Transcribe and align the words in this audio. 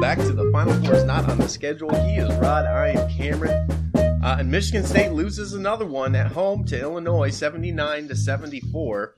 Back 0.00 0.16
to 0.20 0.32
the 0.32 0.50
Final 0.50 0.72
Four 0.82 0.94
is 0.94 1.04
not 1.04 1.28
on 1.28 1.36
the 1.36 1.46
schedule. 1.46 1.94
He 1.94 2.16
is 2.16 2.34
Rod. 2.36 2.64
I 2.64 2.88
am 2.88 3.10
Cameron. 3.10 3.70
Uh, 3.94 4.36
and 4.38 4.50
Michigan 4.50 4.82
State 4.82 5.12
loses 5.12 5.52
another 5.52 5.84
one 5.84 6.14
at 6.14 6.32
home 6.32 6.64
to 6.64 6.80
Illinois, 6.80 7.28
seventy-nine 7.28 8.08
to 8.08 8.16
seventy-four. 8.16 9.14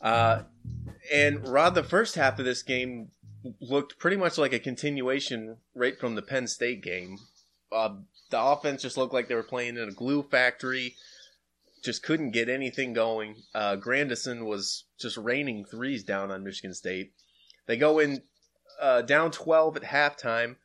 Uh, 0.00 0.42
and 1.14 1.46
Rod, 1.46 1.76
the 1.76 1.84
first 1.84 2.16
half 2.16 2.40
of 2.40 2.44
this 2.44 2.64
game 2.64 3.12
looked 3.60 3.98
pretty 4.00 4.16
much 4.16 4.38
like 4.38 4.52
a 4.52 4.58
continuation 4.58 5.58
right 5.72 5.98
from 5.98 6.16
the 6.16 6.22
Penn 6.22 6.48
State 6.48 6.82
game. 6.82 7.18
Uh, 7.70 7.90
the 8.30 8.42
offense 8.42 8.82
just 8.82 8.96
looked 8.96 9.14
like 9.14 9.28
they 9.28 9.36
were 9.36 9.44
playing 9.44 9.76
in 9.76 9.88
a 9.88 9.92
glue 9.92 10.24
factory. 10.24 10.96
Just 11.84 12.02
couldn't 12.02 12.32
get 12.32 12.48
anything 12.48 12.92
going. 12.92 13.36
Uh, 13.54 13.76
Grandison 13.76 14.46
was 14.46 14.84
just 14.98 15.16
raining 15.16 15.64
threes 15.64 16.02
down 16.02 16.32
on 16.32 16.42
Michigan 16.42 16.74
State. 16.74 17.12
They 17.66 17.76
go 17.76 18.00
in 18.00 18.22
uh, 18.80 19.02
down 19.02 19.30
12 19.30 19.76
at 19.76 19.82
halftime, 19.84 20.56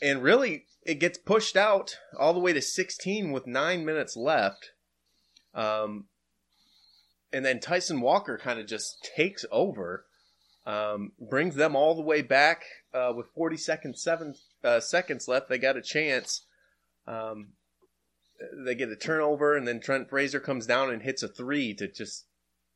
and 0.00 0.22
really 0.22 0.66
it 0.82 1.00
gets 1.00 1.18
pushed 1.18 1.56
out 1.56 1.98
all 2.18 2.32
the 2.32 2.40
way 2.40 2.52
to 2.52 2.62
16 2.62 3.32
with 3.32 3.46
nine 3.46 3.84
minutes 3.84 4.16
left. 4.16 4.70
Um, 5.54 6.06
and 7.32 7.44
then 7.44 7.60
Tyson 7.60 8.00
Walker 8.00 8.38
kind 8.38 8.60
of 8.60 8.66
just 8.66 9.10
takes 9.16 9.44
over, 9.50 10.06
um, 10.64 11.12
brings 11.18 11.56
them 11.56 11.74
all 11.74 11.94
the 11.94 12.02
way 12.02 12.22
back 12.22 12.64
uh, 12.94 13.12
with 13.14 13.26
40 13.34 13.56
seconds, 13.56 14.02
seven 14.02 14.34
uh, 14.62 14.80
seconds 14.80 15.26
left. 15.26 15.48
They 15.48 15.58
got 15.58 15.76
a 15.76 15.82
chance. 15.82 16.42
Um, 17.06 17.48
they 18.54 18.74
get 18.74 18.90
a 18.90 18.96
turnover, 18.96 19.56
and 19.56 19.66
then 19.66 19.80
Trent 19.80 20.08
Frazier 20.08 20.40
comes 20.40 20.66
down 20.66 20.90
and 20.90 21.02
hits 21.02 21.22
a 21.22 21.28
three 21.28 21.74
to 21.74 21.88
just 21.88 22.26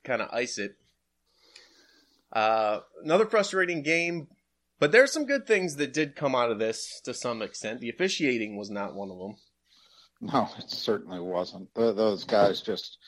kind 0.05 0.23
of 0.23 0.29
ice 0.33 0.59
it. 0.59 0.77
Uh, 2.33 2.81
another 3.03 3.27
frustrating 3.27 3.83
game, 3.83 4.29
but 4.81 4.91
there's 4.91 5.12
some 5.12 5.27
good 5.27 5.47
things 5.47 5.77
that 5.77 5.92
did 5.92 6.17
come 6.17 6.34
out 6.34 6.50
of 6.50 6.59
this 6.59 7.00
to 7.05 7.14
some 7.14 7.42
extent. 7.42 7.81
The 7.81 7.91
officiating 7.91 8.56
was 8.56 8.70
not 8.70 8.95
one 8.95 9.11
of 9.11 9.19
them. 9.19 9.36
No, 10.20 10.48
it 10.59 10.70
certainly 10.70 11.20
wasn't. 11.20 11.73
those 11.75 12.25
guys 12.25 12.61
just 12.61 12.98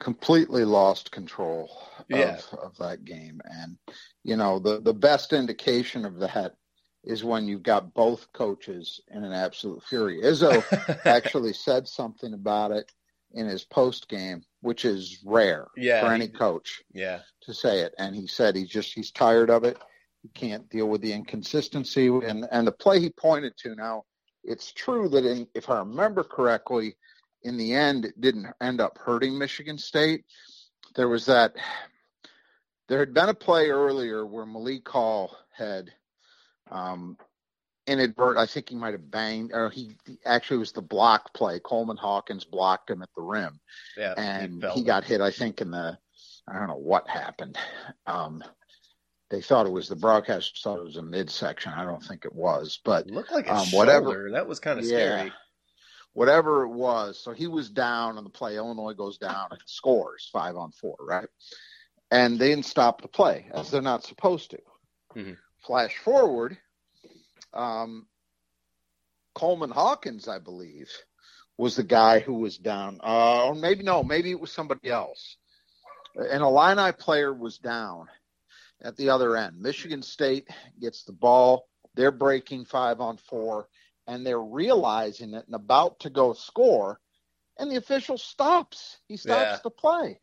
completely 0.00 0.64
lost 0.64 1.12
control 1.12 1.70
of, 1.98 2.04
yeah. 2.08 2.40
of 2.62 2.76
that 2.78 3.04
game. 3.04 3.40
And, 3.44 3.76
you 4.24 4.36
know, 4.36 4.58
the, 4.58 4.80
the 4.80 4.94
best 4.94 5.32
indication 5.32 6.04
of 6.04 6.18
that 6.20 6.54
is 7.04 7.24
when 7.24 7.46
you've 7.46 7.62
got 7.62 7.94
both 7.94 8.30
coaches 8.32 9.00
in 9.10 9.24
an 9.24 9.32
absolute 9.32 9.82
fury. 9.84 10.20
Izzo 10.22 10.62
actually 11.06 11.52
said 11.52 11.86
something 11.86 12.34
about 12.34 12.72
it 12.72 12.90
in 13.32 13.46
his 13.46 13.64
post 13.64 14.08
game, 14.08 14.42
which 14.60 14.84
is 14.84 15.18
rare 15.24 15.68
yeah, 15.76 16.00
for 16.00 16.12
any 16.12 16.26
he, 16.26 16.32
coach 16.32 16.82
yeah. 16.92 17.20
to 17.42 17.54
say 17.54 17.80
it. 17.80 17.94
And 17.98 18.14
he 18.14 18.26
said 18.26 18.56
he's 18.56 18.68
just 18.68 18.92
he's 18.92 19.10
tired 19.10 19.50
of 19.50 19.64
it. 19.64 19.78
He 20.22 20.28
can't 20.28 20.68
deal 20.68 20.88
with 20.88 21.00
the 21.00 21.12
inconsistency 21.12 22.08
and 22.08 22.46
and 22.50 22.66
the 22.66 22.72
play 22.72 23.00
he 23.00 23.10
pointed 23.10 23.56
to 23.58 23.74
now. 23.74 24.04
It's 24.44 24.72
true 24.72 25.08
that 25.10 25.24
in, 25.24 25.46
if 25.54 25.68
I 25.68 25.78
remember 25.78 26.24
correctly, 26.24 26.96
in 27.42 27.56
the 27.56 27.74
end, 27.74 28.04
it 28.04 28.20
didn't 28.20 28.46
end 28.60 28.80
up 28.80 28.98
hurting 28.98 29.36
Michigan 29.36 29.78
State. 29.78 30.24
There 30.94 31.08
was 31.08 31.26
that. 31.26 31.54
There 32.88 32.98
had 32.98 33.14
been 33.14 33.28
a 33.28 33.34
play 33.34 33.70
earlier 33.70 34.26
where 34.26 34.44
Malik 34.44 34.88
Hall 34.88 35.36
had 35.56 35.92
um, 36.70 37.16
inadvert. 37.86 38.36
I 38.36 38.46
think 38.46 38.68
he 38.68 38.74
might 38.74 38.92
have 38.92 39.10
banged, 39.10 39.52
or 39.52 39.70
he, 39.70 39.96
he, 40.06 40.18
actually 40.24 40.58
was 40.58 40.72
the 40.72 40.82
block 40.82 41.32
play. 41.32 41.60
Coleman 41.60 41.96
Hawkins 41.96 42.44
blocked 42.44 42.90
him 42.90 43.02
at 43.02 43.08
the 43.16 43.22
rim, 43.22 43.60
yeah, 43.96 44.14
and 44.16 44.62
he, 44.62 44.80
he 44.80 44.84
got 44.84 45.04
hit. 45.04 45.20
I 45.20 45.30
think 45.30 45.60
in 45.60 45.70
the, 45.70 45.98
I 46.48 46.58
don't 46.58 46.68
know 46.68 46.74
what 46.74 47.08
happened. 47.08 47.56
Um, 48.06 48.42
they 49.30 49.40
thought 49.40 49.66
it 49.66 49.72
was 49.72 49.88
the 49.88 49.96
broadcast 49.96 50.60
thought 50.62 50.78
it 50.78 50.84
was 50.84 50.96
a 50.96 51.02
midsection. 51.02 51.72
I 51.72 51.84
don't 51.84 52.02
think 52.02 52.24
it 52.24 52.34
was, 52.34 52.80
but 52.84 53.06
it 53.06 53.12
looked 53.12 53.30
like 53.30 53.46
a 53.46 53.54
um, 53.54 53.64
shoulder. 53.64 53.76
whatever. 53.76 54.30
That 54.32 54.48
was 54.48 54.58
kind 54.58 54.78
of 54.78 54.84
yeah, 54.84 54.90
scary. 54.90 55.32
Whatever 56.12 56.64
it 56.64 56.70
was, 56.70 57.22
so 57.22 57.32
he 57.32 57.46
was 57.46 57.70
down 57.70 58.18
on 58.18 58.24
the 58.24 58.30
play. 58.30 58.56
Illinois 58.56 58.94
goes 58.94 59.18
down 59.18 59.46
and 59.52 59.60
scores 59.66 60.28
five 60.32 60.56
on 60.56 60.72
four, 60.72 60.96
right? 61.00 61.28
And 62.10 62.40
they 62.40 62.48
didn't 62.48 62.66
stop 62.66 63.00
the 63.00 63.08
play 63.08 63.46
as 63.54 63.70
they're 63.70 63.80
not 63.80 64.02
supposed 64.02 64.50
to. 64.50 64.58
Mm-hmm. 65.16 65.32
Flash 65.64 65.96
forward, 65.98 66.58
um, 67.54 68.06
Coleman 69.34 69.70
Hawkins, 69.70 70.26
I 70.26 70.40
believe, 70.40 70.90
was 71.56 71.76
the 71.76 71.84
guy 71.84 72.18
who 72.18 72.34
was 72.34 72.58
down. 72.58 72.98
Uh, 73.04 73.46
or 73.46 73.54
maybe 73.54 73.84
no, 73.84 74.02
maybe 74.02 74.32
it 74.32 74.40
was 74.40 74.50
somebody 74.50 74.90
else. 74.90 75.36
An 76.16 76.42
Illini 76.42 76.90
player 76.90 77.32
was 77.32 77.58
down 77.58 78.08
at 78.82 78.96
the 78.96 79.10
other 79.10 79.36
end. 79.36 79.60
Michigan 79.60 80.02
State 80.02 80.48
gets 80.80 81.04
the 81.04 81.12
ball. 81.12 81.66
They're 81.94 82.12
breaking 82.12 82.64
five 82.64 83.00
on 83.00 83.16
four, 83.16 83.68
and 84.06 84.24
they're 84.24 84.40
realizing 84.40 85.34
it 85.34 85.46
and 85.46 85.54
about 85.54 86.00
to 86.00 86.10
go 86.10 86.32
score, 86.32 87.00
and 87.58 87.70
the 87.70 87.76
official 87.76 88.16
stops. 88.16 88.98
He 89.08 89.16
stops 89.16 89.56
Yeah. 89.56 89.58
the 89.62 89.70
play. 89.70 90.20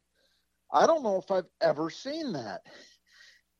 I 0.71 0.87
don't 0.87 1.03
know 1.03 1.17
if 1.17 1.31
I've 1.31 1.49
ever 1.61 1.89
seen 1.89 2.33
that. 2.33 2.61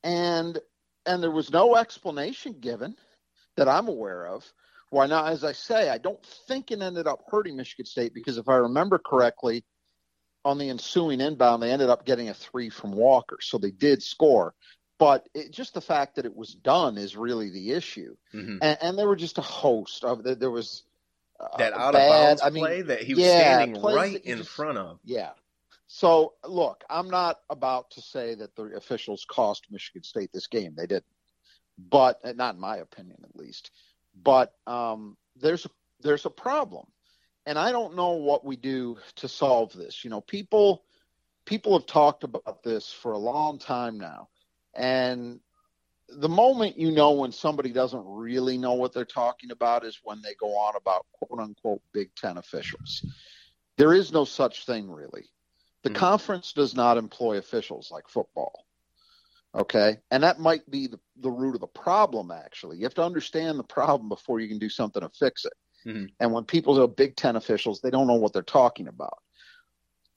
And 0.03 0.59
and 1.05 1.23
there 1.23 1.31
was 1.31 1.51
no 1.51 1.75
explanation 1.77 2.59
given 2.59 2.97
that 3.55 3.69
I'm 3.69 3.87
aware 3.87 4.27
of. 4.27 4.45
Why 4.89 5.07
not? 5.07 5.31
As 5.31 5.43
I 5.43 5.53
say, 5.53 5.89
I 5.89 5.97
don't 5.97 6.23
think 6.47 6.71
it 6.71 6.81
ended 6.81 7.07
up 7.07 7.23
hurting 7.29 7.55
Michigan 7.55 7.85
State 7.85 8.13
because 8.13 8.37
if 8.37 8.49
I 8.49 8.55
remember 8.55 8.97
correctly, 8.99 9.63
on 10.45 10.57
the 10.57 10.69
ensuing 10.69 11.19
inbound, 11.19 11.61
they 11.61 11.71
ended 11.71 11.89
up 11.89 12.05
getting 12.05 12.29
a 12.29 12.33
three 12.33 12.69
from 12.69 12.93
Walker, 12.93 13.37
so 13.41 13.57
they 13.57 13.71
did 13.71 14.01
score. 14.01 14.53
But 14.99 15.29
it, 15.33 15.51
just 15.51 15.73
the 15.73 15.81
fact 15.81 16.15
that 16.15 16.25
it 16.25 16.35
was 16.35 16.53
done 16.55 16.97
is 16.97 17.15
really 17.15 17.49
the 17.51 17.71
issue. 17.71 18.15
Mhm. 18.33 18.59
And, 18.61 18.77
and 18.81 18.97
there 18.97 19.07
were 19.07 19.15
just 19.15 19.37
a 19.37 19.41
host 19.43 20.03
of 20.03 20.23
there, 20.23 20.35
there 20.35 20.51
was 20.51 20.83
uh, 21.39 21.55
That 21.57 21.73
out 21.73 21.89
of 21.89 21.93
bad- 21.93 22.09
bounds 22.27 22.41
I 22.41 22.49
mean, 22.49 22.63
play 22.63 22.81
that 22.81 23.03
he 23.03 23.13
was 23.13 23.23
yeah, 23.23 23.57
standing 23.59 23.81
right 23.81 24.19
in 24.25 24.39
just- 24.39 24.49
front 24.49 24.77
of. 24.79 24.99
Yeah. 25.03 25.31
So 25.85 26.33
look, 26.43 26.83
I'm 26.89 27.09
not 27.09 27.39
about 27.49 27.91
to 27.91 28.01
say 28.01 28.35
that 28.35 28.55
the 28.55 28.75
officials 28.75 29.25
cost 29.29 29.67
Michigan 29.71 30.03
State 30.03 30.31
this 30.33 30.47
game. 30.47 30.73
They 30.75 30.87
didn't, 30.87 31.05
but 31.77 32.19
uh, 32.25 32.33
not 32.33 32.55
in 32.55 32.59
my 32.61 32.77
opinion, 32.77 33.19
at 33.23 33.35
least. 33.35 33.71
But 34.21 34.53
um, 34.65 35.15
there's 35.35 35.65
a, 35.65 35.69
there's 36.01 36.25
a 36.25 36.29
problem, 36.31 36.87
and 37.45 37.57
I 37.59 37.71
don't 37.71 37.95
know 37.95 38.13
what 38.13 38.43
we 38.43 38.55
do 38.57 38.97
to 39.17 39.27
solve 39.29 39.71
this. 39.73 40.03
You 40.03 40.09
know, 40.09 40.21
people 40.21 40.83
people 41.45 41.77
have 41.77 41.85
talked 41.87 42.23
about 42.25 42.63
this 42.63 42.91
for 42.91 43.11
a 43.13 43.17
long 43.19 43.57
time 43.59 43.97
now, 43.99 44.27
and 44.77 45.39
the 46.09 46.29
moment 46.29 46.77
you 46.77 46.91
know 46.91 47.11
when 47.11 47.31
somebody 47.31 47.71
doesn't 47.71 48.03
really 48.05 48.57
know 48.57 48.73
what 48.73 48.93
they're 48.93 49.03
talking 49.03 49.51
about 49.51 49.85
is 49.85 49.99
when 50.03 50.21
they 50.21 50.33
go 50.35 50.57
on 50.57 50.75
about 50.77 51.05
quote 51.11 51.41
unquote 51.41 51.81
Big 51.91 52.15
Ten 52.15 52.37
officials. 52.37 53.03
There 53.77 53.93
is 53.93 54.11
no 54.11 54.23
such 54.23 54.65
thing 54.65 54.89
really. 54.89 55.25
The 55.83 55.89
Mhm. 55.89 55.95
conference 55.95 56.53
does 56.53 56.73
not 56.75 56.97
employ 56.97 57.37
officials 57.37 57.91
like 57.91 58.07
football. 58.07 58.65
Okay. 59.53 59.97
And 60.11 60.23
that 60.23 60.39
might 60.39 60.69
be 60.69 60.87
the, 60.87 60.99
the 61.17 61.31
root 61.31 61.55
of 61.55 61.61
the 61.61 61.67
problem, 61.67 62.31
actually. 62.31 62.77
You 62.77 62.83
have 62.83 62.93
to 62.95 63.03
understand 63.03 63.57
the 63.57 63.63
problem 63.63 64.09
before 64.09 64.39
you 64.39 64.47
can 64.47 64.59
do 64.59 64.69
something 64.69 65.01
to 65.01 65.09
fix 65.09 65.45
it. 65.45 65.53
Mhm. 65.85 66.13
And 66.19 66.33
when 66.33 66.45
people 66.45 66.81
are 66.81 66.87
Big 66.87 67.15
Ten 67.15 67.35
officials, 67.35 67.81
they 67.81 67.89
don't 67.89 68.07
know 68.07 68.15
what 68.15 68.33
they're 68.33 68.41
talking 68.43 68.87
about. 68.87 69.19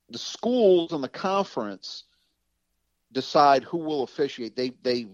The 0.08 0.18
schools 0.18 0.92
and 0.92 1.02
the 1.02 1.08
conference 1.08 2.04
decide 3.12 3.64
who 3.64 3.78
will 3.78 4.02
officiate. 4.02 4.56
They 4.56 4.72
they 4.82 5.06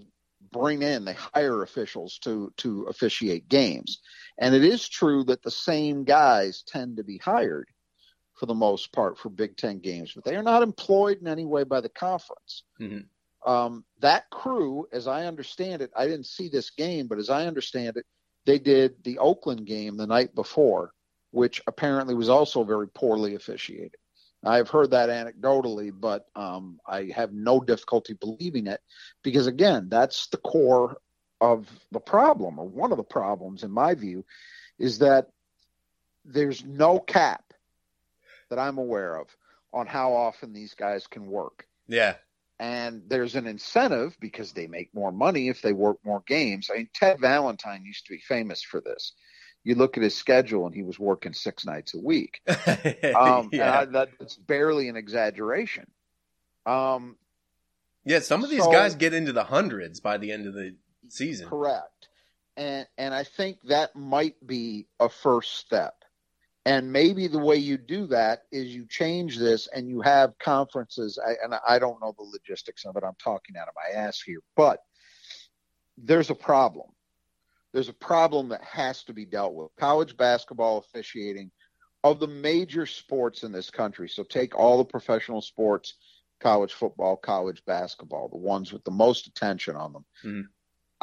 bring 0.53 0.83
in, 0.83 1.05
they 1.05 1.15
hire 1.15 1.63
officials 1.63 2.19
to 2.19 2.53
to 2.59 2.85
officiate 2.85 3.49
games. 3.49 4.01
And 4.39 4.55
it 4.55 4.65
is 4.65 4.89
true 4.89 5.25
that 5.25 5.43
the 5.43 5.51
same 5.51 6.05
guys 6.05 6.63
tend 6.67 6.99
to 6.99 7.05
be 7.05 7.19
hired 7.19 7.69
for 8.35 8.47
the 8.47 8.55
most 8.55 8.93
part 8.93 9.19
for 9.19 9.31
Big 9.31 9.57
Ten 9.57 9.79
games, 9.79 10.13
but 10.15 10.25
they 10.25 10.37
are 10.37 10.43
not 10.43 10.63
employed 10.63 11.19
in 11.21 11.27
any 11.27 11.47
way 11.47 11.65
by 11.65 11.81
the 11.81 11.89
conference. 11.89 12.65
Mhm. 12.81 13.07
Um, 13.47 13.85
that 14.01 14.29
crew, 14.31 14.87
as 14.93 15.07
I 15.07 15.27
understand 15.27 15.81
it, 15.81 15.91
I 15.97 16.07
didn't 16.07 16.27
see 16.27 16.49
this 16.49 16.71
game, 16.71 17.07
but 17.07 17.19
as 17.19 17.31
I 17.31 17.47
understand 17.47 17.97
it, 17.97 18.05
they 18.45 18.59
did 18.59 19.03
the 19.05 19.19
Oakland 19.19 19.67
game 19.67 19.97
the 19.97 20.07
night 20.07 20.35
before 20.35 20.93
which 21.37 21.61
apparently 21.67 22.15
was 22.15 22.31
also 22.31 22.65
very 22.65 22.89
poorly 22.89 23.35
officiated. 23.35 23.97
I've 24.45 24.69
heard 24.69 24.93
that 24.93 25.09
anecdotally, 25.09 25.93
but 25.99 26.27
um, 26.37 26.79
I 26.87 27.11
have 27.15 27.33
no 27.33 27.61
difficulty 27.61 28.15
believing 28.15 28.67
it 28.67 28.81
because, 29.23 29.47
again, 29.47 29.89
that's 29.89 30.29
the 30.29 30.37
core 30.39 30.99
of 31.41 31.69
the 31.93 32.01
problem, 32.01 32.59
or 32.59 32.67
one 32.67 32.93
of 32.93 32.99
the 32.99 33.05
problems, 33.05 33.63
in 33.63 33.71
my 33.71 33.95
view, 33.95 34.25
is 34.79 34.99
that 34.99 35.29
there's 36.25 36.65
no 36.65 36.99
cap 36.99 37.53
that 38.51 38.59
I'm 38.59 38.79
aware 38.79 39.17
of 39.17 39.29
on 39.73 39.87
how 39.87 40.13
often 40.13 40.53
these 40.53 40.75
guys 40.75 41.07
can 41.07 41.27
work. 41.27 41.67
Yeah. 41.89 42.15
And 42.59 43.03
there's 43.09 43.37
an 43.37 43.47
incentive 43.47 44.17
because 44.21 44.53
they 44.53 44.67
make 44.67 44.95
more 44.95 45.13
money 45.13 45.49
if 45.49 45.61
they 45.61 45.73
work 45.73 45.99
more 46.05 46.23
games. 46.27 46.71
I 46.73 46.79
mean, 46.79 46.89
Ted 46.95 47.21
Valentine 47.21 47.85
used 47.85 48.07
to 48.07 48.13
be 48.13 48.21
famous 48.21 48.63
for 48.63 48.81
this. 48.81 49.13
You 49.67 49.75
look 49.75 49.97
at 49.97 50.05
his 50.05 50.15
schedule, 50.15 50.65
and 50.67 50.73
he 50.73 50.85
was 50.85 50.97
working 50.97 51.33
six 51.33 51.67
nights 51.67 51.93
a 51.95 51.99
week. 51.99 52.41
Um, 53.17 53.49
yeah. 53.53 53.81
I, 53.81 53.85
that's 53.87 54.37
barely 54.37 54.89
an 54.89 54.97
exaggeration. 54.97 55.87
Um, 56.65 57.17
yeah, 58.05 58.21
some 58.21 58.45
of 58.45 58.51
these 58.51 58.63
so- 58.63 58.71
guys 58.71 58.95
get 58.95 59.13
into 59.13 59.33
the 59.33 59.43
hundreds 59.43 59.99
by 59.99 60.19
the 60.19 60.31
end 60.31 60.47
of 60.47 60.55
the 60.55 60.77
season. 61.09 61.49
Correct. 61.49 62.09
And 62.57 62.87
and 62.97 63.13
I 63.13 63.25
think 63.25 63.59
that 63.65 63.97
might 63.97 64.35
be 64.47 64.87
a 65.01 65.09
first 65.09 65.57
step. 65.57 65.95
And 66.65 66.93
maybe 66.93 67.27
the 67.27 67.39
way 67.39 67.57
you 67.57 67.77
do 67.77 68.07
that 68.09 68.43
is 68.53 68.75
you 68.75 68.87
change 68.87 69.37
this 69.37 69.69
and 69.75 69.89
you 69.89 70.01
have 70.01 70.39
conferences. 70.39 71.19
I, 71.25 71.35
and 71.43 71.55
I 71.67 71.79
don't 71.81 72.01
know 72.01 72.15
the 72.17 72.25
logistics 72.25 72.85
of 72.85 72.97
it. 72.97 73.03
I'm 73.05 73.17
talking 73.23 73.57
out 73.57 73.69
of 73.69 73.75
my 73.75 74.01
ass 74.01 74.21
here, 74.21 74.41
but 74.57 74.81
there's 75.99 76.31
a 76.31 76.35
problem. 76.35 76.89
There's 77.77 77.91
a 77.91 77.93
problem 77.93 78.49
that 78.49 78.65
has 78.65 79.05
to 79.05 79.13
be 79.13 79.27
dealt 79.27 79.53
with. 79.53 79.69
College 79.79 80.17
basketball 80.17 80.79
officiating 80.79 81.51
of 82.05 82.21
the 82.21 82.27
major 82.27 82.87
sports 82.87 83.43
in 83.43 83.53
this 83.53 83.69
country. 83.69 84.09
So 84.09 84.23
take 84.23 84.57
all 84.57 84.79
the 84.79 84.85
professional 84.87 85.43
sports, 85.43 85.93
college 86.41 86.73
football, 86.73 87.19
college 87.19 87.63
basketball, 87.67 88.31
the 88.31 88.39
ones 88.39 88.73
with 88.73 88.83
the 88.85 88.91
most 88.93 89.27
attention 89.27 89.77
on 89.77 89.93
them. 89.93 90.07
Mhm. 90.25 90.49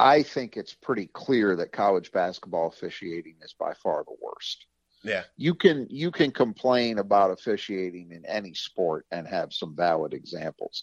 I 0.00 0.24
think 0.24 0.56
it's 0.56 0.74
pretty 0.74 1.06
clear 1.06 1.54
that 1.54 1.70
college 1.70 2.10
basketball 2.10 2.66
officiating 2.66 3.36
is 3.40 3.54
by 3.56 3.72
far 3.74 4.02
the 4.02 4.16
worst. 4.20 4.66
Yeah. 5.04 5.22
You 5.36 5.54
can 5.54 5.86
you 5.90 6.10
can 6.10 6.32
complain 6.32 6.98
about 6.98 7.30
officiating 7.30 8.10
in 8.10 8.26
any 8.26 8.52
sport 8.52 9.06
and 9.12 9.28
have 9.28 9.52
some 9.52 9.76
valid 9.76 10.12
examples. 10.12 10.82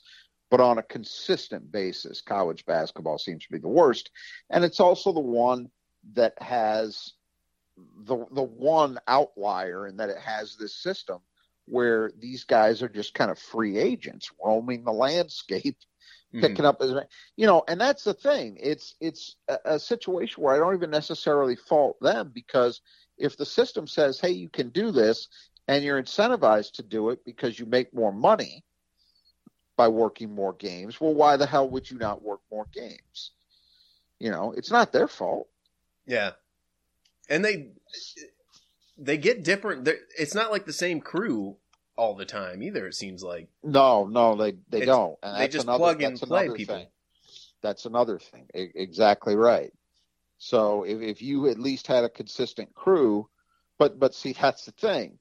But 0.49 0.61
on 0.61 0.77
a 0.77 0.83
consistent 0.83 1.69
basis, 1.69 2.21
college 2.21 2.65
basketball 2.65 3.17
seems 3.17 3.45
to 3.45 3.51
be 3.51 3.57
the 3.57 3.67
worst. 3.67 4.09
And 4.49 4.63
it's 4.63 4.79
also 4.79 5.11
the 5.11 5.19
one 5.19 5.69
that 6.13 6.33
has 6.41 7.13
the 8.05 8.25
the 8.31 8.43
one 8.43 8.99
outlier 9.07 9.87
in 9.87 9.97
that 9.97 10.09
it 10.09 10.17
has 10.17 10.55
this 10.55 10.75
system 10.75 11.19
where 11.65 12.11
these 12.19 12.43
guys 12.43 12.81
are 12.81 12.89
just 12.89 13.13
kind 13.13 13.31
of 13.31 13.39
free 13.39 13.77
agents 13.77 14.31
roaming 14.43 14.83
the 14.83 14.91
landscape 14.91 15.77
Mhm. 16.33 16.41
picking 16.41 16.65
up 16.65 16.81
as 16.81 16.93
you 17.37 17.45
know 17.47 17.63
and 17.67 17.79
that's 17.79 18.03
the 18.03 18.13
thing. 18.13 18.57
It's 18.59 18.95
it's 18.99 19.35
a, 19.47 19.57
a 19.65 19.79
situation 19.79 20.43
where 20.43 20.55
i 20.55 20.57
don't 20.59 20.75
even 20.75 20.91
necessarily 20.91 21.55
fault 21.55 21.99
them 22.01 22.31
because 22.33 22.81
if 23.17 23.37
the 23.37 23.45
system 23.45 23.87
says 23.87 24.19
hey 24.19 24.31
you 24.31 24.49
can 24.49 24.69
do 24.69 24.91
this 24.91 25.27
and 25.67 25.83
you're 25.83 26.01
incentivized 26.01 26.73
to 26.73 26.83
do 26.83 27.09
it 27.09 27.23
because 27.25 27.59
you 27.59 27.65
make 27.65 27.93
more 27.93 28.13
money 28.13 28.65
by 29.77 29.87
working 29.87 30.33
more 30.33 30.53
games 30.53 30.99
well 30.99 31.13
why 31.13 31.37
the 31.37 31.45
hell 31.47 31.69
would 31.69 31.89
you 31.89 31.97
not 31.97 32.21
work 32.23 32.41
more 32.51 32.67
games? 32.73 33.31
You 34.19 34.31
know 34.31 34.53
it's 34.53 34.71
not 34.71 34.91
their 34.93 35.07
fault 35.07 35.47
Yeah, 36.05 36.31
and 37.29 37.43
they 37.45 37.69
they 38.97 39.17
get 39.17 39.43
different. 39.43 39.85
they're- 39.85 40.05
It's 40.17 40.35
not 40.35 40.51
like 40.51 40.65
the 40.65 40.73
same 40.73 40.99
crew 41.01 41.57
all 41.97 42.15
the 42.15 42.25
time 42.25 42.61
either. 42.63 42.87
It 42.87 42.95
seems 42.95 43.23
like 43.23 43.47
no 43.63 44.05
no 44.05 44.35
they 44.35 44.51
they 44.69 44.81
It's- 44.81 44.85
don't 44.85 45.17
and 45.23 45.35
they 45.35 45.41
that's 45.41 45.53
just 45.53 45.65
another, 45.65 45.79
plug 45.79 46.01
and 46.01 46.19
play 46.19 46.49
people. 46.49 46.75
thing. 46.75 46.87
that's 47.61 47.85
another 47.85 48.17
thing 48.19 48.47
E- 48.55 48.71
exactly 48.75 49.35
right 49.35 49.71
so 50.39 50.83
if, 50.83 50.99
if 51.01 51.21
you 51.21 51.47
at 51.49 51.59
least 51.59 51.85
had 51.87 52.03
a 52.03 52.09
consistent 52.09 52.73
crew 52.73 53.29
but 53.77 53.99
but 53.99 54.15
see 54.15 54.33
that's 54.41 54.65
the 54.65 54.71
thing 54.71 55.19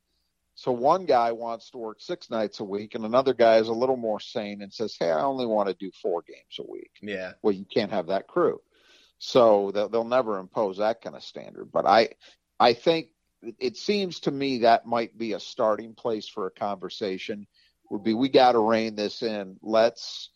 so 0.55 0.73
one 0.73 1.05
guy 1.07 1.33
wants 1.33 1.71
to 1.71 1.79
work 1.79 2.01
six 2.01 2.31
nights 2.31 2.61
a 2.61 2.65
week 2.65 2.95
and 2.95 3.05
another 3.05 3.35
guy 3.35 3.57
is 3.59 3.69
a 3.69 3.73
little 3.73 3.97
more 3.97 4.21
sane 4.21 4.63
and 4.63 4.73
says 4.73 4.97
hey 4.99 5.11
i 5.11 5.21
only 5.23 5.45
want 5.47 5.69
to 5.69 5.75
do 5.75 5.91
four 6.01 6.23
games 6.23 6.57
a 6.59 6.71
week 6.71 6.91
yeah, 7.03 7.33
well 7.43 7.53
you 7.55 7.67
can't 7.67 7.91
have 7.93 8.07
that 8.07 8.27
crew 8.27 8.59
so 9.21 9.71
they'll, 9.71 10.05
never 10.05 10.39
impose 10.39 10.79
that 10.79 11.01
kind 11.01 11.15
of 11.15 11.23
standard 11.23 11.71
but 11.73 11.87
i 11.87 12.09
i 12.59 12.73
think 12.73 13.09
it 13.59 13.77
seems 13.77 14.21
to 14.21 14.31
me 14.31 14.59
that 14.59 14.87
might 14.87 15.17
be 15.17 15.33
a 15.33 15.41
starting 15.41 15.95
place 15.95 16.29
for 16.29 16.47
a 16.47 16.51
conversation 16.51 17.47
would 17.91 18.05
be 18.05 18.15
we 18.15 18.29
got 18.29 18.53
to 18.53 18.61
rein 18.61 18.95
this 18.95 19.23
in. 19.23 19.57
Let's 19.61 20.31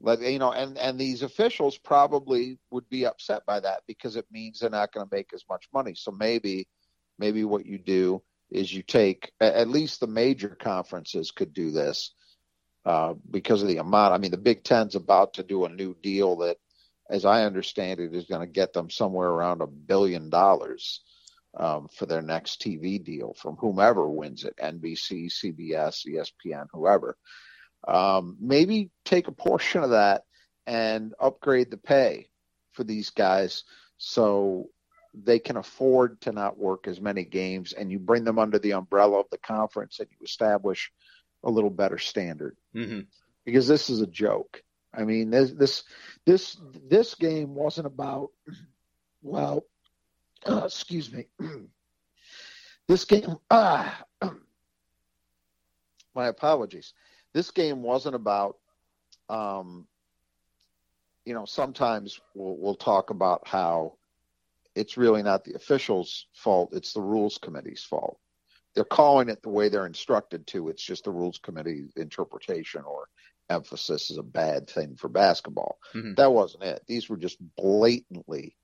let 0.00 0.20
you 0.20 0.38
know 0.38 0.52
and 0.52 0.78
and 0.78 0.98
these 0.98 1.22
officials 1.22 1.78
probably 1.78 2.58
would 2.70 2.88
be 2.88 3.06
upset 3.06 3.44
by 3.46 3.60
that 3.60 3.82
because 3.86 4.16
it 4.16 4.26
means 4.32 4.58
they're 4.58 4.70
not 4.70 4.92
going 4.92 5.06
to 5.06 5.14
make 5.14 5.32
as 5.34 5.44
much 5.48 5.68
money. 5.74 5.94
So 5.94 6.10
maybe 6.10 6.68
maybe 7.18 7.44
what 7.44 7.66
you 7.66 7.78
do 7.78 8.22
is 8.50 8.72
you 8.72 8.82
take 8.82 9.32
at 9.40 9.68
least 9.68 10.00
the 10.00 10.06
major 10.06 10.50
conferences 10.50 11.30
could 11.30 11.52
do 11.52 11.70
this 11.70 12.12
uh, 12.84 13.14
because 13.30 13.62
of 13.62 13.68
the 13.68 13.78
amount. 13.78 14.14
I 14.14 14.18
mean 14.18 14.30
the 14.30 14.36
big 14.36 14.64
ten's 14.64 14.94
about 14.94 15.34
to 15.34 15.42
do 15.42 15.64
a 15.64 15.68
new 15.68 15.94
deal 16.02 16.36
that 16.38 16.56
as 17.12 17.24
i 17.24 17.44
understand 17.44 18.00
it 18.00 18.14
is 18.14 18.24
going 18.24 18.40
to 18.40 18.52
get 18.52 18.72
them 18.72 18.90
somewhere 18.90 19.28
around 19.28 19.60
a 19.60 19.66
billion 19.66 20.30
dollars 20.30 21.00
um, 21.56 21.88
for 21.88 22.06
their 22.06 22.22
next 22.22 22.62
TV 22.62 23.02
deal 23.02 23.34
from 23.34 23.56
whomever 23.56 24.08
wins 24.08 24.44
it 24.44 24.54
NBC, 24.56 25.30
CBS, 25.30 26.06
ESPN, 26.06 26.66
whoever. 26.72 27.16
Um, 27.86 28.36
maybe 28.40 28.90
take 29.04 29.28
a 29.28 29.32
portion 29.32 29.82
of 29.82 29.90
that 29.90 30.22
and 30.66 31.14
upgrade 31.20 31.70
the 31.70 31.76
pay 31.76 32.28
for 32.72 32.84
these 32.84 33.10
guys 33.10 33.64
so 33.98 34.70
they 35.14 35.38
can 35.38 35.56
afford 35.56 36.20
to 36.22 36.32
not 36.32 36.58
work 36.58 36.88
as 36.88 37.00
many 37.00 37.24
games 37.24 37.72
and 37.72 37.90
you 37.90 37.98
bring 37.98 38.24
them 38.24 38.38
under 38.38 38.58
the 38.58 38.72
umbrella 38.72 39.20
of 39.20 39.26
the 39.30 39.38
conference 39.38 39.98
and 40.00 40.08
you 40.10 40.24
establish 40.24 40.90
a 41.44 41.50
little 41.50 41.70
better 41.70 41.98
standard 41.98 42.56
hmm 42.72 43.00
because 43.44 43.66
this 43.66 43.90
is 43.90 44.00
a 44.00 44.06
joke. 44.06 44.62
I 44.94 45.04
mean, 45.04 45.30
this 45.30 45.52
this 45.52 45.84
this 46.26 46.56
this 46.88 47.14
game 47.14 47.54
wasn't 47.54 47.86
about 47.86 48.30
well, 49.22 49.64
uh, 50.46 50.62
excuse 50.64 51.12
me. 51.12 51.26
this 52.88 53.04
game, 53.04 53.36
ah, 53.50 54.04
my 56.14 56.26
apologies. 56.26 56.92
This 57.32 57.50
game 57.50 57.82
wasn't 57.82 58.14
about, 58.14 58.58
um, 59.30 59.86
you 61.24 61.32
know, 61.32 61.46
sometimes 61.46 62.20
we'll, 62.34 62.56
we'll 62.58 62.74
talk 62.74 63.08
about 63.10 63.46
how 63.46 63.94
it's 64.74 64.98
really 64.98 65.22
not 65.22 65.44
the 65.44 65.54
officials' 65.54 66.26
fault; 66.34 66.70
it's 66.72 66.92
the 66.92 67.00
rules 67.00 67.38
committee's 67.38 67.84
fault. 67.84 68.18
They're 68.74 68.84
calling 68.84 69.28
it 69.28 69.42
the 69.42 69.50
way 69.50 69.68
they're 69.68 69.86
instructed 69.86 70.46
to. 70.48 70.68
It's 70.68 70.82
just 70.82 71.04
the 71.04 71.10
rules 71.10 71.38
committee 71.38 71.86
interpretation 71.96 72.82
or 72.82 73.08
emphasis 73.50 74.10
is 74.10 74.18
a 74.18 74.22
bad 74.22 74.68
thing 74.68 74.96
for 74.96 75.08
basketball. 75.08 75.78
Mhm. 75.94 76.16
That 76.16 76.32
wasn't 76.32 76.64
it. 76.64 76.82
These 76.86 77.08
were 77.08 77.16
just 77.18 77.38
blatantly 77.56 78.56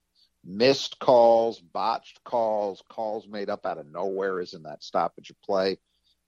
missed 0.44 0.98
calls, 0.98 1.60
botched 1.60 2.22
calls, 2.24 2.82
calls 2.88 3.26
made 3.28 3.50
up 3.50 3.66
out 3.66 3.78
of 3.78 3.86
nowhere 3.86 4.40
is 4.40 4.54
in 4.54 4.62
that 4.62 4.82
stoppage 4.82 5.30
of 5.30 5.40
play. 5.42 5.78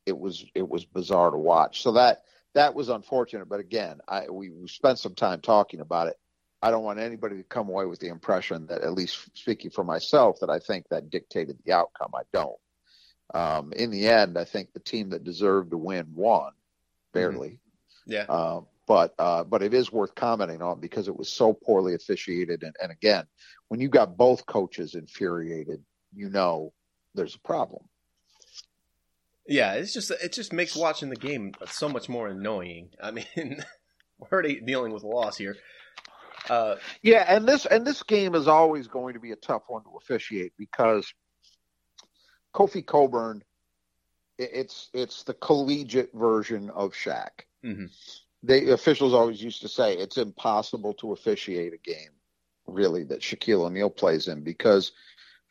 It 0.05 0.19
was 0.19 0.45
it 0.55 0.69
was 0.69 0.85
bizarre 0.85 1.31
to 1.31 1.39
watch. 1.39 1.83
So 1.83 1.93
that 1.93 2.23
that 2.55 2.75
was 2.75 2.89
unfortunate. 2.89 3.49
But 3.49 3.61
again, 3.61 4.01
I 4.09 4.29
we, 4.29 4.51
we 4.51 4.69
spent 4.69 4.99
some 4.99 5.15
time 5.15 5.41
talking 5.41 5.81
about 5.81 6.09
it. 6.09 6.17
I 6.61 6.71
don't 6.71 6.85
want 6.85 6.99
anybody 6.99 7.37
to 7.37 7.45
come 7.45 7.71
away 7.71 7.87
with 7.87 8.01
the 8.01 8.09
impression 8.09 8.67
that, 8.67 8.83
at 8.83 8.93
least 8.93 9.19
speaking 9.35 9.71
for 9.71 9.85
myself, 9.85 10.41
that 10.41 10.51
I 10.51 10.59
think 10.59 10.87
that 10.91 11.09
dictated 11.09 11.59
the 11.65 11.73
outcome. 11.73 12.11
I 12.15 12.23
don't. 12.35 12.59
Um, 13.35 13.73
in 13.73 13.91
the 13.91 14.09
end, 14.09 14.37
I 14.39 14.45
think 14.45 14.73
the 14.73 14.81
team 14.81 15.11
that 15.11 15.25
deserved 15.25 15.71
to 15.71 15.79
win 15.79 16.07
won, 16.15 16.53
barely. 17.13 17.59
yeah, 18.07 18.25
Uh, 18.29 18.63
but 18.87 19.15
uh, 19.19 19.45
but 19.45 19.63
it 19.63 19.73
is 19.73 19.93
worth 19.93 20.15
commenting 20.15 20.63
on 20.63 20.81
because 20.81 21.07
it 21.07 21.17
was 21.17 21.29
so 21.29 21.53
poorly 21.53 21.95
officiated. 21.95 22.63
And, 22.65 22.75
and 22.83 22.91
again, 22.91 23.25
when 23.69 23.81
you 23.81 23.89
got 23.89 24.17
both 24.17 24.47
coaches 24.47 24.95
infuriated, 24.97 25.83
you 26.13 26.29
know 26.29 26.73
there's 27.15 27.37
a 27.37 27.41
problem. 27.41 27.85
yeah. 29.47 29.75
It's 29.75 29.93
just 29.93 30.11
it 30.11 30.33
just 30.33 30.53
makes 30.53 30.75
watching 30.75 31.09
the 31.11 31.17
game 31.17 31.53
so 31.69 31.89
much 31.89 32.09
more 32.09 32.29
annoying. 32.29 32.91
I 33.01 33.11
mean, 33.13 33.27
we're 34.19 34.29
already 34.33 34.61
dealing 34.61 34.93
with 34.93 35.05
a 35.05 35.09
loss 35.09 35.37
here. 35.37 35.57
Uh, 36.49 36.77
Yeah, 37.03 37.25
and 37.29 37.47
this 37.47 37.67
and 37.67 37.87
this 37.87 38.03
game 38.03 38.35
is 38.35 38.49
always 38.49 38.89
going 38.89 39.15
to 39.15 39.21
be 39.21 39.33
a 39.33 39.37
tough 39.37 39.63
one 39.69 39.83
to 39.85 39.91
officiate 40.01 40.53
because 40.59 41.13
Kofi 42.55 42.85
Cockburn, 42.85 43.43
it's 44.39 44.89
it's 44.93 45.23
the 45.25 45.35
collegiate 45.35 46.13
version 46.15 46.71
of 46.71 46.93
Shaq. 46.93 47.45
mhm. 47.65 47.91
the 48.43 48.73
officials 48.73 49.13
always 49.13 49.43
used 49.43 49.61
to 49.63 49.69
say 49.69 49.95
it's 49.97 50.17
impossible 50.17 50.95
to 50.95 51.13
officiate 51.13 51.75
a 51.75 51.79
game 51.79 52.11
really 52.67 53.05
that 53.05 53.21
Shaquille 53.21 53.67
O'Neal 53.67 53.91
plays 53.91 54.29
in 54.29 54.43
because 54.43 54.93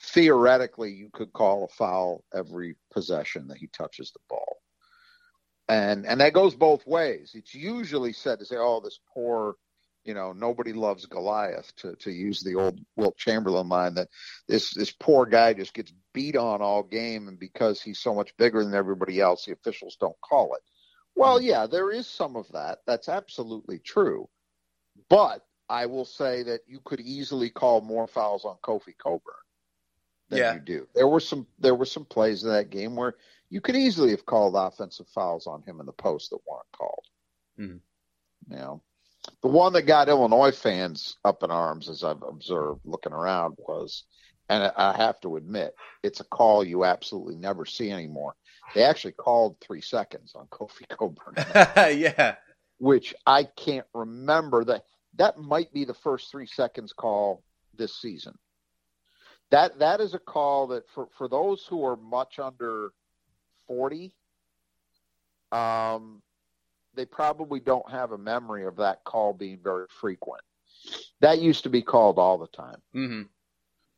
theoretically 0.01 0.91
you 0.91 1.09
could 1.11 1.33
call 1.33 1.65
a 1.65 1.67
foul 1.67 2.23
every 2.33 2.75
possession 2.91 3.47
that 3.47 3.57
he 3.57 3.67
touches 3.67 4.11
the 4.11 4.19
ball. 4.29 4.57
And 5.67 6.05
and 6.07 6.19
that 6.21 6.33
goes 6.33 6.55
both 6.55 6.85
ways. 6.87 7.31
It's 7.35 7.53
usually 7.53 8.13
said 8.13 8.39
to 8.39 8.45
say, 8.45 8.55
"Oh, 8.57 8.81
this 8.83 8.99
poor 9.13 9.55
you 10.03 10.13
know, 10.13 10.31
nobody 10.31 10.73
loves 10.73 11.05
Goliath 11.05 11.75
to, 11.77 11.95
to 11.97 12.11
use 12.11 12.41
the 12.41 12.55
old 12.55 12.79
Wilt 12.95 13.17
Chamberlain 13.17 13.69
line 13.69 13.95
that 13.95 14.09
this, 14.47 14.73
this 14.73 14.91
poor 14.91 15.25
guy 15.25 15.53
just 15.53 15.73
gets 15.73 15.93
beat 16.13 16.35
on 16.35 16.61
all 16.61 16.83
game. 16.83 17.27
And 17.27 17.39
because 17.39 17.81
he's 17.81 17.99
so 17.99 18.15
much 18.15 18.35
bigger 18.37 18.63
than 18.63 18.73
everybody 18.73 19.19
else, 19.19 19.45
the 19.45 19.53
officials 19.53 19.97
don't 19.99 20.19
call 20.21 20.55
it. 20.55 20.61
Well, 21.15 21.37
mm-hmm. 21.37 21.47
yeah, 21.47 21.67
there 21.67 21.91
is 21.91 22.07
some 22.07 22.35
of 22.35 22.47
that. 22.53 22.79
That's 22.87 23.09
absolutely 23.09 23.79
true. 23.79 24.29
But 25.09 25.45
I 25.69 25.85
will 25.85 26.05
say 26.05 26.43
that 26.43 26.61
you 26.67 26.79
could 26.83 26.99
easily 26.99 27.49
call 27.49 27.81
more 27.81 28.07
fouls 28.07 28.45
on 28.45 28.57
Kofi 28.63 28.97
Cockburn 28.97 29.35
than 30.29 30.39
yeah. 30.39 30.53
you 30.53 30.59
do. 30.59 30.87
There 30.95 31.07
were 31.07 31.19
some 31.19 31.45
there 31.59 31.75
were 31.75 31.85
some 31.85 32.05
plays 32.05 32.43
in 32.43 32.49
that 32.49 32.69
game 32.69 32.95
where 32.95 33.15
you 33.49 33.61
could 33.61 33.75
easily 33.75 34.11
have 34.11 34.25
called 34.25 34.55
offensive 34.55 35.07
fouls 35.09 35.47
on 35.47 35.63
him 35.63 35.79
in 35.79 35.85
the 35.85 35.91
post 35.91 36.29
that 36.29 36.39
weren't 36.47 36.71
called. 36.71 37.05
Mm-hmm. 37.59 38.53
You 38.53 38.57
know, 38.57 38.81
the 39.41 39.47
one 39.47 39.73
that 39.73 39.83
got 39.83 40.09
Illinois 40.09 40.55
fans 40.55 41.17
up 41.23 41.43
in 41.43 41.51
arms, 41.51 41.89
as 41.89 42.03
I've 42.03 42.23
observed 42.23 42.81
looking 42.85 43.13
around, 43.13 43.55
was, 43.57 44.03
and 44.49 44.71
I 44.75 44.95
have 44.97 45.19
to 45.21 45.35
admit, 45.35 45.73
it's 46.03 46.19
a 46.19 46.25
call 46.25 46.63
you 46.63 46.85
absolutely 46.85 47.35
never 47.35 47.65
see 47.65 47.91
anymore. 47.91 48.35
They 48.75 48.83
actually 48.83 49.13
called 49.13 49.57
three 49.61 49.81
seconds 49.81 50.33
on 50.35 50.47
Kofi 50.51 50.87
Cockburn. 50.89 51.35
yeah. 51.97 52.35
Which 52.77 53.13
I 53.25 53.43
can't 53.43 53.87
remember 53.93 54.63
that. 54.65 54.83
That 55.15 55.37
might 55.37 55.73
be 55.73 55.85
the 55.85 55.93
first 55.93 56.31
three 56.31 56.45
seconds 56.45 56.93
call 56.93 57.43
this 57.75 57.99
season. 57.99 58.37
That 59.51 59.79
that 59.79 59.99
is 59.99 60.13
a 60.13 60.19
call 60.19 60.67
that 60.67 60.87
for, 60.89 61.07
for 61.17 61.27
those 61.27 61.65
who 61.65 61.83
are 61.83 61.97
much 61.97 62.37
under 62.37 62.91
forty, 63.67 64.13
um, 65.51 66.21
they 66.95 67.05
probably 67.05 67.59
don't 67.59 67.89
have 67.89 68.11
a 68.11 68.17
memory 68.17 68.65
of 68.65 68.77
that 68.77 69.03
call 69.03 69.33
being 69.33 69.59
very 69.63 69.85
frequent. 69.89 70.41
That 71.21 71.39
used 71.39 71.63
to 71.63 71.69
be 71.69 71.81
called 71.81 72.17
all 72.17 72.37
the 72.37 72.47
time. 72.47 72.81
Mm-hmm. 72.95 73.21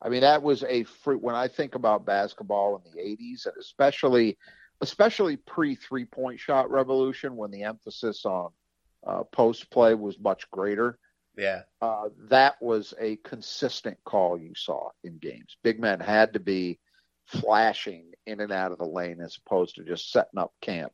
I 0.02 0.08
mean, 0.08 0.22
that 0.22 0.42
was 0.42 0.64
a 0.64 0.84
free. 0.84 1.16
When 1.16 1.34
I 1.34 1.48
think 1.48 1.74
about 1.74 2.04
basketball 2.04 2.76
in 2.76 2.92
the 2.92 3.00
'80s, 3.00 3.46
and 3.46 3.54
especially, 3.58 4.36
especially 4.80 5.36
pre 5.36 5.76
three 5.76 6.04
point 6.04 6.40
shot 6.40 6.70
revolution, 6.70 7.36
when 7.36 7.50
the 7.50 7.62
emphasis 7.62 8.24
on 8.24 8.50
uh, 9.06 9.22
post 9.24 9.70
play 9.70 9.94
was 9.94 10.18
much 10.18 10.50
greater. 10.50 10.98
Yeah, 11.36 11.62
uh, 11.80 12.08
that 12.28 12.60
was 12.60 12.92
a 13.00 13.16
consistent 13.16 13.96
call 14.04 14.38
you 14.38 14.52
saw 14.56 14.90
in 15.04 15.18
games. 15.18 15.56
Big 15.62 15.80
men 15.80 16.00
had 16.00 16.32
to 16.32 16.40
be 16.40 16.78
flashing 17.26 18.12
in 18.26 18.40
and 18.40 18.52
out 18.52 18.72
of 18.72 18.78
the 18.78 18.84
lane 18.84 19.20
as 19.20 19.38
opposed 19.44 19.76
to 19.76 19.84
just 19.84 20.10
setting 20.10 20.38
up 20.38 20.52
camp 20.60 20.92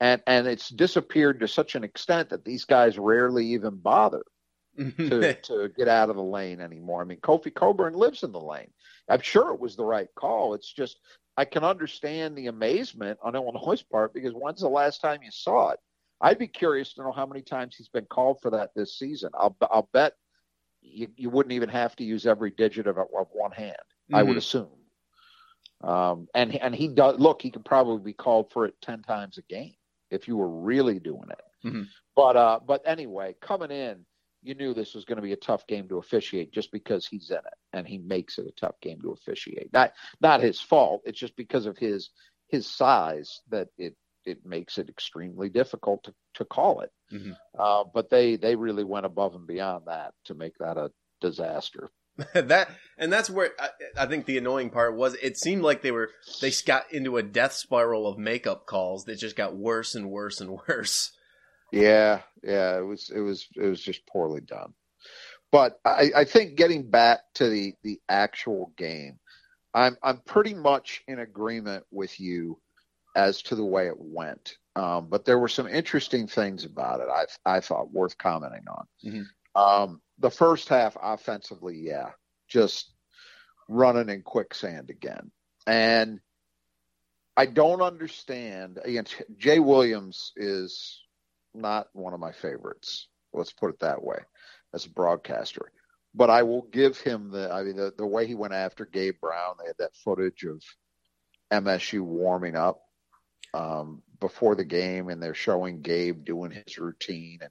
and 0.00 0.22
and 0.26 0.46
it's 0.46 0.68
disappeared 0.68 1.40
to 1.40 1.48
such 1.48 1.74
an 1.74 1.84
extent 1.84 2.30
that 2.30 2.44
these 2.44 2.64
guys 2.64 2.98
rarely 2.98 3.46
even 3.46 3.76
bother 3.76 4.24
to 4.76 5.34
to 5.34 5.70
get 5.76 5.88
out 5.88 6.10
of 6.10 6.16
the 6.16 6.22
lane 6.22 6.60
anymore. 6.60 7.02
I 7.02 7.04
mean, 7.04 7.20
Kofi 7.20 7.54
Cockburn 7.54 7.94
lives 7.94 8.22
in 8.22 8.32
the 8.32 8.40
lane. 8.40 8.70
I'm 9.08 9.20
sure 9.20 9.52
it 9.52 9.60
was 9.60 9.76
the 9.76 9.84
right 9.84 10.08
call. 10.16 10.54
It's 10.54 10.72
just 10.72 10.98
I 11.36 11.44
can 11.44 11.64
understand 11.64 12.36
the 12.36 12.48
amazement 12.48 13.18
on 13.22 13.34
Illinois' 13.34 13.82
part 13.82 14.14
because 14.14 14.32
when's 14.32 14.60
the 14.60 14.68
last 14.68 15.00
time 15.00 15.20
you 15.22 15.30
saw 15.30 15.70
it? 15.70 15.80
I'd 16.20 16.38
be 16.38 16.48
curious 16.48 16.94
to 16.94 17.02
know 17.02 17.12
how 17.12 17.26
many 17.26 17.42
times 17.42 17.76
he's 17.76 17.88
been 17.88 18.06
called 18.06 18.38
for 18.40 18.50
that 18.50 18.70
this 18.74 18.98
season. 18.98 19.30
I'll 19.34 19.56
I'll 19.62 19.88
bet 19.92 20.14
you, 20.82 21.08
you 21.16 21.30
wouldn't 21.30 21.52
even 21.52 21.68
have 21.68 21.94
to 21.96 22.04
use 22.04 22.26
every 22.26 22.50
digit 22.50 22.86
of, 22.86 22.98
of 22.98 23.28
one 23.32 23.52
hand. 23.52 23.76
Mm-hmm. 23.76 24.16
I 24.16 24.22
would 24.22 24.30
mm-hmm. 24.30 24.38
assume. 24.38 24.68
Um, 25.82 26.28
and 26.34 26.54
and 26.56 26.74
he 26.74 26.88
does 26.88 27.18
look. 27.18 27.42
He 27.42 27.50
could 27.50 27.64
probably 27.64 28.02
be 28.02 28.12
called 28.12 28.50
for 28.50 28.66
it 28.66 28.74
ten 28.80 29.02
times 29.02 29.38
a 29.38 29.42
game 29.42 29.74
if 30.14 30.28
you 30.28 30.36
were 30.36 30.48
really 30.48 30.98
doing 30.98 31.28
it. 31.30 31.68
Mm-hmm. 31.68 31.82
But 32.16 32.36
uh, 32.36 32.60
but 32.66 32.82
anyway, 32.86 33.34
coming 33.40 33.70
in, 33.70 34.04
you 34.42 34.54
knew 34.54 34.74
this 34.74 34.94
was 34.94 35.04
going 35.04 35.16
to 35.16 35.22
be 35.22 35.32
a 35.32 35.36
tough 35.36 35.66
game 35.66 35.88
to 35.88 35.98
officiate 35.98 36.52
just 36.52 36.70
because 36.70 37.06
he's 37.06 37.30
in 37.30 37.38
it 37.38 37.58
and 37.72 37.86
he 37.86 37.98
makes 37.98 38.38
it 38.38 38.46
a 38.46 38.60
tough 38.60 38.78
game 38.80 39.00
to 39.00 39.12
officiate. 39.12 39.72
Not 39.72 39.92
not 40.20 40.42
his 40.42 40.60
fault. 40.60 41.02
It's 41.04 41.18
just 41.18 41.36
because 41.36 41.66
of 41.66 41.78
his 41.78 42.10
his 42.48 42.66
size 42.66 43.40
that 43.50 43.68
it 43.78 43.96
it 44.24 44.44
makes 44.44 44.78
it 44.78 44.88
extremely 44.88 45.48
difficult 45.48 46.04
to, 46.04 46.14
to 46.34 46.44
call 46.44 46.80
it. 46.80 46.90
Mm-hmm. 47.12 47.32
Uh, 47.58 47.84
but 47.92 48.10
they 48.10 48.36
they 48.36 48.56
really 48.56 48.84
went 48.84 49.06
above 49.06 49.34
and 49.34 49.46
beyond 49.46 49.84
that 49.86 50.12
to 50.26 50.34
make 50.34 50.56
that 50.58 50.76
a 50.76 50.90
disaster. 51.20 51.90
that 52.34 52.70
and 52.96 53.12
that's 53.12 53.28
where 53.28 53.50
I, 53.58 54.04
I, 54.04 54.06
think 54.06 54.26
the 54.26 54.38
annoying 54.38 54.70
part 54.70 54.96
was. 54.96 55.14
It 55.14 55.36
seemed 55.36 55.62
like 55.62 55.82
they 55.82 55.90
were 55.90 56.10
they 56.40 56.52
got 56.64 56.92
into 56.92 57.16
a 57.16 57.22
death 57.22 57.52
spiral 57.54 58.06
of 58.06 58.18
makeup 58.18 58.66
calls 58.66 59.04
that 59.04 59.18
just 59.18 59.34
got 59.36 59.56
worse 59.56 59.94
and 59.94 60.10
worse 60.10 60.40
and 60.40 60.58
worse. 60.68 61.12
Yeah, 61.72 62.20
yeah, 62.42 62.78
it 62.78 62.82
was 62.82 63.10
it 63.14 63.20
was 63.20 63.48
it 63.56 63.66
was 63.66 63.80
just 63.80 64.06
poorly 64.06 64.40
done. 64.40 64.74
But 65.50 65.78
I, 65.84 66.10
I 66.16 66.24
think 66.24 66.56
getting 66.56 66.88
back 66.88 67.20
to 67.34 67.48
the 67.48 67.74
the 67.82 68.00
actual 68.08 68.72
game, 68.76 69.18
I'm 69.74 69.96
I'm 70.02 70.18
pretty 70.18 70.54
much 70.54 71.02
in 71.08 71.18
agreement 71.18 71.84
with 71.90 72.20
you 72.20 72.60
as 73.16 73.42
to 73.42 73.56
the 73.56 73.64
way 73.64 73.88
it 73.88 73.96
went. 73.98 74.56
Um, 74.76 75.08
but 75.08 75.24
there 75.24 75.38
were 75.38 75.48
some 75.48 75.68
interesting 75.68 76.26
things 76.28 76.64
about 76.64 77.00
it. 77.00 77.08
I 77.08 77.56
I 77.56 77.60
thought 77.60 77.92
worth 77.92 78.18
commenting 78.18 78.64
on. 78.68 78.86
Mm-hmm. 79.04 79.60
Um, 79.60 80.00
the 80.18 80.30
first 80.30 80.68
half 80.68 80.96
offensively, 81.00 81.76
yeah, 81.76 82.10
just 82.48 82.92
running 83.68 84.08
in 84.08 84.22
quicksand 84.22 84.90
again. 84.90 85.30
And 85.66 86.20
I 87.36 87.46
don't 87.46 87.82
understand. 87.82 88.78
Again, 88.84 89.06
Jay 89.36 89.58
Williams 89.58 90.32
is 90.36 91.02
not 91.54 91.88
one 91.92 92.14
of 92.14 92.20
my 92.20 92.32
favorites. 92.32 93.08
Let's 93.32 93.52
put 93.52 93.70
it 93.70 93.80
that 93.80 94.02
way, 94.02 94.18
as 94.72 94.86
a 94.86 94.90
broadcaster. 94.90 95.72
But 96.14 96.30
I 96.30 96.44
will 96.44 96.68
give 96.70 96.98
him 97.00 97.30
the. 97.30 97.50
I 97.52 97.64
mean, 97.64 97.76
the, 97.76 97.92
the 97.96 98.06
way 98.06 98.26
he 98.26 98.36
went 98.36 98.54
after 98.54 98.86
Gabe 98.86 99.16
Brown. 99.20 99.56
They 99.58 99.66
had 99.66 99.78
that 99.78 99.96
footage 99.96 100.44
of 100.44 100.62
MSU 101.52 102.02
warming 102.02 102.54
up 102.54 102.80
um, 103.52 104.02
before 104.20 104.54
the 104.54 104.64
game, 104.64 105.08
and 105.08 105.20
they're 105.20 105.34
showing 105.34 105.82
Gabe 105.82 106.24
doing 106.24 106.52
his 106.52 106.78
routine, 106.78 107.38
and 107.42 107.50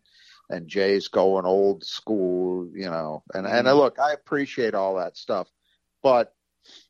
and 0.49 0.67
Jay's 0.67 1.07
going 1.07 1.45
old 1.45 1.83
school, 1.83 2.69
you 2.73 2.89
know. 2.89 3.23
And 3.33 3.45
mm-hmm. 3.45 3.67
and 3.67 3.77
look, 3.77 3.99
I 3.99 4.13
appreciate 4.13 4.75
all 4.75 4.95
that 4.95 5.17
stuff, 5.17 5.47
but 6.01 6.33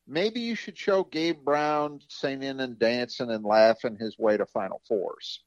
maybe 0.07 0.41
you 0.41 0.55
should 0.55 0.77
show 0.77 1.03
Gabe 1.03 1.43
Brown 1.43 1.99
singing 2.07 2.59
and 2.59 2.77
dancing 2.77 3.31
and 3.31 3.43
laughing 3.43 3.97
his 3.99 4.17
way 4.17 4.37
to 4.37 4.45
Final 4.45 4.81
Fours 4.87 5.41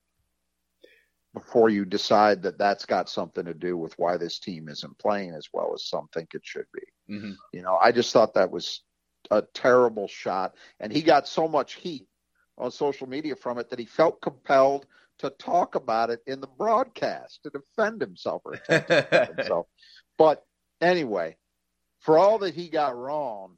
before 1.35 1.69
you 1.69 1.85
decide 1.85 2.43
that 2.43 2.57
that's 2.57 2.87
got 2.87 3.11
something 3.11 3.45
to 3.45 3.53
do 3.53 3.77
with 3.77 3.93
why 3.99 4.17
this 4.17 4.39
team 4.39 4.71
isn't 4.71 4.99
playing 4.99 5.35
as 5.35 5.47
well 5.53 5.73
as 5.75 5.87
some 5.87 6.09
think 6.15 6.35
it 6.35 6.41
should 6.43 6.65
be. 6.73 7.15
Mm-hmm. 7.15 7.33
You 7.53 7.63
know, 7.63 7.77
I 7.77 7.93
just 7.93 8.13
thought 8.13 8.35
that 8.35 8.51
was 8.51 8.83
a 9.31 9.43
terrible 9.43 10.09
shot, 10.09 10.55
and 10.81 10.93
he 10.93 11.03
got 11.03 11.29
so 11.29 11.47
much 11.47 11.75
heat 11.75 12.07
on 12.57 12.71
social 12.71 13.07
media 13.07 13.37
from 13.37 13.59
it 13.59 13.69
that 13.69 13.79
he 13.79 13.85
felt 13.85 14.23
compelled 14.23 14.87
to 15.19 15.31
talk 15.31 15.75
about 15.75 16.11
it 16.11 16.21
in 16.27 16.41
the 16.41 16.47
broadcast 16.47 17.41
to 17.43 17.51
defend 17.51 18.01
himself 18.01 18.43
or 18.45 18.57
defend 18.69 19.09
himself. 19.37 19.67
But 20.19 20.45
anyway, 20.81 21.37
for 22.01 22.19
all 22.19 22.39
that 22.39 22.55
he 22.55 22.69
got 22.69 22.97
wrong, 22.97 23.57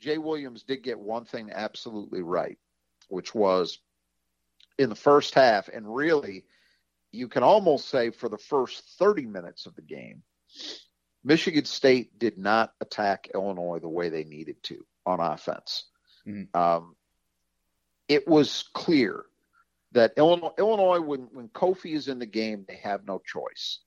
Jay 0.00 0.18
Williams 0.18 0.62
did 0.62 0.82
get 0.82 0.98
one 0.98 1.24
thing 1.24 1.50
absolutely 1.52 2.22
right, 2.22 2.58
which 3.08 3.34
was 3.34 3.78
in 4.78 4.88
the 4.88 4.94
first 4.94 5.34
half, 5.34 5.68
and 5.68 5.94
really, 5.94 6.44
you 7.12 7.28
can 7.28 7.42
almost 7.42 7.88
say 7.88 8.10
for 8.10 8.28
the 8.28 8.38
first 8.38 8.84
30 8.98 9.26
minutes 9.26 9.66
of 9.66 9.74
the 9.74 9.82
game, 9.82 10.22
Michigan 11.24 11.64
State 11.64 12.18
did 12.18 12.38
not 12.38 12.72
attack 12.80 13.28
Illinois 13.34 13.78
the 13.78 13.88
way 13.88 14.10
they 14.10 14.24
needed 14.24 14.62
to 14.64 14.84
on 15.06 15.20
offense. 15.20 15.86
Mm-hmm. 16.26 16.56
Um, 16.58 16.94
it 18.08 18.28
was 18.28 18.64
clear 18.74 19.24
that 19.96 20.12
Illinois, 20.18 20.52
Illinois 20.58 21.00
when, 21.00 21.20
when 21.32 21.48
Kofi 21.48 21.94
is 21.94 22.08
in 22.08 22.18
the 22.18 22.26
game, 22.26 22.66
they 22.68 22.76
have 22.76 23.06
no 23.06 23.18
choice. 23.24 23.80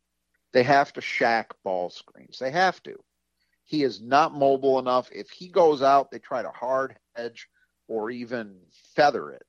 They 0.53 0.63
have 0.63 0.91
to 0.93 1.01
shack 1.01 1.51
ball 1.63 1.91
screens. 1.91 2.39
They 2.39 2.49
have 2.49 2.81
to. 2.83 2.95
He 3.63 3.83
is 3.83 4.01
not 4.01 4.33
mobile 4.33 4.79
enough. 4.79 5.07
If 5.11 5.29
he 5.29 5.49
goes 5.49 5.83
out, 5.83 6.09
they 6.09 6.17
try 6.17 6.41
to 6.41 6.49
hard 6.49 6.97
hedge 7.15 7.47
or 7.87 8.09
even 8.09 8.55
feather 8.95 9.31
it, 9.31 9.45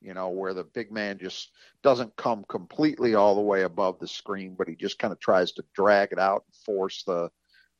you 0.00 0.12
know, 0.12 0.30
where 0.30 0.54
the 0.54 0.64
big 0.64 0.90
man 0.90 1.18
just 1.18 1.52
doesn't 1.84 2.16
come 2.16 2.44
completely 2.48 3.14
all 3.14 3.36
the 3.36 3.40
way 3.40 3.62
above 3.62 4.00
the 4.00 4.08
screen, 4.08 4.56
but 4.58 4.66
he 4.66 4.74
just 4.74 4.98
kind 4.98 5.12
of 5.12 5.20
tries 5.20 5.52
to 5.52 5.64
drag 5.72 6.10
it 6.10 6.18
out 6.18 6.42
and 6.48 6.56
force 6.66 7.04
the 7.04 7.30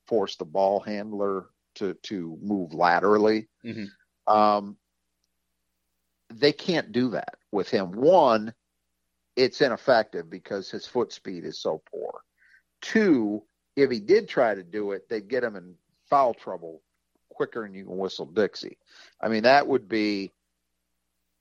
force 0.07 0.37
the 0.37 0.45
ball 0.45 0.79
handler 0.79 1.47
to 1.75 1.95
to 2.05 2.39
move 2.41 2.73
laterally. 2.73 3.49
Mm-hmm. 3.65 4.33
Um, 4.33 4.77
they 6.31 6.53
can't 6.53 6.93
do 6.93 7.11
that 7.11 7.35
with 7.53 7.71
him. 7.71 7.93
One, 7.93 8.53
it's 9.37 9.61
ineffective 9.61 10.29
because 10.29 10.71
his 10.71 10.87
foot 10.87 11.13
speed 11.13 11.45
is 11.45 11.61
so 11.61 11.83
poor. 11.91 12.21
Two, 12.81 13.43
if 13.77 13.91
he 13.91 14.01
did 14.01 14.29
try 14.29 14.55
to 14.55 14.63
do 14.63 14.93
it, 14.93 15.09
they'd 15.09 15.29
get 15.29 15.45
him 15.45 15.57
in 15.57 15.75
foul 16.11 16.35
trouble 16.35 16.83
quicker 17.31 17.63
than 17.63 17.75
you 17.75 17.85
can 17.85 17.97
whistle 17.97 18.27
Dixie. 18.27 18.79
I 19.21 19.29
mean, 19.29 19.45
that 19.45 19.67
would 19.67 19.89
be 19.89 20.33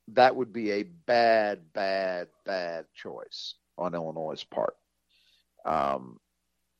that 0.08 0.34
would 0.34 0.52
be 0.52 0.70
a 0.72 0.82
bad, 0.82 1.72
bad, 1.72 2.28
bad 2.44 2.86
choice 2.94 3.54
on 3.78 3.94
Illinois' 3.94 4.44
part. 4.44 4.76
Um, 5.64 6.18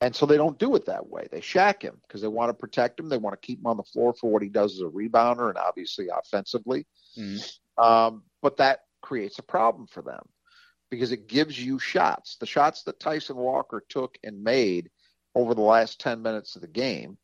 and 0.01 0.13
so 0.13 0.25
they 0.25 0.35
don't 0.35 0.59
do 0.59 0.75
it 0.75 0.85
that 0.87 1.07
way. 1.07 1.27
They 1.31 1.39
shack 1.39 1.81
him 1.81 2.01
because 2.05 2.21
they 2.21 2.27
want 2.27 2.49
to 2.49 2.53
protect 2.53 2.99
him. 2.99 3.07
They 3.07 3.17
want 3.17 3.39
to 3.39 3.45
keep 3.45 3.59
him 3.59 3.67
on 3.67 3.77
the 3.77 3.83
floor 3.83 4.13
for 4.13 4.29
what 4.29 4.41
he 4.41 4.49
does 4.49 4.73
as 4.73 4.81
a 4.81 4.85
rebounder 4.85 5.47
and 5.47 5.57
obviously 5.57 6.09
offensively. 6.09 6.85
Mm-hmm. 7.17 7.83
Um, 7.83 8.23
but 8.41 8.57
that 8.57 8.81
creates 9.03 9.37
a 9.37 9.43
problem 9.43 9.85
for 9.85 10.01
them 10.01 10.23
because 10.89 11.11
it 11.11 11.27
gives 11.27 11.59
you 11.59 11.77
shots. 11.77 12.37
The 12.37 12.47
shots 12.47 12.83
that 12.83 12.99
Tyson 12.99 13.35
Walker 13.35 13.83
took 13.87 14.17
and 14.23 14.43
made 14.43 14.89
over 15.35 15.53
the 15.53 15.61
last 15.61 15.99
10 15.99 16.23
minutes 16.23 16.55
of 16.55 16.61
the 16.61 16.67
game 16.67 17.17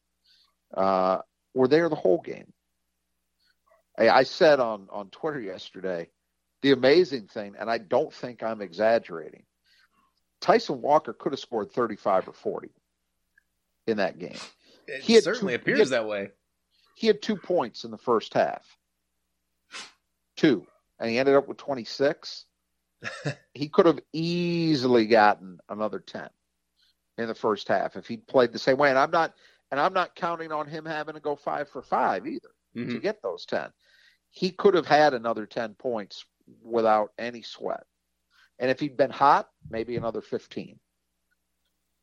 uh, 0.76 1.20
were 1.56 1.68
there 1.68 1.90
the 1.90 1.96
whole 1.96 2.22
game. 2.22 2.54
I, 3.98 4.10
I 4.10 4.24
said 4.24 4.60
on, 4.60 4.88
on 4.92 5.10
Twitter 5.10 5.40
yesterday 5.40 6.10
the 6.62 6.72
amazing 6.72 7.28
thing, 7.28 7.56
and 7.58 7.70
I 7.70 7.78
don't 7.78 8.14
think 8.14 8.44
I'm 8.44 8.62
exaggerating, 8.62 9.44
Tyson 10.42 10.82
Walker 10.82 11.14
could 11.14 11.32
have 11.32 11.40
scored 11.40 11.72
35 11.72 12.28
or 12.28 12.34
40 12.34 12.70
in 13.88 13.98
that 13.98 14.20
game. 14.20 14.38
It 14.88 15.02
he 15.02 15.20
certainly 15.22 15.54
two, 15.54 15.62
appears 15.62 15.80
had, 15.80 15.88
that 15.90 16.08
way. 16.08 16.32
He 16.96 17.08
had 17.08 17.22
two 17.22 17.38
points 17.38 17.84
in 17.84 17.92
the 17.92 17.98
first 17.98 18.34
half. 18.34 18.66
Two. 20.36 20.66
And 21.00 21.10
he 21.10 21.18
ended 21.18 21.36
up 21.36 21.48
with 21.48 21.58
26. 21.58 22.46
he 23.54 23.70
could 23.70 23.86
have 23.86 24.00
easily 24.12 25.06
gotten 25.08 25.60
another 25.70 26.00
10 26.00 26.30
in 27.18 27.28
the 27.28 27.36
first 27.36 27.68
half 27.68 27.96
if 27.96 28.08
he'd 28.08 28.28
played 28.28 28.52
the 28.52 28.60
same 28.60 28.78
way. 28.78 28.90
And 28.90 29.00
I'm 29.00 29.12
not 29.12 29.34
and 29.72 29.80
I'm 29.80 29.94
not 29.94 30.16
counting 30.16 30.52
on 30.52 30.68
him 30.68 30.86
having 30.86 31.14
to 31.14 31.20
go 31.20 31.36
five 31.36 31.70
for 31.70 31.82
five 31.82 32.26
either 32.26 32.50
mm-hmm. 32.76 32.96
to 32.96 33.00
get 33.00 33.22
those 33.22 33.46
10. 33.46 33.70
He 34.32 34.52
could 34.52 34.74
have 34.74 34.86
had 34.86 35.14
another 35.14 35.46
10 35.46 35.76
points 35.76 36.26
without 36.64 37.12
any 37.18 37.42
sweat. 37.42 37.84
And 38.58 38.72
if 38.72 38.80
he'd 38.80 38.98
been 38.98 39.12
hot, 39.12 39.48
maybe 39.70 39.96
another 39.96 40.22
15. 40.22 40.80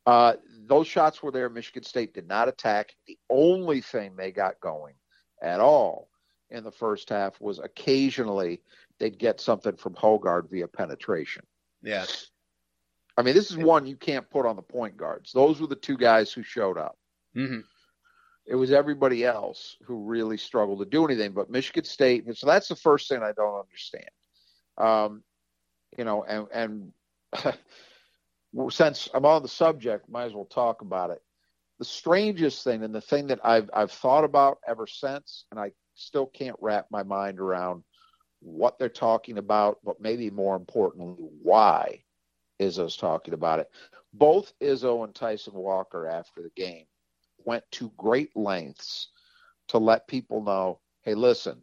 Uh, 0.05 0.33
those 0.65 0.87
shots 0.87 1.21
were 1.21 1.31
there. 1.31 1.49
Michigan 1.49 1.83
State 1.83 2.13
did 2.13 2.27
not 2.27 2.47
attack. 2.47 2.95
The 3.05 3.17
only 3.29 3.81
thing 3.81 4.15
they 4.15 4.31
got 4.31 4.59
going 4.61 4.95
at 5.41 5.59
all 5.59 6.09
in 6.49 6.63
the 6.63 6.71
first 6.71 7.09
half 7.09 7.39
was 7.41 7.59
occasionally 7.59 8.61
they'd 8.99 9.19
get 9.19 9.41
something 9.41 9.75
from 9.75 9.93
Hoggard 9.95 10.49
via 10.49 10.67
penetration. 10.67 11.43
Yes. 11.81 12.27
I 13.17 13.23
mean, 13.23 13.33
this 13.33 13.49
is 13.49 13.57
one 13.57 13.85
you 13.85 13.95
can't 13.95 14.29
put 14.29 14.45
on 14.45 14.55
the 14.55 14.61
point 14.61 14.95
guards. 14.95 15.31
Those 15.31 15.59
were 15.59 15.67
the 15.67 15.75
two 15.75 15.97
guys 15.97 16.31
who 16.31 16.43
showed 16.43 16.77
up. 16.77 16.97
Mm-hmm. 17.35 17.61
It 18.45 18.55
was 18.55 18.71
everybody 18.71 19.25
else 19.25 19.75
who 19.83 20.03
really 20.03 20.37
struggled 20.37 20.79
to 20.79 20.85
do 20.85 21.03
anything. 21.03 21.33
But 21.33 21.49
Michigan 21.49 21.83
State, 21.83 22.25
so 22.37 22.47
that's 22.47 22.69
the 22.69 22.75
first 22.75 23.09
thing 23.09 23.21
I 23.21 23.33
don't 23.33 23.59
understand. 23.59 24.09
Um, 24.77 25.23
you 25.97 26.05
know, 26.05 26.23
and 26.23 26.47
and 26.53 27.53
since 28.71 29.09
I'm 29.13 29.25
on 29.25 29.41
the 29.41 29.49
subject, 29.49 30.09
might 30.09 30.25
as 30.25 30.33
well 30.33 30.45
talk 30.45 30.81
about 30.81 31.09
it. 31.09 31.21
The 31.79 31.85
strangest 31.85 32.63
thing, 32.63 32.83
and 32.83 32.95
the 32.95 33.01
thing 33.01 33.27
that 33.27 33.39
I've 33.43 33.69
I've 33.73 33.91
thought 33.91 34.23
about 34.23 34.59
ever 34.65 34.87
since, 34.87 35.45
and 35.51 35.59
I 35.59 35.71
still 35.97 36.27
can't 36.27 36.55
wrap 36.61 36.87
my 36.89 37.03
mind 37.03 37.39
around 37.39 37.83
what 38.39 38.77
they're 38.77 38.89
talking 38.89 39.37
about, 39.37 39.79
but 39.83 39.99
maybe 39.99 40.29
more 40.29 40.55
importantly, 40.55 41.15
why 41.41 42.03
Izzo's 42.61 42.95
talking 42.95 43.33
about 43.33 43.59
it. 43.59 43.69
Both 44.13 44.53
Izzo 44.61 45.03
and 45.03 45.13
Tyson 45.13 45.53
Walker, 45.53 46.07
after 46.07 46.41
the 46.41 46.51
game, 46.55 46.85
went 47.45 47.63
to 47.71 47.91
great 47.97 48.35
lengths 48.35 49.09
to 49.69 49.77
let 49.77 50.07
people 50.07 50.41
know, 50.41 50.79
hey, 51.01 51.13
listen, 51.13 51.61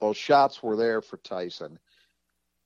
those 0.00 0.16
shots 0.16 0.62
were 0.62 0.76
there 0.76 1.02
for 1.02 1.16
Tyson 1.18 1.78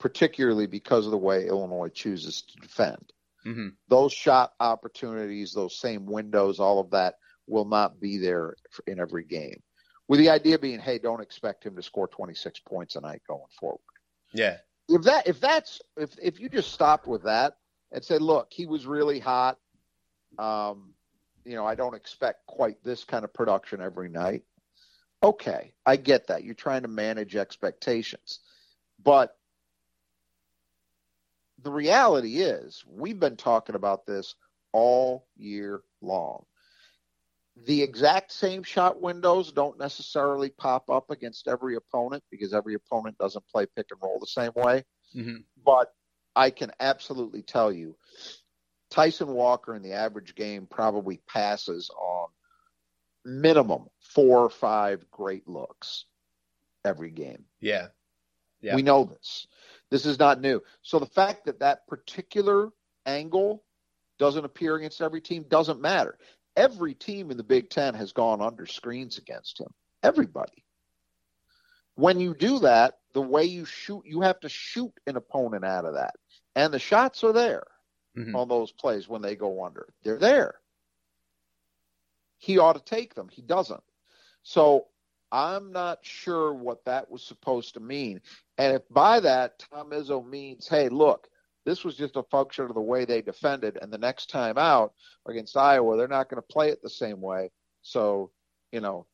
particularly 0.05 0.67
because 0.67 1.07
of 1.07 1.13
the 1.13 1.17
way 1.17 1.47
Illinois 1.47 1.89
chooses 1.89 2.43
to 2.43 2.57
defend. 2.61 3.13
Mm-hmm. 3.47 3.69
Those 3.89 4.13
shot 4.13 4.53
opportunities, 4.61 5.53
those 5.53 5.79
same 5.79 6.07
windows, 6.07 6.61
all 6.61 6.79
of 6.79 6.91
that 6.91 7.15
will 7.47 7.65
not 7.65 8.01
be 8.01 8.19
there 8.19 8.55
in 8.87 9.01
every 9.01 9.25
game. 9.25 9.63
With 10.07 10.21
the 10.21 10.31
idea 10.31 10.59
being, 10.59 10.81
hey, 10.81 10.99
don't 10.99 11.23
expect 11.23 11.65
him 11.65 11.77
to 11.77 11.83
score 11.83 12.09
26 12.09 12.61
points 12.61 12.97
a 12.97 13.01
night 13.01 13.23
going 13.27 13.43
forward. 13.59 13.81
Yeah. 14.33 14.59
If 14.89 15.03
that 15.03 15.27
if 15.27 15.41
that's 15.41 15.81
if 15.97 16.11
if 16.23 16.41
you 16.41 16.51
just 16.51 16.73
stopped 16.73 17.07
with 17.07 17.23
that 17.23 17.57
and 17.91 18.05
said, 18.05 18.21
look, 18.21 18.49
he 18.51 18.67
was 18.67 18.85
really 18.85 19.19
hot. 19.19 19.59
Um, 20.39 20.93
you 21.45 21.55
know, 21.55 21.65
I 21.65 21.75
don't 21.75 21.95
expect 21.95 22.47
quite 22.47 22.83
this 22.85 23.05
kind 23.05 23.25
of 23.25 23.33
production 23.33 23.81
every 23.81 24.09
night. 24.09 24.43
Okay, 25.23 25.73
I 25.87 25.97
get 25.97 26.27
that. 26.27 26.45
You're 26.45 26.55
trying 26.55 26.83
to 26.83 26.89
manage 26.89 27.35
expectations. 27.35 28.41
But 29.03 29.37
the 31.63 31.71
reality 31.71 32.37
is, 32.39 32.85
we've 32.87 33.19
been 33.19 33.37
talking 33.37 33.75
about 33.75 34.05
this 34.05 34.35
all 34.73 35.27
year 35.37 35.83
long. 36.03 36.45
The 37.57 37.83
exact 37.83 38.33
same 38.33 38.63
shot 38.65 39.01
windows 39.01 39.53
don't 39.53 39.79
necessarily 39.79 40.51
pop 40.51 40.91
up 40.91 41.11
against 41.11 41.47
every 41.47 41.77
opponent 41.77 42.25
because 42.31 42.53
every 42.53 42.75
opponent 42.75 43.17
doesn't 43.19 43.47
play 43.47 43.67
pick 43.67 43.87
and 43.91 44.01
roll 44.03 44.19
the 44.19 44.27
same 44.27 44.51
way. 44.57 44.85
Mm-hmm. 45.15 45.37
But 45.65 45.93
I 46.35 46.51
can 46.51 46.73
absolutely 46.81 47.43
tell 47.43 47.71
you, 47.71 47.97
Tyson 48.91 49.29
Walker 49.29 49.75
in 49.75 49.83
the 49.83 49.93
average 49.93 50.35
game 50.35 50.67
probably 50.67 51.21
passes 51.29 51.91
on 51.91 52.29
minimum 53.25 53.87
four 54.01 54.41
or 54.41 54.51
five 54.51 55.09
great 55.11 55.49
looks 55.49 56.07
every 56.85 57.11
game. 57.11 57.45
Yeah. 57.61 57.89
Yeah. 58.61 58.75
We 58.75 58.83
know 58.83 59.05
this. 59.05 59.47
This 59.91 60.07
is 60.07 60.19
not 60.19 60.41
new. 60.41 60.63
So 60.83 60.99
the 60.99 61.07
fact 61.07 61.45
that 61.47 61.61
that 61.61 61.87
particular 61.87 62.71
angle 63.07 63.63
doesn't 64.19 64.45
appear 64.45 64.77
against 64.77 65.01
every 65.01 65.21
team 65.21 65.45
doesn't 65.49 65.81
matter. 65.81 66.19
Every 66.57 66.95
team 66.95 67.31
in 67.31 67.37
the 67.37 67.43
Big 67.43 67.71
Ten 67.71 67.95
has 67.95 68.13
gone 68.13 68.41
under 68.41 68.67
screens 68.67 69.19
against 69.19 69.61
him. 69.61 69.69
Everybody. 70.03 70.65
When 71.97 72.21
you 72.21 72.35
do 72.35 72.61
that, 72.61 72.99
the 73.13 73.23
way 73.23 73.45
you 73.45 73.65
shoot, 73.65 74.03
you 74.05 74.21
have 74.23 74.41
to 74.41 74.49
shoot 74.49 74.93
an 75.07 75.17
opponent 75.17 75.65
out 75.65 75.85
of 75.85 75.95
that. 75.95 76.15
And 76.57 76.73
the 76.73 76.79
shots 76.79 77.25
are 77.25 77.33
there 77.33 77.67
mm-hmm. 78.17 78.35
on 78.35 78.49
those 78.49 78.73
plays 78.73 79.09
when 79.09 79.23
they 79.23 79.37
go 79.37 79.65
under. 79.65 79.87
They're 80.03 80.19
there. 80.19 80.57
He 82.39 82.59
ought 82.59 82.75
to 82.75 82.85
take 82.85 83.15
them. 83.15 83.29
He 83.29 83.43
doesn't. 83.43 83.83
So 84.43 84.87
I'm 85.33 85.73
not 85.73 86.01
sure 86.03 86.53
what 86.53 86.85
that 86.85 87.11
was 87.11 87.23
supposed 87.23 87.75
to 87.75 87.81
mean. 87.81 88.21
And 88.59 88.77
if 88.77 88.83
by 88.91 89.21
that 89.21 89.59
Tom 89.59 89.91
Izzo 89.91 90.25
means, 90.25 90.69
hey, 90.69 90.89
look, 90.89 91.29
this 91.65 91.85
was 91.85 91.97
just 91.97 92.17
a 92.17 92.23
function 92.25 92.67
of 92.67 92.75
the 92.75 92.81
way 92.81 93.05
they 93.05 93.23
defended, 93.23 93.79
and 93.81 93.93
the 93.93 93.99
next 93.99 94.31
time 94.31 94.59
out 94.59 94.93
against 95.27 95.57
Iowa, 95.57 95.97
they're 95.97 96.09
not 96.09 96.29
going 96.29 96.43
to 96.43 96.53
play 96.53 96.69
it 96.69 96.83
the 96.83 96.91
same 96.91 97.21
way. 97.21 97.51
So, 97.83 98.31
you 98.73 98.81
know, 98.81 99.07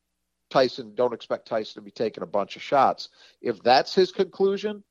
Tyson, 0.51 0.95
don't 0.95 1.15
expect 1.15 1.47
Tyson 1.47 1.75
to 1.75 1.85
be 1.85 1.93
taking 1.93 2.23
a 2.23 2.27
bunch 2.27 2.57
of 2.57 2.63
shots. 2.63 3.09
If 3.41 3.63
that's 3.63 3.95
his 3.95 4.11
conclusion, 4.11 4.83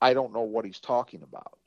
I 0.00 0.14
don't 0.14 0.32
know 0.32 0.42
what 0.42 0.64
he's 0.64 0.80
talking 0.80 1.22
about. 1.22 1.58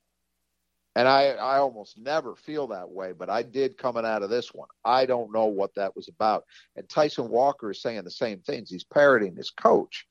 And 0.95 1.07
I, 1.07 1.29
I 1.29 1.57
almost 1.57 1.97
never 1.97 2.35
feel 2.35 2.67
that 2.67 2.89
way, 2.89 3.13
but 3.13 3.29
I 3.29 3.41
did 3.41 3.79
coming 3.79 4.05
out 4.05 4.21
of 4.21 4.29
this 4.29 4.53
one. 4.53 4.67
I 4.85 5.07
don't 5.07 5.33
know 5.33 5.45
what 5.45 5.73
that 5.75 5.95
was 5.95 6.07
about. 6.07 6.43
And 6.75 6.87
Tyson 6.87 7.29
Walker 7.29 7.71
is 7.71 7.81
saying 7.81 8.03
the 8.03 8.11
same 8.11 8.39
things. 8.41 8.69
He's 8.69 8.83
parroting 8.83 9.35
his 9.35 9.49
coach. 9.49 10.05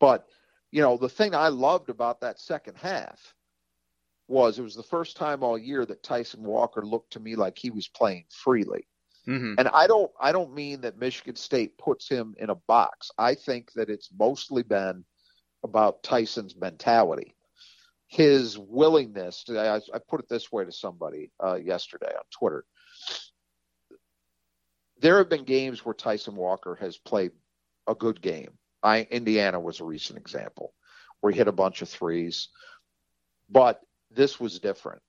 But 0.00 0.26
you 0.72 0.80
know, 0.80 0.96
the 0.96 1.08
thing 1.08 1.34
I 1.34 1.48
loved 1.48 1.90
about 1.90 2.20
that 2.22 2.40
second 2.40 2.76
half 2.78 3.34
was 4.32 4.58
it 4.58 4.62
was 4.62 4.74
the 4.74 4.82
first 4.82 5.16
time 5.16 5.42
all 5.42 5.58
year 5.58 5.86
that 5.86 6.02
Tyson 6.02 6.42
Walker 6.42 6.84
looked 6.84 7.12
to 7.12 7.20
me 7.20 7.36
like 7.36 7.56
he 7.56 7.70
was 7.70 7.88
playing 7.88 8.24
freely. 8.30 8.88
Mm-hmm. 9.28 9.54
And 9.58 9.68
I 9.68 9.86
don't 9.86 10.10
I 10.20 10.32
don't 10.32 10.54
mean 10.54 10.80
that 10.80 10.98
Michigan 10.98 11.36
State 11.36 11.78
puts 11.78 12.08
him 12.08 12.34
in 12.38 12.50
a 12.50 12.54
box. 12.54 13.10
I 13.18 13.34
think 13.34 13.72
that 13.74 13.90
it's 13.90 14.10
mostly 14.18 14.62
been 14.62 15.04
about 15.62 16.02
Tyson's 16.02 16.56
mentality, 16.56 17.36
his 18.08 18.58
willingness. 18.58 19.44
To, 19.44 19.60
I, 19.60 19.76
I 19.76 20.00
put 20.08 20.20
it 20.20 20.28
this 20.28 20.50
way 20.50 20.64
to 20.64 20.72
somebody 20.72 21.30
uh, 21.42 21.54
yesterday 21.54 22.12
on 22.16 22.24
Twitter. 22.36 22.64
There 25.00 25.18
have 25.18 25.28
been 25.28 25.44
games 25.44 25.84
where 25.84 25.94
Tyson 25.94 26.34
Walker 26.34 26.76
has 26.80 26.96
played 26.96 27.32
a 27.86 27.94
good 27.94 28.20
game, 28.20 28.58
I, 28.82 29.06
Indiana 29.10 29.60
was 29.60 29.80
a 29.80 29.84
recent 29.84 30.18
example 30.18 30.74
where 31.20 31.32
he 31.32 31.38
hit 31.38 31.48
a 31.48 31.52
bunch 31.52 31.82
of 31.82 31.88
threes, 31.88 32.48
but 33.48 33.80
this 34.14 34.40
was 34.40 34.58
different. 34.58 35.02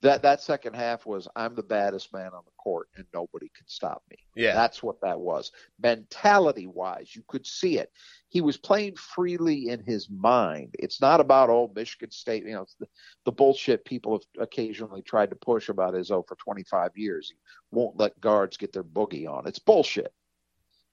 That 0.00 0.22
that 0.22 0.40
second 0.40 0.76
half 0.76 1.06
was 1.06 1.26
I'm 1.34 1.56
the 1.56 1.62
baddest 1.62 2.12
man 2.12 2.28
on 2.32 2.42
the 2.44 2.52
court 2.56 2.88
and 2.96 3.04
nobody 3.12 3.50
can 3.56 3.66
stop 3.66 4.04
me. 4.08 4.16
Yeah, 4.36 4.54
that's 4.54 4.80
what 4.80 5.00
that 5.00 5.18
was. 5.18 5.50
Mentality 5.82 6.68
wise, 6.68 7.16
you 7.16 7.24
could 7.26 7.44
see 7.44 7.78
it. 7.78 7.90
He 8.28 8.40
was 8.40 8.56
playing 8.56 8.94
freely 8.94 9.70
in 9.70 9.82
his 9.82 10.08
mind. 10.08 10.76
It's 10.78 11.00
not 11.00 11.18
about 11.18 11.50
old 11.50 11.74
Michigan 11.74 12.12
State. 12.12 12.44
You 12.44 12.52
know, 12.52 12.66
the, 12.78 12.86
the, 13.24 13.32
bullshit 13.32 13.84
people 13.84 14.12
have 14.12 14.42
occasionally 14.42 15.02
tried 15.02 15.30
to 15.30 15.36
push 15.36 15.68
about 15.68 15.94
Izzo 15.94 16.12
oh, 16.12 16.24
for 16.28 16.36
25 16.36 16.92
years. 16.96 17.30
He 17.30 17.36
won't 17.72 17.98
let 17.98 18.20
guards 18.20 18.56
get 18.56 18.72
their 18.72 18.84
boogie 18.84 19.28
on. 19.28 19.48
It's 19.48 19.58
bullshit. 19.58 20.12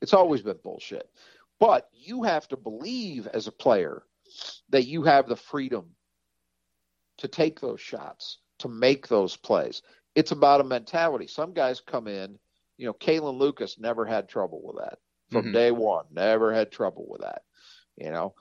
It's 0.02 0.14
always 0.14 0.42
been 0.42 0.58
bullshit. 0.64 1.08
But 1.60 1.90
you 1.94 2.24
have 2.24 2.48
to 2.48 2.58
believe 2.58 3.28
as 3.28 3.46
a 3.46 3.52
player 3.52 4.04
that 4.70 4.88
you 4.88 5.04
have 5.04 5.28
the 5.28 5.36
freedom 5.36 5.86
to 7.18 7.28
take 7.28 7.60
those 7.60 7.82
shots, 7.82 8.40
to 8.60 8.68
make 8.68 9.08
those 9.08 9.36
plays. 9.38 9.82
It's 10.16 10.32
about 10.32 10.62
a 10.62 10.66
mentality. 10.66 11.28
Some 11.28 11.54
guys 11.54 11.82
come 11.82 12.08
in, 12.08 12.38
you 12.78 12.86
know, 12.86 12.94
Kalin 12.94 13.38
Lucas 13.38 13.80
never 13.80 14.06
had 14.06 14.30
trouble 14.30 14.62
with 14.64 14.78
that 14.78 15.00
from 15.32 15.46
mm-hmm. 15.46 15.54
day 15.54 15.72
one, 15.72 16.06
never 16.12 16.54
had 16.54 16.72
trouble 16.72 17.06
with 17.10 17.22
that. 17.22 17.44
You 17.98 18.12
know, 18.12 18.34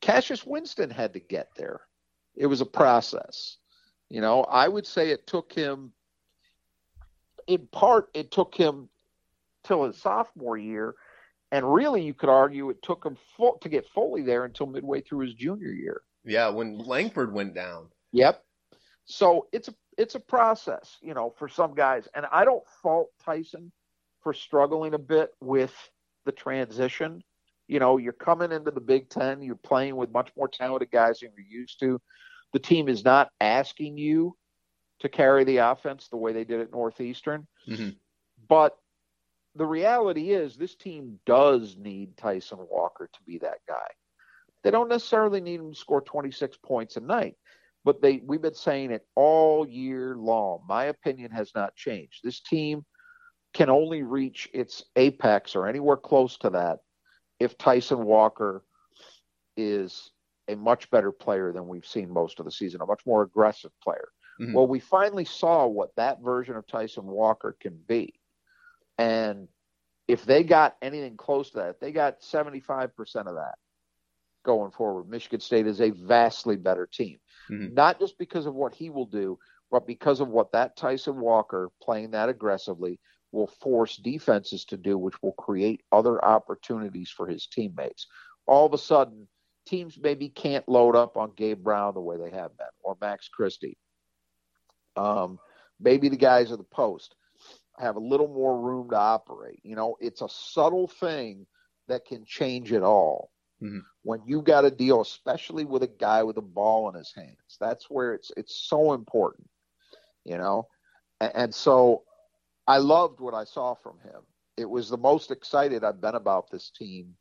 Cassius 0.00 0.46
Winston 0.46 0.90
had 0.90 1.12
to 1.14 1.20
get 1.20 1.48
there. 1.56 1.80
It 2.34 2.46
was 2.46 2.60
a 2.60 2.66
process. 2.66 3.58
You 4.08 4.20
know, 4.20 4.44
I 4.44 4.68
would 4.68 4.86
say 4.86 5.10
it 5.10 5.26
took 5.26 5.52
him, 5.52 5.92
in 7.46 7.66
part, 7.72 8.08
it 8.14 8.30
took 8.30 8.54
him 8.54 8.88
till 9.64 9.84
his 9.84 9.96
sophomore 9.96 10.58
year. 10.58 10.94
And 11.50 11.72
really, 11.72 12.02
you 12.02 12.14
could 12.14 12.30
argue 12.30 12.70
it 12.70 12.82
took 12.82 13.04
him 13.04 13.16
full, 13.36 13.58
to 13.60 13.68
get 13.68 13.86
fully 13.94 14.22
there 14.22 14.44
until 14.44 14.66
midway 14.66 15.02
through 15.02 15.20
his 15.20 15.34
junior 15.34 15.70
year. 15.70 16.02
Yeah, 16.24 16.48
when 16.48 16.78
Langford 16.78 17.32
went 17.32 17.54
down. 17.54 17.88
Yep. 18.12 18.42
So 19.04 19.46
it's 19.52 19.68
a 19.68 19.74
it's 19.98 20.14
a 20.14 20.20
process, 20.20 20.96
you 21.02 21.14
know, 21.14 21.34
for 21.38 21.48
some 21.48 21.74
guys, 21.74 22.08
and 22.14 22.26
I 22.30 22.44
don't 22.44 22.64
fault 22.82 23.10
Tyson 23.24 23.72
for 24.22 24.32
struggling 24.32 24.94
a 24.94 24.98
bit 24.98 25.30
with 25.40 25.74
the 26.24 26.32
transition. 26.32 27.22
You 27.68 27.78
know, 27.78 27.98
you're 27.98 28.12
coming 28.12 28.52
into 28.52 28.70
the 28.70 28.80
Big 28.80 29.08
Ten, 29.08 29.42
you're 29.42 29.54
playing 29.54 29.96
with 29.96 30.12
much 30.12 30.30
more 30.36 30.48
talented 30.48 30.90
guys 30.90 31.20
than 31.20 31.30
you're 31.36 31.60
used 31.60 31.80
to. 31.80 32.00
The 32.52 32.58
team 32.58 32.88
is 32.88 33.04
not 33.04 33.30
asking 33.40 33.98
you 33.98 34.36
to 35.00 35.08
carry 35.08 35.44
the 35.44 35.58
offense 35.58 36.08
the 36.08 36.16
way 36.16 36.32
they 36.32 36.44
did 36.44 36.60
at 36.60 36.72
Northeastern. 36.72 37.46
Mm-hmm. 37.68 37.90
But 38.48 38.76
the 39.54 39.66
reality 39.66 40.30
is, 40.30 40.56
this 40.56 40.74
team 40.74 41.18
does 41.26 41.76
need 41.76 42.16
Tyson 42.16 42.58
Walker 42.70 43.08
to 43.12 43.22
be 43.26 43.38
that 43.38 43.58
guy. 43.68 43.88
They 44.62 44.70
don't 44.70 44.88
necessarily 44.88 45.40
need 45.40 45.60
him 45.60 45.72
to 45.72 45.78
score 45.78 46.00
26 46.00 46.56
points 46.62 46.96
a 46.96 47.00
night, 47.00 47.36
but 47.84 48.00
they 48.00 48.22
we've 48.24 48.42
been 48.42 48.54
saying 48.54 48.90
it 48.90 49.06
all 49.14 49.66
year 49.68 50.16
long. 50.16 50.60
My 50.68 50.84
opinion 50.86 51.30
has 51.32 51.50
not 51.54 51.74
changed. 51.74 52.20
This 52.22 52.40
team 52.40 52.84
can 53.54 53.68
only 53.68 54.02
reach 54.02 54.48
its 54.54 54.84
apex 54.96 55.54
or 55.54 55.68
anywhere 55.68 55.96
close 55.96 56.38
to 56.38 56.50
that 56.50 56.78
if 57.38 57.58
Tyson 57.58 58.04
Walker 58.04 58.64
is 59.56 60.10
a 60.48 60.56
much 60.56 60.90
better 60.90 61.12
player 61.12 61.52
than 61.52 61.68
we've 61.68 61.86
seen 61.86 62.10
most 62.10 62.38
of 62.38 62.46
the 62.46 62.52
season, 62.52 62.80
a 62.80 62.86
much 62.86 63.02
more 63.04 63.22
aggressive 63.22 63.72
player. 63.82 64.08
Mm-hmm. 64.40 64.54
Well, 64.54 64.66
we 64.66 64.80
finally 64.80 65.24
saw 65.24 65.66
what 65.66 65.94
that 65.96 66.22
version 66.22 66.56
of 66.56 66.66
Tyson 66.66 67.04
Walker 67.04 67.56
can 67.60 67.78
be. 67.86 68.14
And 68.98 69.48
if 70.08 70.24
they 70.24 70.42
got 70.42 70.76
anything 70.80 71.16
close 71.16 71.50
to 71.50 71.58
that, 71.58 71.80
they 71.80 71.92
got 71.92 72.20
75% 72.20 72.90
of 73.26 73.34
that 73.34 73.54
going 74.44 74.70
forward, 74.72 75.08
Michigan 75.08 75.40
State 75.40 75.66
is 75.66 75.80
a 75.80 75.90
vastly 75.90 76.56
better 76.56 76.86
team. 76.86 77.18
Mm-hmm. 77.50 77.74
Not 77.74 77.98
just 77.98 78.18
because 78.18 78.46
of 78.46 78.54
what 78.54 78.74
he 78.74 78.90
will 78.90 79.06
do, 79.06 79.38
but 79.70 79.86
because 79.86 80.20
of 80.20 80.28
what 80.28 80.52
that 80.52 80.76
Tyson 80.76 81.20
Walker 81.20 81.70
playing 81.82 82.10
that 82.12 82.28
aggressively 82.28 83.00
will 83.32 83.46
force 83.46 83.96
defenses 83.96 84.64
to 84.66 84.76
do, 84.76 84.98
which 84.98 85.20
will 85.22 85.32
create 85.32 85.82
other 85.90 86.22
opportunities 86.22 87.10
for 87.10 87.26
his 87.26 87.46
teammates. 87.46 88.06
All 88.46 88.66
of 88.66 88.74
a 88.74 88.78
sudden, 88.78 89.26
teams 89.66 89.98
maybe 90.00 90.28
can't 90.28 90.68
load 90.68 90.94
up 90.94 91.16
on 91.16 91.32
Gabe 91.34 91.62
Brown 91.62 91.94
the 91.94 92.00
way 92.00 92.16
they 92.18 92.30
have 92.30 92.56
been, 92.56 92.66
or 92.82 92.96
Max 93.00 93.28
Christie. 93.28 93.78
Um, 94.96 95.38
maybe 95.80 96.08
the 96.08 96.16
guys 96.16 96.52
at 96.52 96.58
the 96.58 96.64
post 96.64 97.14
have 97.78 97.96
a 97.96 98.00
little 98.00 98.28
more 98.28 98.60
room 98.60 98.90
to 98.90 98.96
operate. 98.96 99.60
You 99.62 99.74
know, 99.76 99.96
it's 100.00 100.20
a 100.20 100.28
subtle 100.28 100.88
thing 100.88 101.46
that 101.88 102.04
can 102.04 102.24
change 102.26 102.72
it 102.72 102.82
all. 102.82 103.30
Mm-hmm. 103.62 103.78
When 104.02 104.20
you 104.26 104.42
got 104.42 104.62
to 104.62 104.70
deal, 104.70 105.00
especially 105.00 105.64
with 105.64 105.82
a 105.82 105.88
guy 105.88 106.22
with 106.22 106.36
a 106.36 106.42
ball 106.42 106.88
in 106.88 106.96
his 106.96 107.12
hands, 107.14 107.56
that's 107.60 107.88
where 107.88 108.14
it's 108.14 108.32
it's 108.36 108.66
so 108.68 108.92
important. 108.92 109.48
You 110.24 110.38
know, 110.38 110.68
and, 111.20 111.32
and 111.34 111.54
so 111.54 112.02
I 112.66 112.78
loved 112.78 113.20
what 113.20 113.34
I 113.34 113.44
saw 113.44 113.74
from 113.74 113.98
him. 114.00 114.22
It 114.56 114.68
was 114.68 114.88
the 114.88 114.98
most 114.98 115.30
excited 115.30 115.84
I've 115.84 116.00
been 116.00 116.14
about 116.14 116.50
this 116.50 116.70
team 116.70 117.14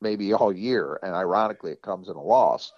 maybe 0.00 0.32
all 0.32 0.52
year, 0.52 0.98
and 1.02 1.14
ironically, 1.14 1.72
it 1.72 1.82
comes 1.82 2.08
in 2.08 2.16
a 2.16 2.22
loss. 2.22 2.72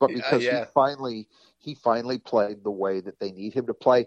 But 0.00 0.08
because 0.08 0.42
uh, 0.42 0.50
yeah. 0.50 0.60
he 0.60 0.64
finally 0.72 1.28
he 1.58 1.74
finally 1.74 2.18
played 2.18 2.62
the 2.62 2.70
way 2.70 3.00
that 3.00 3.18
they 3.18 3.32
need 3.32 3.54
him 3.54 3.66
to 3.66 3.74
play, 3.74 4.06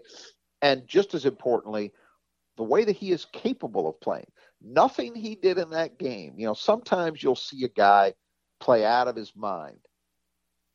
and 0.62 0.86
just 0.86 1.14
as 1.14 1.24
importantly, 1.24 1.92
the 2.56 2.64
way 2.64 2.84
that 2.84 2.96
he 2.96 3.12
is 3.12 3.26
capable 3.32 3.88
of 3.88 4.00
playing. 4.00 4.30
Nothing 4.60 5.14
he 5.14 5.36
did 5.36 5.58
in 5.58 5.70
that 5.70 5.98
game. 5.98 6.34
You 6.36 6.46
know, 6.46 6.54
sometimes 6.54 7.22
you'll 7.22 7.36
see 7.36 7.64
a 7.64 7.68
guy 7.68 8.14
play 8.60 8.84
out 8.84 9.08
of 9.08 9.16
his 9.16 9.32
mind. 9.36 9.78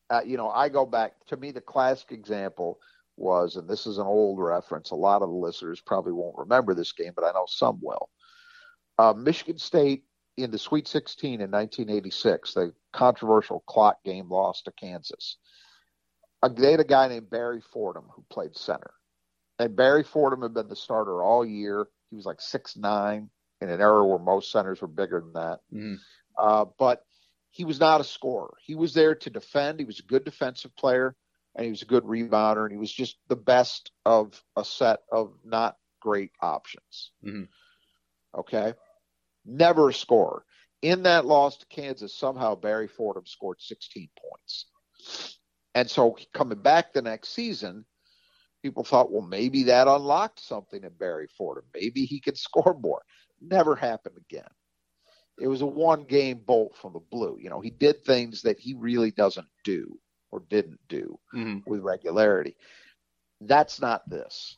Uh, 0.10 0.22
you 0.26 0.38
know, 0.38 0.50
I 0.50 0.70
go 0.70 0.86
back 0.86 1.14
to 1.28 1.38
me 1.38 1.52
the 1.52 1.62
classic 1.62 2.12
example 2.12 2.80
was, 3.18 3.56
and 3.56 3.68
this 3.68 3.86
is 3.86 3.98
an 3.98 4.08
old 4.08 4.40
reference. 4.40 4.92
A 4.92 4.96
lot 4.96 5.22
of 5.22 5.30
the 5.30 5.36
listeners 5.36 5.82
probably 5.82 6.14
won't 6.14 6.38
remember 6.38 6.74
this 6.74 6.92
game, 6.92 7.14
but 7.16 7.26
I 7.26 7.32
know 7.32 7.46
some 7.48 7.80
will. 7.82 8.10
Uh, 8.98 9.14
Michigan 9.14 9.58
State 9.58 10.04
in 10.38 10.52
the 10.52 10.58
Sweet 10.58 10.88
16 10.88 11.42
in 11.42 11.52
1986, 11.52 12.54
the 12.54 12.74
controversial 12.92 13.62
clock 13.68 14.04
game 14.04 14.30
lost 14.30 14.66
to 14.66 14.72
Kansas. 14.72 15.38
Uh, 16.42 16.50
they 16.50 16.72
had 16.72 16.80
a 16.80 16.86
guy 16.86 17.08
named 17.08 17.30
Barry 17.30 17.62
Fordham 17.62 18.06
who 18.14 18.26
played 18.30 18.58
center. 18.58 18.92
And 19.60 19.76
Barry 19.76 20.04
Fordham 20.04 20.42
had 20.42 20.54
been 20.54 20.68
the 20.68 20.76
starter 20.76 21.24
all 21.24 21.46
year. 21.46 21.88
He 22.10 22.16
was 22.16 22.26
like 22.26 22.42
six 22.42 22.76
nine 22.76 23.30
in 23.62 23.70
an 23.70 23.80
era 23.80 24.06
where 24.06 24.20
most 24.20 24.52
centers 24.52 24.82
were 24.82 24.88
bigger 24.88 25.22
than 25.22 25.34
that. 25.34 25.60
Mm. 25.74 25.98
Uh, 26.38 26.66
but 26.78 27.06
he 27.54 27.64
was 27.64 27.80
not 27.80 28.02
a 28.02 28.04
scorer. 28.04 28.56
He 28.62 28.76
was 28.76 28.94
there 28.94 29.16
to 29.16 29.30
defend. 29.30 29.80
He 29.80 29.86
was 29.86 30.00
a 30.00 30.04
good 30.04 30.26
defensive 30.26 30.76
player 30.76 31.16
and 31.56 31.66
he 31.66 31.72
was 31.72 31.84
a 31.84 31.86
good 31.86 32.04
rebounder, 32.04 32.64
and 32.64 32.72
he 32.72 32.78
was 32.78 32.92
just 32.92 33.18
the 33.28 33.36
best 33.36 33.92
of 34.06 34.42
a 34.56 34.66
set 34.66 35.02
of 35.12 35.34
not 35.46 35.78
great 36.00 36.32
options. 36.42 37.12
Mm-hmm. 37.24 37.44
Okay, 38.40 38.74
never 39.46 39.90
a 39.90 39.94
scorer. 39.94 40.44
In 40.82 41.04
that 41.04 41.26
loss 41.26 41.58
to 41.58 41.66
Kansas, 41.68 42.18
somehow 42.18 42.56
Barry 42.56 42.88
Fordham 42.88 43.26
scored 43.26 43.62
16 43.62 44.10
points, 44.20 44.66
and 45.76 45.90
so 45.90 46.18
coming 46.34 46.60
back 46.60 46.92
the 46.92 47.02
next 47.02 47.30
season, 47.30 47.86
people 48.64 48.84
thought, 48.84 49.12
well, 49.12 49.22
maybe 49.22 49.64
that 49.64 49.88
unlocked 49.88 50.40
something 50.40 50.84
in 50.84 50.92
Barry 50.98 51.28
Fordham. 51.38 51.66
Maybe 51.74 52.06
he 52.06 52.20
could 52.20 52.38
score 52.40 52.78
more. 52.82 53.04
Never 53.40 53.76
happened 53.76 54.18
again. 54.18 54.50
It 55.40 55.48
was 55.48 55.62
a 55.62 55.66
one 55.66 56.04
game 56.04 56.42
bolt 56.46 56.76
from 56.76 56.94
the 56.94 57.00
blue. 57.00 57.38
You 57.40 57.50
know, 57.50 57.60
he 57.60 57.70
did 57.70 58.04
things 58.04 58.42
that 58.44 58.60
he 58.60 58.74
really 58.74 59.12
doesn't 59.12 59.48
do 59.64 59.98
or 60.32 60.44
didn't 60.50 60.80
do 60.90 61.20
mm-hmm. 61.34 61.60
with 61.70 61.82
regularity. 61.82 62.56
That's 63.42 63.82
not 63.82 64.08
this. 64.10 64.58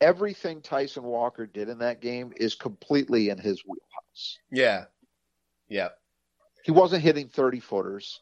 Everything 0.00 0.62
Tyson 0.62 1.02
Walker 1.02 1.46
did 1.46 1.68
in 1.68 1.78
that 1.78 2.00
game 2.00 2.32
is 2.36 2.54
completely 2.54 3.28
in 3.28 3.38
his 3.38 3.62
wheelhouse. 3.66 4.38
Yeah. 4.50 4.84
Yeah. 5.68 5.88
He 6.64 6.72
wasn't 6.72 7.02
hitting 7.02 7.28
30 7.28 7.60
footers. 7.60 8.20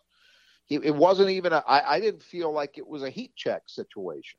He, 0.66 0.76
it 0.76 0.94
wasn't 0.94 1.30
even 1.30 1.52
a, 1.52 1.64
I, 1.66 1.94
I 1.94 2.00
didn't 2.00 2.22
feel 2.22 2.52
like 2.52 2.78
it 2.78 2.86
was 2.86 3.02
a 3.02 3.10
heat 3.10 3.34
check 3.36 3.62
situation 3.66 4.38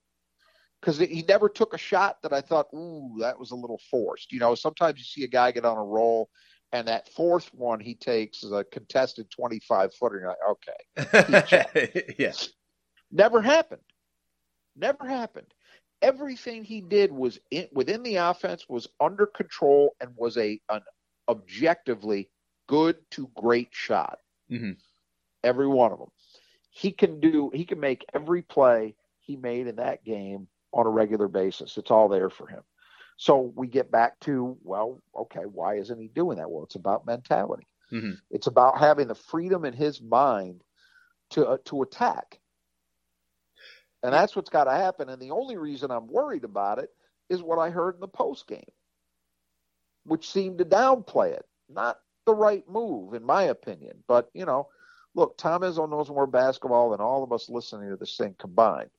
because 0.80 0.98
he 0.98 1.26
never 1.28 1.50
took 1.50 1.74
a 1.74 1.78
shot 1.78 2.22
that 2.22 2.34
I 2.34 2.42
thought, 2.42 2.68
ooh, 2.74 3.18
that 3.20 3.38
was 3.38 3.52
a 3.52 3.56
little 3.56 3.82
forced. 3.90 4.32
You 4.32 4.40
know, 4.40 4.56
sometimes 4.56 4.98
you 4.98 5.04
see 5.04 5.24
a 5.24 5.28
guy 5.28 5.52
get 5.52 5.66
on 5.66 5.78
a 5.78 5.84
roll 5.84 6.30
and 6.72 6.88
that 6.88 7.10
fourth 7.10 7.50
one 7.54 7.80
he 7.80 7.96
takes 7.96 8.44
is 8.44 8.52
a 8.52 8.64
contested 8.64 9.30
25 9.32 9.94
footer. 9.96 10.20
You're 10.20 10.30
like, 10.30 11.24
okay. 11.26 12.14
yes. 12.20 12.50
Never 13.12 13.42
happened. 13.42 13.82
Never 14.76 15.08
happened. 15.08 15.48
Everything 16.02 16.64
he 16.64 16.82
did 16.82 17.12
was 17.12 17.40
in, 17.52 17.68
within 17.74 18.04
the 18.04 18.18
offense 18.18 18.70
was 18.70 18.88
under 19.00 19.26
control 19.26 19.96
and 20.00 20.12
was 20.16 20.38
a 20.38 20.62
an 20.70 20.82
objectively 21.28 22.30
good 22.68 22.98
to 23.12 23.30
great 23.36 23.70
shot. 23.72 24.20
Mm-hmm. 24.52 24.74
Every 25.44 25.68
one 25.68 25.92
of 25.92 26.00
them. 26.00 26.12
He 26.70 26.92
can 26.92 27.20
do. 27.20 27.52
He 27.54 27.66
can 27.66 27.80
make 27.80 28.06
every 28.14 28.44
play 28.44 28.96
he 29.20 29.36
made 29.36 29.68
in 29.68 29.76
that 29.78 30.06
game 30.06 30.48
on 30.72 30.86
a 30.86 30.90
regular 30.90 31.28
basis. 31.28 31.78
It's 31.78 31.92
all 31.92 32.08
there 32.08 32.30
for 32.30 32.48
him. 32.48 32.62
So 33.20 33.52
we 33.54 33.68
get 33.68 33.92
back 33.92 34.18
to, 34.22 34.58
well, 34.64 35.02
okay, 35.14 35.42
why 35.42 35.76
isn't 35.76 36.00
he 36.00 36.08
doing 36.08 36.38
that? 36.38 36.50
Well, 36.50 36.64
it's 36.64 36.76
about 36.76 37.06
mentality. 37.06 37.68
Mm-hmm. 37.92 38.14
It's 38.32 38.48
about 38.48 38.80
having 38.80 39.10
the 39.10 39.16
freedom 39.16 39.66
in 39.66 39.74
his 39.74 40.02
mind 40.02 40.64
to 41.32 41.46
uh, 41.46 41.58
to 41.66 41.82
attack. 41.82 42.40
And 44.04 44.14
that's 44.14 44.38
what's 44.38 44.50
got 44.50 44.64
to 44.64 44.72
happen. 44.72 45.10
And 45.10 45.22
the 45.22 45.32
only 45.32 45.58
reason 45.58 45.92
I'm 45.92 46.08
worried 46.08 46.46
about 46.46 46.80
it 46.80 46.92
is 47.30 47.44
what 47.44 47.60
I 47.60 47.72
heard 47.72 47.96
in 47.96 48.00
the 48.00 48.08
post 48.08 48.48
game, 48.48 48.72
which 50.06 50.30
seemed 50.32 50.60
to 50.60 50.66
downplay 50.66 51.34
it. 51.34 51.46
Not 51.68 52.00
the 52.26 52.34
right 52.34 52.64
move, 52.70 53.16
in 53.16 53.24
my 53.26 53.44
opinion. 53.44 54.02
But 54.08 54.30
you 54.34 54.46
know, 54.46 54.70
look, 55.14 55.38
Tom 55.38 55.64
Izzo 55.64 55.90
knows 55.90 56.10
more 56.10 56.26
basketball 56.26 56.92
than 56.92 57.02
all 57.02 57.24
of 57.26 57.34
us 57.34 57.50
listening 57.50 57.90
to 57.90 57.98
this 57.98 58.16
thing 58.16 58.36
combined. 58.40 58.92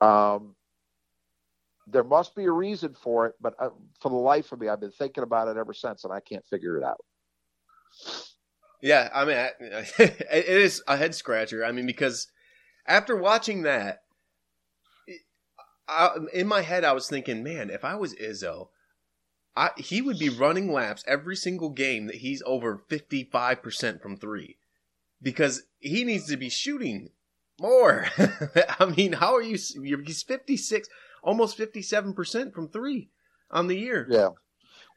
Um, 0.00 0.55
there 1.86 2.04
must 2.04 2.34
be 2.34 2.44
a 2.44 2.50
reason 2.50 2.94
for 2.94 3.26
it, 3.26 3.34
but 3.40 3.54
uh, 3.58 3.70
for 4.00 4.08
the 4.08 4.16
life 4.16 4.52
of 4.52 4.60
me, 4.60 4.68
I've 4.68 4.80
been 4.80 4.90
thinking 4.90 5.22
about 5.22 5.48
it 5.48 5.56
ever 5.56 5.72
since, 5.72 6.04
and 6.04 6.12
I 6.12 6.20
can't 6.20 6.44
figure 6.46 6.76
it 6.76 6.84
out. 6.84 7.04
Yeah, 8.82 9.08
I 9.14 9.24
mean, 9.24 9.36
it 9.98 10.48
is 10.48 10.82
a 10.86 10.96
head 10.96 11.14
scratcher. 11.14 11.64
I 11.64 11.72
mean, 11.72 11.86
because 11.86 12.28
after 12.86 13.16
watching 13.16 13.62
that, 13.62 14.02
I, 15.88 16.16
in 16.32 16.46
my 16.46 16.62
head, 16.62 16.84
I 16.84 16.92
was 16.92 17.08
thinking, 17.08 17.42
man, 17.42 17.70
if 17.70 17.84
I 17.84 17.94
was 17.94 18.14
Izzo, 18.14 18.68
I, 19.56 19.70
he 19.76 20.02
would 20.02 20.18
be 20.18 20.28
running 20.28 20.72
laps 20.72 21.04
every 21.06 21.36
single 21.36 21.70
game 21.70 22.06
that 22.06 22.16
he's 22.16 22.42
over 22.44 22.82
55% 22.90 24.02
from 24.02 24.16
three 24.16 24.58
because 25.22 25.62
he 25.78 26.04
needs 26.04 26.26
to 26.26 26.36
be 26.36 26.50
shooting 26.50 27.10
more. 27.60 28.08
I 28.80 28.86
mean, 28.86 29.14
how 29.14 29.34
are 29.34 29.42
you? 29.42 29.56
He's 30.04 30.22
56, 30.22 30.88
almost 31.22 31.58
57% 31.58 32.52
from 32.52 32.68
three 32.68 33.10
on 33.50 33.66
the 33.66 33.76
year. 33.76 34.06
Yeah. 34.10 34.30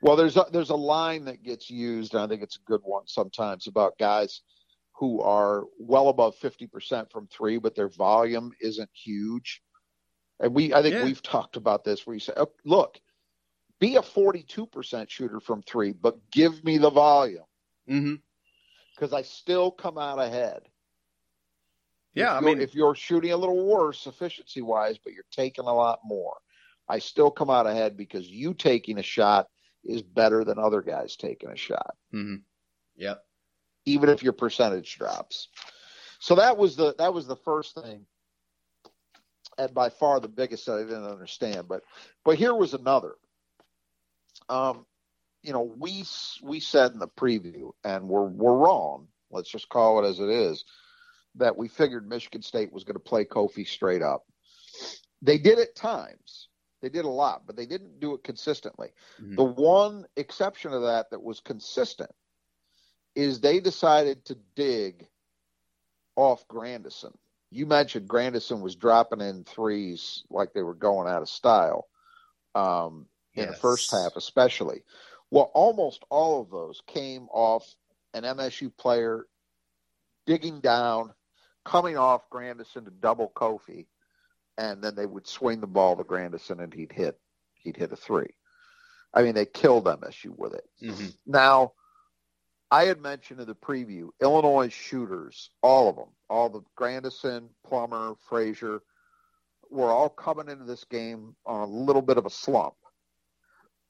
Well, 0.01 0.15
there's 0.15 0.37
a, 0.37 0.45
there's 0.51 0.69
a 0.69 0.75
line 0.75 1.25
that 1.25 1.43
gets 1.43 1.69
used, 1.69 2.13
and 2.13 2.23
I 2.23 2.27
think 2.27 2.41
it's 2.41 2.57
a 2.57 2.65
good 2.65 2.81
one 2.83 3.07
sometimes 3.07 3.67
about 3.67 3.97
guys 3.97 4.41
who 4.93 5.21
are 5.21 5.63
well 5.79 6.09
above 6.09 6.35
50% 6.39 7.11
from 7.11 7.27
three, 7.27 7.57
but 7.57 7.75
their 7.75 7.89
volume 7.89 8.51
isn't 8.61 8.89
huge. 8.93 9.61
And 10.39 10.53
we, 10.53 10.73
I 10.73 10.81
think 10.81 10.95
yeah. 10.95 11.03
we've 11.03 11.21
talked 11.21 11.57
about 11.57 11.83
this 11.83 12.05
where 12.05 12.13
you 12.13 12.19
say, 12.19 12.33
oh, 12.37 12.51
look, 12.65 12.99
be 13.79 13.95
a 13.95 14.01
42% 14.01 15.09
shooter 15.09 15.39
from 15.39 15.61
three, 15.63 15.93
but 15.93 16.17
give 16.31 16.63
me 16.63 16.77
the 16.77 16.89
volume. 16.89 17.43
Mm-hmm. 17.89 18.15
Because 18.95 19.13
I 19.13 19.21
still 19.21 19.71
come 19.71 19.97
out 19.97 20.19
ahead. 20.19 20.63
Yeah, 22.13 22.35
I 22.35 22.41
mean, 22.41 22.59
if 22.59 22.73
you're 22.73 22.95
shooting 22.95 23.31
a 23.31 23.37
little 23.37 23.65
worse 23.65 24.07
efficiency 24.07 24.61
wise, 24.61 24.97
but 24.97 25.13
you're 25.13 25.23
taking 25.31 25.65
a 25.65 25.73
lot 25.73 25.99
more, 26.03 26.35
I 26.87 26.99
still 26.99 27.29
come 27.29 27.49
out 27.49 27.67
ahead 27.67 27.95
because 27.95 28.27
you 28.27 28.53
taking 28.53 28.97
a 28.97 29.03
shot 29.03 29.47
is 29.83 30.01
better 30.01 30.43
than 30.43 30.57
other 30.57 30.81
guys 30.81 31.15
taking 31.15 31.49
a 31.49 31.55
shot. 31.55 31.95
Mm-hmm. 32.13 32.37
Yep. 32.97 33.23
Even 33.85 34.09
if 34.09 34.23
your 34.23 34.33
percentage 34.33 34.97
drops. 34.97 35.49
So 36.19 36.35
that 36.35 36.57
was 36.57 36.75
the 36.75 36.95
that 36.97 37.13
was 37.13 37.27
the 37.27 37.37
first 37.37 37.75
thing, 37.75 38.05
and 39.57 39.73
by 39.73 39.89
far 39.89 40.19
the 40.19 40.27
biggest 40.27 40.65
that 40.65 40.73
I 40.77 40.83
didn't 40.83 41.05
understand. 41.05 41.67
But 41.67 41.83
but 42.25 42.37
here 42.37 42.53
was 42.53 42.73
another. 42.73 43.13
Um, 44.49 44.85
you 45.43 45.53
know, 45.53 45.73
we 45.77 46.03
we 46.43 46.59
said 46.59 46.91
in 46.91 46.99
the 46.99 47.07
preview, 47.07 47.71
and 47.85 48.09
we're 48.09 48.25
we're 48.25 48.57
wrong. 48.57 49.07
Let's 49.31 49.49
just 49.49 49.69
call 49.69 50.03
it 50.03 50.09
as 50.09 50.19
it 50.19 50.29
is. 50.29 50.65
That 51.35 51.57
we 51.57 51.67
figured 51.67 52.07
Michigan 52.07 52.41
State 52.41 52.73
was 52.73 52.83
going 52.83 52.95
to 52.95 52.99
play 52.99 53.25
Kofi 53.25 53.67
straight 53.67 54.01
up. 54.01 54.23
They 55.21 55.37
did 55.37 55.59
at 55.59 55.75
times. 55.75 56.47
They 56.81 56.89
did 56.89 57.05
a 57.05 57.09
lot, 57.09 57.43
but 57.45 57.55
they 57.55 57.65
didn't 57.65 57.99
do 57.99 58.13
it 58.13 58.23
consistently. 58.23 58.89
Mm-hmm. 59.21 59.35
The 59.35 59.43
one 59.43 60.05
exception 60.15 60.73
of 60.73 60.83
that 60.83 61.11
that 61.11 61.21
was 61.21 61.41
consistent 61.41 62.11
is 63.15 63.39
they 63.39 63.59
decided 63.59 64.23
to 64.25 64.37
dig 64.55 65.07
off 66.15 66.47
Grandison. 66.47 67.11
You 67.51 67.65
mentioned 67.65 68.07
Grandison 68.07 68.61
was 68.61 68.75
dropping 68.75 69.21
in 69.21 69.43
threes 69.43 70.23
like 70.29 70.53
they 70.53 70.61
were 70.61 70.75
going 70.75 71.09
out 71.09 71.21
of 71.21 71.29
style 71.29 71.87
um, 72.55 73.07
in 73.33 73.45
yes. 73.45 73.53
the 73.53 73.59
first 73.59 73.91
half, 73.91 74.15
especially. 74.15 74.83
Well, 75.31 75.51
almost 75.53 76.03
all 76.09 76.41
of 76.41 76.49
those 76.49 76.81
came 76.87 77.27
off 77.31 77.65
an 78.13 78.23
MSU 78.23 78.75
player 78.77 79.25
digging 80.25 80.59
down, 80.59 81.13
coming 81.69 81.97
off 81.97 82.29
Grandison 82.31 82.85
to 82.85 82.91
double 82.91 83.31
Kofi, 83.35 83.85
and 84.57 84.83
then 84.83 84.95
they 84.95 85.05
would 85.05 85.27
swing 85.27 85.61
the 85.61 85.67
ball 85.67 85.95
to 85.95 86.03
Grandison 86.03 86.59
and 86.59 86.73
he'd 86.73 86.91
hit 86.91 87.19
he'd 87.53 87.77
hit 87.77 87.91
a 87.91 87.95
three. 87.95 88.33
I 89.13 89.21
mean, 89.21 89.35
they 89.35 89.45
killed 89.45 89.85
MSU 89.85 90.37
with 90.37 90.53
it. 90.53 90.65
Mm-hmm. 90.81 91.07
Now, 91.27 91.73
I 92.71 92.85
had 92.85 93.01
mentioned 93.01 93.39
in 93.39 93.47
the 93.47 93.55
preview 93.55 94.09
Illinois 94.21 94.69
shooters, 94.69 95.51
all 95.61 95.89
of 95.89 95.95
them, 95.95 96.09
all 96.29 96.49
the 96.49 96.61
Grandison, 96.75 97.49
Plummer, 97.65 98.15
Frazier, 98.27 98.81
were 99.69 99.91
all 99.91 100.09
coming 100.09 100.49
into 100.49 100.65
this 100.65 100.83
game 100.85 101.35
on 101.45 101.61
a 101.61 101.71
little 101.71 102.01
bit 102.01 102.17
of 102.17 102.25
a 102.25 102.31
slump 102.31 102.73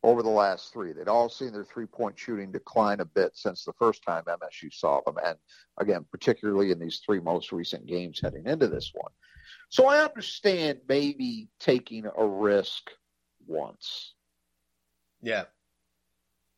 over 0.03 0.23
the 0.23 0.29
last 0.29 0.71
three. 0.71 0.93
They'd 0.93 1.07
all 1.07 1.29
seen 1.29 1.51
their 1.51 1.65
three 1.65 1.85
point 1.85 2.17
shooting 2.17 2.51
decline 2.51 2.99
a 2.99 3.05
bit 3.05 3.35
since 3.35 3.63
the 3.63 3.73
first 3.73 4.03
time 4.03 4.23
MSU 4.23 4.73
saw 4.73 5.01
them. 5.05 5.17
And 5.23 5.37
again, 5.77 6.05
particularly 6.11 6.71
in 6.71 6.79
these 6.79 7.01
three 7.05 7.19
most 7.19 7.51
recent 7.51 7.85
games 7.85 8.19
heading 8.21 8.45
into 8.45 8.67
this 8.67 8.91
one. 8.93 9.11
So 9.69 9.87
I 9.87 10.03
understand 10.03 10.79
maybe 10.87 11.49
taking 11.59 12.05
a 12.05 12.25
risk 12.25 12.89
once. 13.45 14.13
Yeah. 15.21 15.45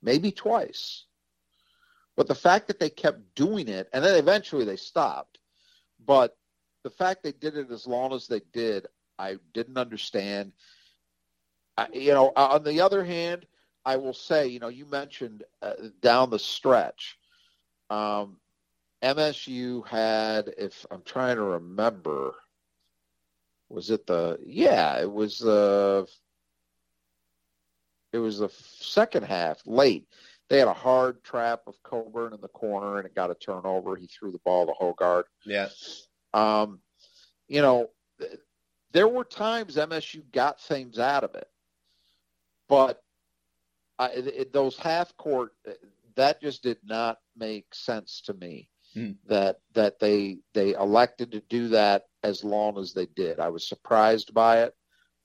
Maybe 0.01 0.31
twice. 0.31 1.05
But 2.15 2.27
the 2.27 2.35
fact 2.35 2.67
that 2.67 2.79
they 2.79 2.89
kept 2.89 3.35
doing 3.35 3.67
it, 3.67 3.89
and 3.93 4.03
then 4.03 4.17
eventually 4.17 4.65
they 4.65 4.75
stopped, 4.75 5.39
but 6.05 6.37
the 6.83 6.89
fact 6.89 7.23
they 7.23 7.31
did 7.31 7.57
it 7.57 7.71
as 7.71 7.87
long 7.87 8.13
as 8.13 8.27
they 8.27 8.41
did, 8.53 8.87
I 9.17 9.37
didn't 9.53 9.77
understand. 9.77 10.51
I, 11.77 11.87
you 11.93 12.13
know, 12.13 12.31
on 12.35 12.63
the 12.63 12.81
other 12.81 13.03
hand, 13.03 13.45
I 13.85 13.97
will 13.97 14.13
say, 14.13 14.47
you 14.47 14.59
know, 14.59 14.67
you 14.67 14.85
mentioned 14.85 15.43
uh, 15.61 15.73
down 16.01 16.29
the 16.29 16.39
stretch, 16.39 17.17
um, 17.89 18.37
MSU 19.01 19.85
had, 19.87 20.53
if 20.57 20.85
I'm 20.91 21.01
trying 21.03 21.37
to 21.37 21.43
remember, 21.43 22.33
was 23.71 23.89
it 23.89 24.05
the 24.05 24.37
yeah 24.45 24.99
it 24.99 25.11
was 25.11 25.39
the 25.39 26.05
it 28.11 28.17
was 28.17 28.39
the 28.39 28.49
second 28.49 29.23
half 29.23 29.61
late. 29.65 30.05
They 30.49 30.59
had 30.59 30.67
a 30.67 30.73
hard 30.73 31.23
trap 31.23 31.61
of 31.67 31.81
Cockburn 31.81 32.33
in 32.33 32.41
the 32.41 32.49
corner 32.49 32.97
and 32.97 33.05
it 33.05 33.15
got 33.15 33.31
a 33.31 33.35
turnover. 33.35 33.95
He 33.95 34.07
threw 34.07 34.31
the 34.33 34.39
ball 34.39 34.67
to 34.67 34.73
Hoggard 34.73 35.23
yeah. 35.45 35.69
Um 36.33 36.79
you 37.47 37.61
know 37.61 37.89
there 38.91 39.07
were 39.07 39.23
times 39.23 39.77
MSU 39.77 40.21
got 40.31 40.59
things 40.59 40.99
out 40.99 41.23
of 41.23 41.33
it 41.35 41.47
but 42.71 43.03
I, 43.99 44.07
it, 44.11 44.53
those 44.53 44.77
half 44.77 45.15
court 45.17 45.51
that 46.15 46.41
just 46.41 46.63
did 46.63 46.77
not 46.85 47.17
make 47.35 47.65
sense 47.73 48.21
to 48.27 48.33
me 48.33 48.69
mm. 48.95 49.17
that 49.27 49.57
that 49.73 49.99
they 49.99 50.37
they 50.53 50.71
elected 50.71 51.33
to 51.33 51.41
do 51.49 51.67
that 51.67 52.05
as 52.23 52.45
long 52.45 52.79
as 52.79 52.93
they 52.93 53.07
did. 53.07 53.41
I 53.41 53.49
was 53.49 53.67
surprised 53.67 54.33
by 54.33 54.63
it, 54.63 54.73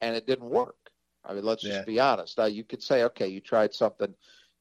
and 0.00 0.16
it 0.16 0.26
didn't 0.26 0.50
work. 0.50 0.74
I 1.24 1.34
mean, 1.34 1.44
let's 1.44 1.62
just 1.62 1.86
be 1.86 2.00
honest. 2.00 2.36
Now, 2.36 2.46
you 2.46 2.64
could 2.64 2.82
say, 2.82 3.04
okay, 3.04 3.28
you 3.28 3.40
tried 3.40 3.72
something, 3.74 4.12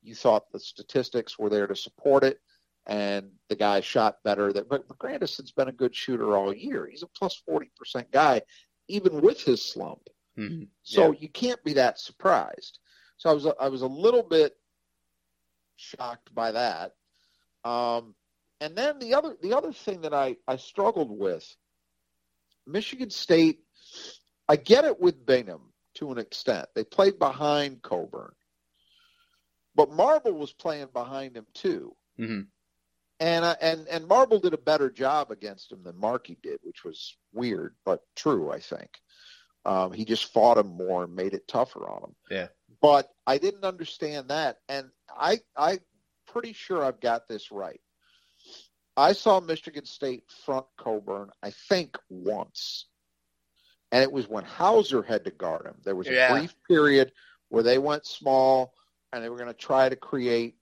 you 0.03 0.13
thought 0.13 0.51
the 0.51 0.59
statistics 0.59 1.39
were 1.39 1.49
there 1.49 1.67
to 1.67 1.75
support 1.75 2.23
it, 2.23 2.39
and 2.85 3.31
the 3.49 3.55
guy 3.55 3.81
shot 3.81 4.17
better. 4.23 4.53
That, 4.53 4.69
but 4.69 4.87
Grandison's 4.99 5.51
been 5.51 5.69
a 5.69 5.79
good 5.81 5.95
shooter 5.95 6.37
all 6.37 6.53
year. 6.53 6.87
He's 6.87 7.03
a 7.03 7.07
plus 7.07 7.41
forty 7.47 7.71
percent 7.75 8.11
guy, 8.11 8.43
even 8.87 9.21
with 9.21 9.41
his 9.41 9.67
slump. 9.67 10.07
Mm-hmm. 10.37 10.63
So 10.83 11.11
yeah. 11.11 11.19
you 11.19 11.29
can't 11.29 11.63
be 11.63 11.73
that 11.73 11.99
surprised. 11.99 12.79
So 13.17 13.29
I 13.29 13.33
was 13.33 13.47
I 13.59 13.69
was 13.69 13.81
a 13.81 13.87
little 13.87 14.23
bit 14.23 14.53
shocked 15.77 16.33
by 16.33 16.51
that. 16.51 16.93
Um, 17.63 18.15
and 18.61 18.75
then 18.75 18.99
the 18.99 19.15
other 19.15 19.35
the 19.41 19.53
other 19.53 19.71
thing 19.71 20.01
that 20.01 20.13
I, 20.13 20.37
I 20.47 20.57
struggled 20.57 21.11
with, 21.11 21.45
Michigan 22.65 23.09
State, 23.09 23.59
I 24.47 24.55
get 24.55 24.85
it 24.85 24.99
with 24.99 25.25
Bingham 25.25 25.73
to 25.95 26.11
an 26.11 26.17
extent. 26.17 26.67
They 26.75 26.83
played 26.83 27.19
behind 27.19 27.81
Cockburn. 27.81 28.33
But 29.75 29.91
Marble 29.91 30.33
was 30.33 30.53
playing 30.53 30.87
behind 30.93 31.35
him 31.35 31.45
too. 31.53 31.95
Mm-hmm. 32.19 32.41
And, 33.19 33.45
uh, 33.45 33.55
and 33.61 33.87
and 33.87 34.07
Marble 34.07 34.39
did 34.39 34.53
a 34.53 34.57
better 34.57 34.89
job 34.89 35.31
against 35.31 35.71
him 35.71 35.83
than 35.83 35.97
Markey 35.97 36.37
did, 36.41 36.59
which 36.63 36.83
was 36.83 37.15
weird 37.33 37.75
but 37.85 38.01
true, 38.15 38.51
I 38.51 38.59
think. 38.59 38.89
Um, 39.65 39.91
he 39.91 40.06
just 40.06 40.32
fought 40.32 40.58
him 40.58 40.67
more 40.67 41.04
and 41.04 41.15
made 41.15 41.34
it 41.34 41.47
tougher 41.47 41.89
on 41.89 42.04
him. 42.04 42.15
Yeah. 42.30 42.47
But 42.82 43.10
I 43.25 43.38
didn't 43.38 43.63
understand 43.63 44.30
that, 44.30 44.60
and 44.69 44.89
I 45.10 45.39
I'm 45.58 45.80
pretty 46.28 46.54
sure 46.54 46.84
I've 46.84 46.99
got 46.99 47.28
this 47.28 47.51
right. 47.51 47.82
I 48.97 49.13
saw 49.13 49.39
Michigan 49.39 49.86
State 49.86 50.23
front 50.45 50.65
Cockburn, 50.78 51.30
I 51.43 51.51
think 51.51 51.97
once. 52.10 52.86
And 53.91 54.01
it 54.01 54.12
was 54.12 54.28
when 54.28 54.43
Hauser 54.43 55.04
had 55.04 55.25
to 55.25 55.32
guard 55.32 55.65
him. 55.65 55.75
There 55.84 55.95
was 55.95 56.08
a 56.08 56.13
yeah. 56.13 56.32
brief 56.32 56.54
period 56.67 57.12
where 57.49 57.63
they 57.63 57.78
went 57.78 58.06
small 58.06 58.73
and 59.13 59.23
they 59.23 59.30
were 59.30 59.38
going 59.38 59.47
to 59.47 59.54
try 59.54 59.89
to 59.89 59.95
create 59.95 60.56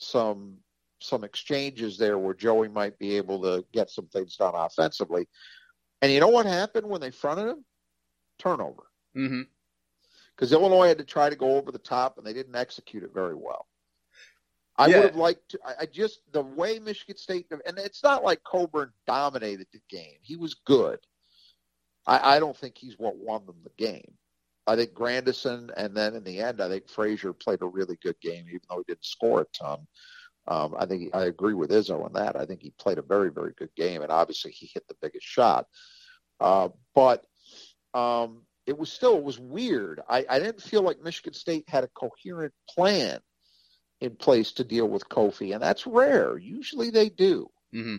some 0.00 0.58
some 1.00 1.22
exchanges 1.22 1.96
there 1.96 2.18
where 2.18 2.34
Joey 2.34 2.68
might 2.68 2.98
be 2.98 3.16
able 3.16 3.40
to 3.42 3.64
get 3.72 3.88
some 3.88 4.06
things 4.08 4.36
done 4.36 4.54
offensively. 4.56 5.28
And 6.02 6.10
you 6.10 6.18
know 6.18 6.28
what 6.28 6.46
happened 6.46 6.88
when 6.88 7.00
they 7.00 7.12
fronted 7.12 7.48
him? 7.48 7.64
Turnover. 8.38 8.84
Mm-hmm. 9.16 9.42
Because 10.34 10.52
Illinois 10.52 10.88
had 10.88 10.98
to 10.98 11.04
try 11.04 11.28
to 11.28 11.36
go 11.36 11.56
over 11.56 11.72
the 11.72 11.78
top 11.78 12.18
and 12.18 12.26
they 12.26 12.32
didn't 12.32 12.54
execute 12.54 13.02
it 13.02 13.12
very 13.12 13.34
well. 13.34 13.66
I 14.76 14.86
yeah. 14.86 14.96
would 14.96 15.06
have 15.06 15.16
liked 15.16 15.50
to. 15.50 15.58
I, 15.66 15.74
I 15.80 15.86
just 15.86 16.20
the 16.32 16.42
way 16.42 16.78
Michigan 16.78 17.16
State 17.16 17.46
and 17.50 17.78
it's 17.78 18.04
not 18.04 18.22
like 18.22 18.44
Cockburn 18.44 18.92
dominated 19.06 19.66
the 19.72 19.80
game. 19.90 20.18
He 20.22 20.36
was 20.36 20.54
good. 20.54 21.00
I, 22.06 22.36
I 22.36 22.38
don't 22.38 22.56
think 22.56 22.78
he's 22.78 22.98
what 22.98 23.16
won 23.16 23.44
them 23.44 23.56
the 23.64 23.84
game. 23.84 24.14
I 24.68 24.76
think 24.76 24.94
Grandison, 24.94 25.70
and 25.76 25.96
then 25.96 26.14
in 26.14 26.24
the 26.24 26.40
end, 26.40 26.60
I 26.60 26.68
think 26.68 26.88
Frazier 26.88 27.32
played 27.32 27.62
a 27.62 27.66
really 27.66 27.98
good 28.02 28.20
game, 28.20 28.44
even 28.48 28.60
though 28.68 28.78
he 28.78 28.84
didn't 28.92 29.04
score 29.04 29.40
a 29.40 29.46
ton. 29.46 29.86
Um, 30.46 30.74
I 30.78 30.86
think 30.86 31.14
I 31.14 31.24
agree 31.24 31.54
with 31.54 31.70
Izzo 31.70 32.04
on 32.04 32.12
that. 32.12 32.36
I 32.36 32.46
think 32.46 32.62
he 32.62 32.72
played 32.78 32.98
a 32.98 33.02
very, 33.02 33.30
very 33.30 33.52
good 33.56 33.74
game, 33.76 34.02
and 34.02 34.12
obviously 34.12 34.52
he 34.52 34.70
hit 34.72 34.86
the 34.86 34.96
biggest 35.00 35.26
shot. 35.26 35.66
Uh, 36.40 36.68
but 36.94 37.24
um, 37.94 38.42
it 38.66 38.78
was 38.78 38.92
still 38.92 39.16
it 39.16 39.24
was 39.24 39.38
weird. 39.38 40.00
I, 40.08 40.24
I 40.28 40.38
didn't 40.38 40.62
feel 40.62 40.82
like 40.82 41.02
Michigan 41.02 41.32
State 41.32 41.64
had 41.68 41.84
a 41.84 41.88
coherent 41.88 42.52
plan 42.68 43.20
in 44.00 44.16
place 44.16 44.52
to 44.52 44.64
deal 44.64 44.86
with 44.86 45.08
Kofi, 45.08 45.54
and 45.54 45.62
that's 45.62 45.86
rare. 45.86 46.38
Usually 46.38 46.90
they 46.90 47.08
do. 47.08 47.50
Mm-hmm. 47.74 47.96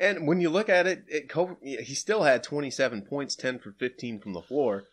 And 0.00 0.26
when 0.26 0.40
you 0.40 0.50
look 0.50 0.68
at 0.68 0.86
it, 0.86 1.04
it 1.08 1.28
Kofi, 1.28 1.80
he 1.80 1.94
still 1.94 2.22
had 2.22 2.42
27 2.42 3.02
points, 3.02 3.36
10 3.36 3.58
for 3.58 3.72
15 3.72 4.20
from 4.20 4.32
the 4.32 4.42
floor. 4.42 4.84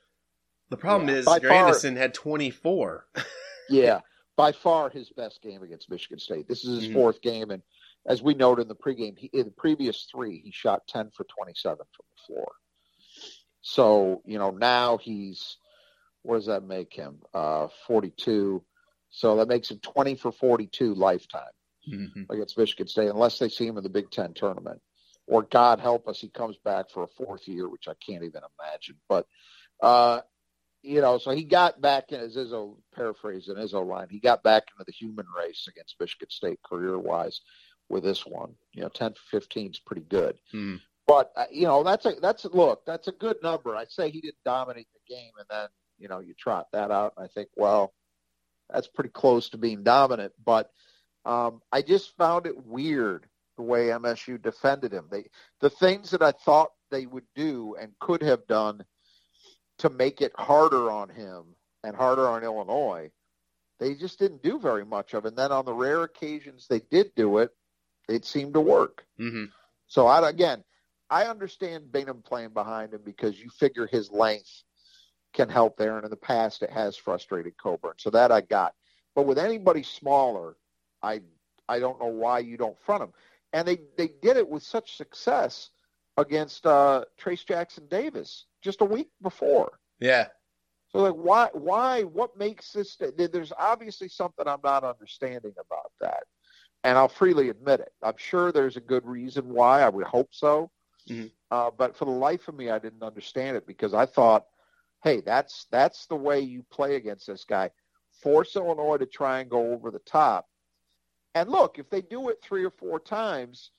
The 0.69 0.77
problem 0.77 1.10
yeah, 1.10 1.15
is 1.15 1.25
Grandison 1.25 1.95
had 1.95 2.13
24. 2.13 3.06
yeah, 3.69 4.01
by 4.36 4.51
far 4.51 4.89
his 4.89 5.10
best 5.10 5.41
game 5.41 5.63
against 5.63 5.89
Michigan 5.89 6.19
State. 6.19 6.47
This 6.47 6.65
is 6.65 6.75
his 6.75 6.84
mm-hmm. 6.86 6.93
fourth 6.93 7.21
game, 7.21 7.51
and 7.51 7.63
as 8.06 8.21
we 8.21 8.34
noted 8.34 8.63
in 8.63 8.67
the 8.67 8.75
pregame, 8.75 9.17
he, 9.17 9.30
in 9.34 9.45
the 9.45 9.51
previous 9.51 10.08
three, 10.12 10.41
he 10.43 10.51
shot 10.51 10.88
10 10.88 11.12
for 11.15 11.25
27 11.25 11.77
from 11.77 11.86
the 11.88 12.21
floor. 12.25 12.51
So, 13.69 14.21
you 14.25 14.39
know, 14.39 14.51
now 14.51 14.97
he's, 14.97 15.58
what 16.23 16.36
does 16.36 16.45
that 16.45 16.63
make 16.63 16.93
him? 16.93 17.17
Uh, 17.34 17.67
42. 17.86 18.63
So 19.10 19.36
that 19.36 19.49
makes 19.49 19.69
him 19.69 19.80
20 19.80 20.15
for 20.15 20.32
42 20.32 20.93
lifetime 20.93 21.41
mm-hmm. 21.86 22.21
against 22.30 22.58
Michigan 22.58 22.88
State, 22.88 23.10
unless 23.10 23.39
they 23.39 23.49
see 23.49 23.67
him 23.67 23.75
in 23.75 23.84
the 23.84 23.89
Big 23.89 24.10
Ten 24.10 24.34
tournament. 24.34 24.80
Or 25.27 25.43
God 25.43 25.82
help 25.82 26.08
us, 26.08 26.21
he 26.21 26.30
comes 26.30 26.56
back 26.63 26.89
for 26.89 27.03
a 27.03 27.08
fourth 27.08 27.45
year, 27.45 27.67
which 27.67 27.89
I 27.89 27.93
can't 27.95 28.23
even 28.23 28.41
imagine. 28.58 28.95
But, 29.10 29.27
uh, 29.84 30.21
you 30.82 31.01
know, 31.01 31.17
so 31.17 31.32
he 31.32 31.43
got 31.43 31.82
back 31.82 32.13
in, 32.13 32.21
as 32.21 32.38
Izzo 32.38 32.77
paraphrased 32.95 33.49
in 33.49 33.58
Izzo 33.58 33.86
line, 33.86 34.08
he 34.10 34.21
got 34.21 34.43
back 34.43 34.63
into 34.71 34.86
the 34.86 34.93
human 34.93 35.25
race 35.38 35.67
against 35.67 35.99
Michigan 35.99 36.30
State 36.30 36.60
career 36.63 36.97
wise 36.97 37.41
with 37.89 38.06
this 38.06 38.25
one. 38.25 38.53
You 38.71 38.84
know, 38.84 38.89
10 38.89 39.12
for 39.15 39.39
15 39.41 39.71
is 39.71 39.80
pretty 39.80 40.03
good. 40.03 40.38
Mm. 40.53 40.80
But 41.07 41.31
uh, 41.35 41.45
you 41.51 41.63
know, 41.63 41.83
that's 41.83 42.05
a 42.05 42.13
that's 42.21 42.43
a 42.43 42.49
look. 42.49 42.85
That's 42.85 43.07
a 43.07 43.13
good 43.13 43.37
number. 43.41 43.75
I 43.75 43.85
say 43.87 44.09
he 44.09 44.21
didn't 44.21 44.43
dominate 44.43 44.87
the 44.93 45.15
game, 45.15 45.31
and 45.39 45.47
then 45.49 45.67
you 45.97 46.09
know 46.09 46.19
you 46.19 46.33
trot 46.37 46.67
that 46.73 46.91
out, 46.91 47.13
and 47.17 47.25
I 47.25 47.29
think, 47.29 47.49
well, 47.55 47.93
that's 48.69 48.87
pretty 48.87 49.11
close 49.11 49.49
to 49.49 49.57
being 49.57 49.83
dominant. 49.83 50.33
But 50.43 50.69
um, 51.25 51.61
I 51.71 51.81
just 51.81 52.15
found 52.17 52.45
it 52.45 52.65
weird 52.65 53.25
the 53.55 53.63
way 53.63 53.87
MSU 53.87 54.41
defended 54.41 54.91
him. 54.91 55.05
They 55.09 55.25
the 55.61 55.69
things 55.69 56.11
that 56.11 56.21
I 56.21 56.31
thought 56.31 56.71
they 56.91 57.05
would 57.05 57.25
do 57.35 57.75
and 57.79 57.97
could 57.99 58.21
have 58.21 58.45
done 58.47 58.83
to 59.79 59.89
make 59.89 60.21
it 60.21 60.33
harder 60.35 60.91
on 60.91 61.09
him 61.09 61.43
and 61.83 61.95
harder 61.95 62.27
on 62.27 62.43
Illinois, 62.43 63.11
they 63.79 63.95
just 63.95 64.19
didn't 64.19 64.43
do 64.43 64.59
very 64.59 64.85
much 64.85 65.13
of. 65.13 65.25
And 65.25 65.37
then 65.37 65.51
on 65.51 65.65
the 65.65 65.73
rare 65.73 66.03
occasions 66.03 66.67
they 66.67 66.79
did 66.79 67.13
do 67.15 67.37
it, 67.37 67.51
it 68.09 68.25
seemed 68.25 68.53
to 68.55 68.61
work. 68.61 69.05
Mm-hmm. 69.19 69.45
So 69.87 70.07
I 70.07 70.27
again, 70.29 70.63
I 71.09 71.25
understand 71.25 71.91
Bingham 71.91 72.21
playing 72.21 72.49
behind 72.49 72.93
him 72.93 73.01
because 73.03 73.39
you 73.39 73.49
figure 73.49 73.87
his 73.87 74.11
length 74.11 74.63
can 75.33 75.49
help 75.49 75.77
there, 75.77 75.95
and 75.95 76.03
in 76.03 76.09
the 76.09 76.17
past 76.17 76.63
it 76.63 76.69
has 76.69 76.97
frustrated 76.97 77.57
Cockburn. 77.57 77.93
So 77.97 78.09
that 78.09 78.31
I 78.31 78.41
got. 78.41 78.73
But 79.15 79.25
with 79.25 79.37
anybody 79.37 79.83
smaller, 79.83 80.57
I 81.01 81.21
I 81.69 81.79
don't 81.79 81.99
know 81.99 82.07
why 82.07 82.39
you 82.39 82.57
don't 82.57 82.77
front 82.79 83.03
him. 83.03 83.13
And 83.53 83.67
they 83.67 83.79
they 83.97 84.09
did 84.21 84.37
it 84.37 84.47
with 84.47 84.63
such 84.63 84.95
success 84.95 85.69
against 86.17 86.65
uh, 86.65 87.05
Trayce 87.19 87.45
Jackson 87.45 87.87
Davis 87.87 88.45
just 88.61 88.81
a 88.81 88.85
week 88.85 89.09
before. 89.21 89.79
Yeah. 89.99 90.27
So 90.89 90.99
like 90.99 91.13
why 91.13 91.49
why 91.53 92.03
what 92.03 92.37
makes 92.37 92.71
this 92.71 92.97
there's 93.17 93.53
obviously 93.57 94.09
something 94.09 94.47
I'm 94.47 94.59
not 94.63 94.83
understanding 94.83 95.53
about 95.59 95.91
that. 96.01 96.23
And 96.83 96.97
I'll 96.97 97.07
freely 97.09 97.49
admit 97.49 97.81
it. 97.81 97.91
I'm 98.03 98.17
sure 98.17 98.51
there's 98.51 98.77
a 98.77 98.81
good 98.81 99.05
reason 99.05 99.49
why. 99.49 99.81
I 99.81 99.89
would 99.89 100.05
hope 100.05 100.29
so. 100.31 100.69
Mm-hmm. 101.09 101.27
Uh, 101.51 101.71
but 101.77 101.95
for 101.95 102.05
the 102.05 102.11
life 102.11 102.47
of 102.47 102.55
me, 102.55 102.69
I 102.69 102.79
didn't 102.79 103.03
understand 103.03 103.57
it 103.57 103.65
because 103.65 103.93
I 103.93 104.05
thought, 104.05 104.45
hey, 105.03 105.21
that's 105.21 105.67
that's 105.71 106.05
the 106.07 106.15
way 106.15 106.39
you 106.39 106.63
play 106.71 106.95
against 106.95 107.27
this 107.27 107.45
guy. 107.45 107.71
Force 108.21 108.55
Illinois 108.55 108.97
to 108.97 109.05
try 109.05 109.39
and 109.39 109.49
go 109.49 109.73
over 109.73 109.91
the 109.91 109.99
top. 109.99 110.47
And 111.35 111.49
look, 111.49 111.77
if 111.77 111.89
they 111.89 112.01
do 112.01 112.29
it 112.29 112.39
three 112.41 112.65
or 112.65 112.71
four 112.71 112.99
times 112.99 113.71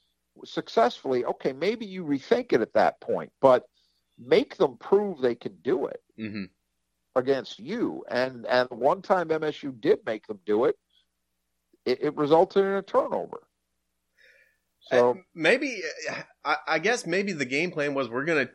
successfully, 0.44 1.24
okay, 1.24 1.52
maybe 1.52 1.86
you 1.86 2.04
rethink 2.04 2.52
it 2.52 2.60
at 2.60 2.74
that 2.74 3.00
point. 3.00 3.32
But 3.40 3.64
make 4.18 4.56
them 4.56 4.76
prove 4.76 5.20
they 5.20 5.34
can 5.34 5.56
do 5.62 5.86
it 5.86 6.02
mm-hmm. 6.18 6.44
against 7.16 7.58
you. 7.58 8.04
And 8.08 8.46
and 8.46 8.68
one 8.70 9.02
time 9.02 9.28
MSU 9.28 9.78
did 9.80 10.00
make 10.06 10.26
them 10.26 10.40
do 10.46 10.64
it, 10.64 10.76
it, 11.84 12.02
it 12.02 12.16
resulted 12.16 12.64
in 12.64 12.72
a 12.72 12.82
turnover. 12.82 13.42
So 14.88 15.10
uh, 15.10 15.14
maybe, 15.34 15.82
I, 16.44 16.56
I, 16.66 16.78
guess 16.78 17.06
maybe 17.06 17.32
the 17.32 17.44
game 17.44 17.70
plan 17.70 17.94
was 17.94 18.08
we're 18.08 18.24
gonna, 18.24 18.48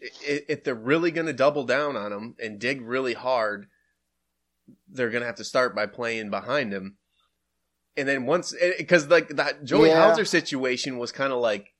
if 0.00 0.62
they're 0.62 0.74
really 0.74 1.10
gonna 1.10 1.32
double 1.32 1.64
down 1.64 1.96
on 1.96 2.12
him 2.12 2.34
and 2.42 2.58
dig 2.58 2.82
really 2.82 3.14
hard, 3.14 3.66
they're 4.88 5.10
gonna 5.10 5.24
have 5.24 5.36
to 5.36 5.44
start 5.44 5.74
by 5.74 5.86
playing 5.86 6.30
behind 6.30 6.72
him, 6.72 6.98
and 7.96 8.06
then 8.06 8.26
once 8.26 8.54
because 8.76 9.08
like 9.08 9.28
that 9.36 9.64
Joey 9.64 9.88
yeah. 9.88 10.08
Hauser 10.08 10.26
situation 10.26 10.98
was 10.98 11.10
kind 11.10 11.32
of 11.32 11.40
like, 11.40 11.72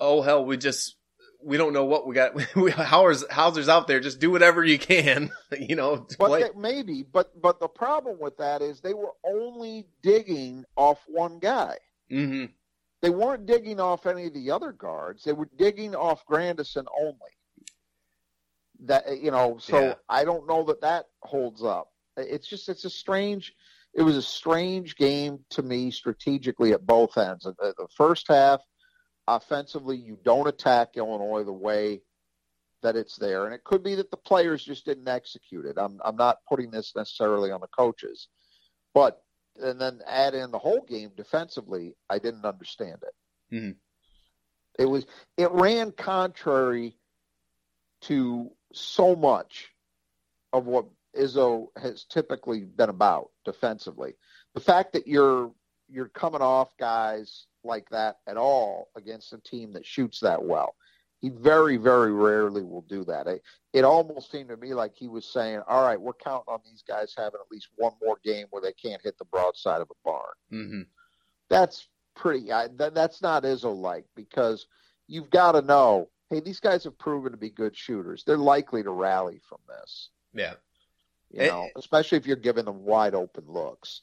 oh 0.00 0.22
hell, 0.22 0.44
we 0.44 0.56
just 0.56 0.96
we 1.44 1.58
don't 1.58 1.74
know 1.74 1.84
what 1.84 2.06
we 2.06 2.14
got. 2.14 2.40
Hauser's, 2.70 3.24
Hauser's 3.30 3.68
out 3.68 3.88
there. 3.88 4.00
Just 4.00 4.20
do 4.20 4.30
whatever 4.30 4.64
you 4.64 4.78
can, 4.78 5.30
you 5.58 5.76
know. 5.76 6.06
But 6.18 6.38
they, 6.38 6.58
maybe, 6.58 7.02
but 7.02 7.40
but 7.40 7.60
the 7.60 7.68
problem 7.68 8.18
with 8.20 8.38
that 8.38 8.62
is 8.62 8.80
they 8.80 8.94
were 8.94 9.12
only 9.22 9.86
digging 10.02 10.64
off 10.76 11.04
one 11.06 11.40
guy. 11.40 11.76
Mm-hmm 12.10 12.46
they 13.02 13.10
weren't 13.10 13.46
digging 13.46 13.80
off 13.80 14.06
any 14.06 14.26
of 14.26 14.34
the 14.34 14.52
other 14.52 14.72
guards. 14.72 15.24
They 15.24 15.32
were 15.32 15.48
digging 15.56 15.94
off 15.94 16.24
Grandison 16.24 16.86
only. 16.98 17.16
That 18.84 19.20
you 19.20 19.30
know, 19.30 19.58
so 19.60 19.80
yeah. 19.80 19.94
I 20.08 20.24
don't 20.24 20.48
know 20.48 20.64
that 20.64 20.80
that 20.80 21.06
holds 21.20 21.62
up. 21.62 21.88
It's 22.16 22.48
just 22.48 22.68
it's 22.68 22.84
a 22.84 22.90
strange. 22.90 23.54
It 23.94 24.02
was 24.02 24.16
a 24.16 24.22
strange 24.22 24.96
game 24.96 25.40
to 25.50 25.62
me 25.62 25.90
strategically 25.90 26.72
at 26.72 26.86
both 26.86 27.18
ends. 27.18 27.44
The, 27.44 27.74
the 27.76 27.86
first 27.94 28.26
half, 28.28 28.60
offensively, 29.28 29.98
you 29.98 30.18
don't 30.24 30.48
attack 30.48 30.96
Illinois 30.96 31.44
the 31.44 31.52
way 31.52 32.00
that 32.82 32.96
it's 32.96 33.16
there, 33.16 33.44
and 33.44 33.54
it 33.54 33.62
could 33.62 33.82
be 33.82 33.94
that 33.96 34.10
the 34.10 34.16
players 34.16 34.64
just 34.64 34.84
didn't 34.84 35.08
execute 35.08 35.66
it. 35.66 35.76
I'm 35.76 36.00
I'm 36.04 36.16
not 36.16 36.38
putting 36.48 36.70
this 36.70 36.94
necessarily 36.96 37.50
on 37.50 37.60
the 37.60 37.68
coaches, 37.68 38.28
but 38.94 39.22
and 39.60 39.80
then 39.80 40.00
add 40.06 40.34
in 40.34 40.50
the 40.50 40.58
whole 40.58 40.84
game 40.88 41.10
defensively, 41.16 41.94
I 42.08 42.18
didn't 42.18 42.44
understand 42.44 42.98
it. 43.02 43.54
Mm-hmm. 43.54 43.70
It 44.78 44.86
was 44.86 45.06
it 45.36 45.50
ran 45.52 45.92
contrary 45.92 46.96
to 48.02 48.50
so 48.72 49.14
much 49.14 49.70
of 50.52 50.66
what 50.66 50.86
Izzo 51.16 51.68
has 51.76 52.04
typically 52.04 52.60
been 52.60 52.88
about 52.88 53.30
defensively. 53.44 54.14
The 54.54 54.60
fact 54.60 54.94
that 54.94 55.06
you're 55.06 55.52
you're 55.88 56.08
coming 56.08 56.40
off 56.40 56.76
guys 56.78 57.46
like 57.64 57.88
that 57.90 58.16
at 58.26 58.36
all 58.36 58.88
against 58.96 59.32
a 59.32 59.38
team 59.38 59.74
that 59.74 59.86
shoots 59.86 60.20
that 60.20 60.42
well. 60.42 60.74
He 61.22 61.30
very, 61.30 61.76
very 61.76 62.12
rarely 62.12 62.64
will 62.64 62.84
do 62.88 63.04
that. 63.04 63.28
It, 63.28 63.42
it 63.72 63.84
almost 63.84 64.30
seemed 64.30 64.48
to 64.48 64.56
me 64.56 64.74
like 64.74 64.92
he 64.94 65.06
was 65.06 65.24
saying, 65.24 65.62
all 65.68 65.84
right, 65.84 65.98
we're 65.98 66.12
counting 66.12 66.52
on 66.52 66.60
these 66.64 66.82
guys 66.86 67.14
having 67.16 67.40
at 67.40 67.50
least 67.50 67.68
one 67.76 67.92
more 68.02 68.18
game 68.24 68.46
where 68.50 68.60
they 68.60 68.72
can't 68.72 69.00
hit 69.00 69.16
the 69.18 69.24
broadside 69.24 69.80
of 69.80 69.88
a 69.90 69.94
barn. 70.04 70.34
Mm-hmm. 70.52 70.82
That's 71.48 71.86
pretty, 72.16 72.52
I, 72.52 72.68
that, 72.76 72.94
that's 72.94 73.22
not 73.22 73.44
Izzo-like 73.44 74.04
because 74.16 74.66
you've 75.06 75.30
got 75.30 75.52
to 75.52 75.62
know, 75.62 76.08
hey, 76.28 76.40
these 76.40 76.60
guys 76.60 76.82
have 76.84 76.98
proven 76.98 77.30
to 77.30 77.38
be 77.38 77.50
good 77.50 77.76
shooters. 77.76 78.24
They're 78.26 78.36
likely 78.36 78.82
to 78.82 78.90
rally 78.90 79.40
from 79.48 79.58
this. 79.68 80.08
Yeah. 80.34 80.54
You 81.30 81.46
know, 81.46 81.68
especially 81.76 82.18
if 82.18 82.26
you're 82.26 82.36
giving 82.36 82.64
them 82.64 82.84
wide 82.84 83.14
open 83.14 83.44
looks. 83.46 84.02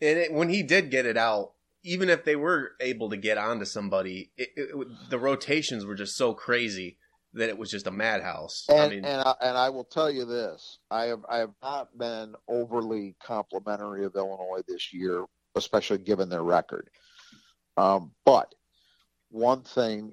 And 0.00 0.18
it, 0.18 0.32
when 0.32 0.50
he 0.50 0.62
did 0.62 0.90
get 0.90 1.06
it 1.06 1.16
out, 1.16 1.52
even 1.84 2.08
if 2.08 2.24
they 2.24 2.36
were 2.36 2.72
able 2.80 3.10
to 3.10 3.16
get 3.16 3.38
onto 3.38 3.64
somebody, 3.64 4.30
it, 4.36 4.50
it, 4.56 5.10
the 5.10 5.18
rotations 5.18 5.84
were 5.84 5.94
just 5.94 6.16
so 6.16 6.32
crazy 6.34 6.98
that 7.34 7.48
it 7.48 7.58
was 7.58 7.70
just 7.70 7.86
a 7.86 7.90
madhouse. 7.90 8.66
And 8.68 8.80
I 8.80 8.88
mean, 8.88 9.04
and 9.04 9.22
I, 9.22 9.34
and 9.40 9.56
I 9.56 9.70
will 9.70 9.84
tell 9.84 10.10
you 10.10 10.24
this: 10.24 10.78
I 10.90 11.04
have 11.04 11.24
I 11.28 11.38
have 11.38 11.54
not 11.62 11.96
been 11.96 12.34
overly 12.48 13.16
complimentary 13.22 14.04
of 14.04 14.14
Illinois 14.14 14.62
this 14.68 14.92
year, 14.92 15.24
especially 15.54 15.98
given 15.98 16.28
their 16.28 16.42
record. 16.42 16.90
Um, 17.76 18.12
but 18.24 18.54
one 19.30 19.62
thing, 19.62 20.12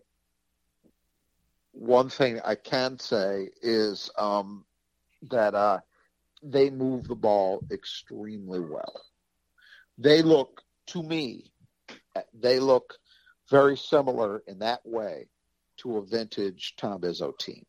one 1.74 2.10
thing 2.10 2.40
I 2.44 2.56
can 2.56 2.98
say 3.00 3.50
is 3.62 4.10
um, 4.18 4.66
that 5.30 5.54
uh, 5.54 5.80
they 6.42 6.70
move 6.70 7.08
the 7.08 7.16
ball 7.16 7.62
extremely 7.70 8.62
well. 8.62 9.02
They 9.98 10.22
look 10.22 10.62
to 10.88 11.04
me 11.04 11.52
they 12.34 12.60
look 12.60 12.96
very 13.50 13.78
similar 13.78 14.44
in 14.48 14.60
that 14.60 14.82
way 14.86 15.28
to 15.78 15.98
a 15.98 16.06
vintage 16.06 16.76
Tom 16.78 17.02
Izzo 17.02 17.38
team. 17.38 17.66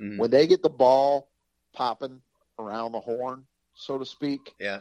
Mm-hmm. 0.00 0.18
When 0.18 0.30
they 0.30 0.46
get 0.46 0.62
the 0.62 0.70
ball 0.70 1.28
popping 1.72 2.20
around 2.58 2.92
the 2.92 3.00
horn, 3.00 3.44
so 3.74 3.98
to 3.98 4.06
speak, 4.06 4.54
yeah, 4.58 4.80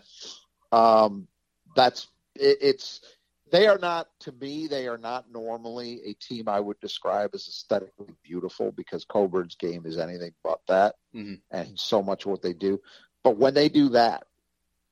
um, 0.71 1.27
that's 1.75 2.07
it, 2.35 2.57
it's 2.61 3.01
they 3.51 3.67
are 3.67 3.77
not 3.77 4.07
to 4.21 4.31
me 4.31 4.67
they 4.67 4.87
are 4.87 4.97
not 4.97 5.31
normally 5.31 6.01
a 6.05 6.13
team 6.13 6.47
I 6.47 6.59
would 6.59 6.79
describe 6.79 7.31
as 7.33 7.47
aesthetically 7.47 8.13
beautiful 8.23 8.71
because 8.71 9.05
Cockburn's 9.05 9.55
game 9.55 9.85
is 9.85 9.97
anything 9.97 10.33
but 10.43 10.59
that, 10.67 10.95
mm-hmm. 11.15 11.35
and 11.51 11.79
so 11.79 12.03
much 12.03 12.25
what 12.25 12.41
they 12.41 12.53
do. 12.53 12.79
But 13.23 13.37
when 13.37 13.53
they 13.53 13.69
do 13.69 13.89
that, 13.89 14.25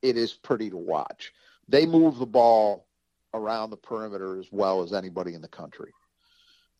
it 0.01 0.17
is 0.17 0.33
pretty 0.33 0.69
to 0.71 0.77
watch. 0.77 1.33
They 1.67 1.85
move 1.85 2.17
the 2.17 2.25
ball 2.25 2.87
around 3.35 3.69
the 3.69 3.77
perimeter 3.77 4.39
as 4.39 4.47
well 4.51 4.81
as 4.81 4.93
anybody 4.93 5.33
in 5.33 5.41
the 5.41 5.47
country, 5.47 5.91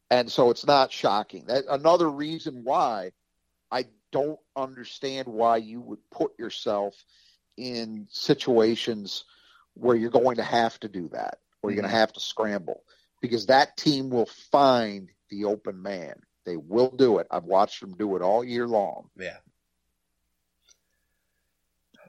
and 0.10 0.32
so 0.32 0.50
it's 0.50 0.66
not 0.66 0.92
shocking. 0.92 1.46
That 1.48 1.66
another 1.70 2.10
reason 2.10 2.64
why 2.64 3.12
I 3.72 3.86
don't 4.12 4.40
understand 4.56 5.28
why 5.28 5.58
you 5.58 5.82
would 5.82 6.00
put 6.12 6.38
yourself 6.40 6.96
in 7.58 8.08
situations 8.10 9.26
where 9.74 9.96
you're 9.96 10.10
going 10.10 10.38
to 10.38 10.44
have 10.44 10.80
to 10.80 10.88
do 10.88 11.10
that 11.10 11.40
or 11.62 11.70
you're 11.70 11.82
going 11.82 11.84
to 11.84 11.94
mm-hmm. 11.94 12.00
have 12.00 12.14
to 12.14 12.20
scramble 12.20 12.84
because 13.22 13.48
that 13.48 13.76
team 13.78 14.10
will 14.10 14.30
find 14.52 15.10
the 15.30 15.46
open 15.46 15.82
man. 15.82 16.16
They 16.46 16.58
will 16.58 16.92
do 16.92 17.18
it. 17.18 17.28
I've 17.32 17.44
watched 17.44 17.82
them 17.82 17.96
do 17.98 18.16
it 18.16 18.22
all 18.22 18.44
year 18.44 18.68
long. 18.68 19.10
Yeah. 19.18 19.38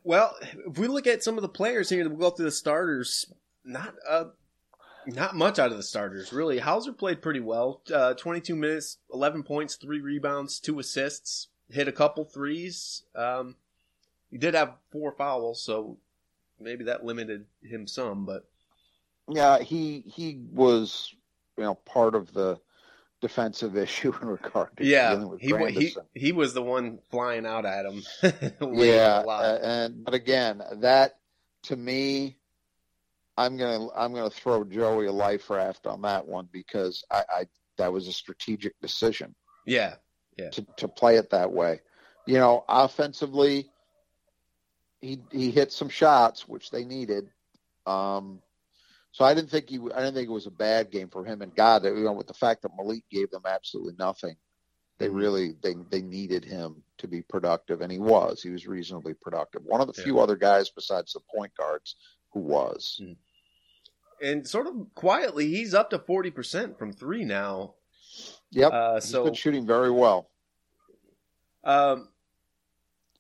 Well, 0.05 0.37
if 0.43 0.79
we 0.79 0.87
look 0.87 1.07
at 1.07 1.25
some 1.25 1.37
of 1.37 1.43
the 1.43 1.49
players 1.49 1.89
here, 1.89 2.09
we'll 2.09 2.31
go 2.31 2.31
through 2.31 2.45
the 2.45 2.53
starters. 2.53 3.33
Not 3.67 3.95
uh, 4.09 4.25
not 5.07 5.35
much 5.35 5.59
out 5.59 5.71
of 5.71 5.77
the 5.77 5.83
starters, 5.83 6.33
really. 6.33 6.59
Hauser 6.59 6.93
played 6.93 7.21
pretty 7.21 7.41
well. 7.41 7.83
Uh, 7.93 8.15
22 8.15 8.57
minutes, 8.57 8.99
11 9.13 9.43
points, 9.43 9.77
three 9.77 10.01
rebounds, 10.01 10.59
two 10.61 10.79
assists. 10.79 11.49
Hit 11.69 11.89
a 11.89 11.93
couple 11.93 12.25
threes. 12.25 13.03
Um, 13.15 13.57
he 14.31 14.39
did 14.39 14.55
have 14.55 14.75
four 14.91 15.13
fouls, 15.13 15.63
so 15.63 15.99
maybe 16.61 16.85
that 16.85 17.05
limited 17.05 17.47
him 17.63 17.87
some. 17.87 18.25
But 18.25 18.45
yeah, 19.29 19.59
he 19.59 20.05
he 20.07 20.41
was 20.53 21.15
you 21.57 21.65
know 21.65 21.75
part 21.75 22.15
of 22.15 22.33
the 22.33 22.61
defensive 23.21 23.77
issue 23.77 24.15
in 24.21 24.29
regard 24.29 24.77
to 24.77 24.85
yeah 24.85 25.25
he 25.41 25.53
he 25.73 25.97
he 26.15 26.33
was 26.33 26.55
the 26.55 26.63
one 26.63 26.99
flying 27.11 27.47
out 27.47 27.65
at 27.65 27.87
him. 27.87 28.03
yeah, 28.75 29.25
uh, 29.27 29.59
and 29.63 30.05
but 30.05 30.15
again, 30.15 30.63
that 30.75 31.19
to 31.65 31.77
me, 31.77 32.37
I'm 33.37 33.57
gonna 33.57 33.89
I'm 33.95 34.15
gonna 34.15 34.31
throw 34.31 34.65
Joey 34.65 35.07
a 35.07 35.13
life 35.13 35.51
raft 35.51 35.87
on 35.87 36.03
that 36.03 36.27
one 36.27 36.49
because 36.53 37.05
I, 37.11 37.25
I 37.31 37.47
that 37.77 37.93
was 37.93 38.09
a 38.09 38.13
strategic 38.13 38.79
decision. 38.81 39.35
Yeah, 39.67 39.97
yeah. 40.37 40.51
To 40.51 40.67
to 40.79 40.89
play 40.89 41.17
it 41.17 41.31
that 41.31 41.53
way, 41.53 41.81
you 42.27 42.39
know, 42.39 42.65
offensively, 42.69 43.71
he 45.01 45.21
he 45.31 45.51
hit 45.51 45.73
some 45.73 45.89
shots 45.89 46.49
which 46.49 46.71
they 46.71 46.85
needed. 46.85 47.29
Um, 47.87 48.41
so 49.13 49.25
I 49.25 49.33
didn't 49.35 49.51
think 49.51 49.71
he, 49.71 49.79
I 49.79 50.01
didn't 50.01 50.15
think 50.15 50.29
it 50.29 50.33
was 50.33 50.47
a 50.47 50.51
bad 50.51 50.91
game 50.91 51.09
for 51.09 51.25
him. 51.25 51.41
And 51.41 51.55
God, 51.55 51.85
you 51.85 51.95
know, 51.95 52.13
with 52.13 52.27
the 52.27 52.35
fact 52.35 52.63
that 52.63 52.73
Malik 52.77 53.05
gave 53.11 53.31
them 53.31 53.45
absolutely 53.47 53.95
nothing, 53.99 54.37
they 54.99 55.07
mm-hmm. 55.07 55.17
really 55.17 55.55
they 55.63 55.75
they 55.91 56.03
needed 56.03 56.45
him 56.45 56.83
to 56.99 57.09
be 57.09 57.23
productive, 57.23 57.81
and 57.81 57.93
he 57.93 57.99
was. 57.99 58.43
He 58.43 58.51
was 58.51 58.67
reasonably 58.67 59.15
productive. 59.15 59.63
One 59.65 59.81
of 59.81 59.87
the 59.87 59.95
yeah. 59.99 60.05
few 60.05 60.21
other 60.21 60.37
guys 60.37 60.71
besides 60.71 61.13
the 61.13 61.21
point 61.35 61.53
guards 61.57 61.97
who 62.33 62.41
was. 62.41 63.01
Mm. 63.03 63.17
And 64.23 64.47
sort 64.47 64.67
of 64.67 64.75
quietly, 64.95 65.49
he's 65.49 65.75
up 65.75 65.91
to 65.91 65.99
forty 65.99 66.31
percent 66.31 66.79
from 66.79 66.93
three 66.93 67.25
now. 67.25 67.75
Yep. 68.51 68.73
Uh, 68.73 69.01
so 69.01 69.23
he's 69.23 69.31
been 69.31 69.35
shooting 69.35 69.67
very 69.67 69.91
well. 69.91 70.31
Um, 71.65 72.09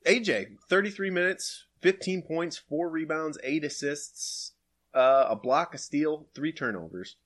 AJ, 0.07 0.57
thirty-three 0.69 1.11
minutes, 1.11 1.67
fifteen 1.81 2.23
points, 2.23 2.57
four 2.57 2.89
rebounds, 2.89 3.39
eight 3.43 3.65
assists 3.65 4.53
uh, 4.95 5.27
a 5.29 5.37
block, 5.37 5.75
a 5.75 5.79
steal, 5.79 6.27
three 6.35 6.53
turnovers, 6.53 7.17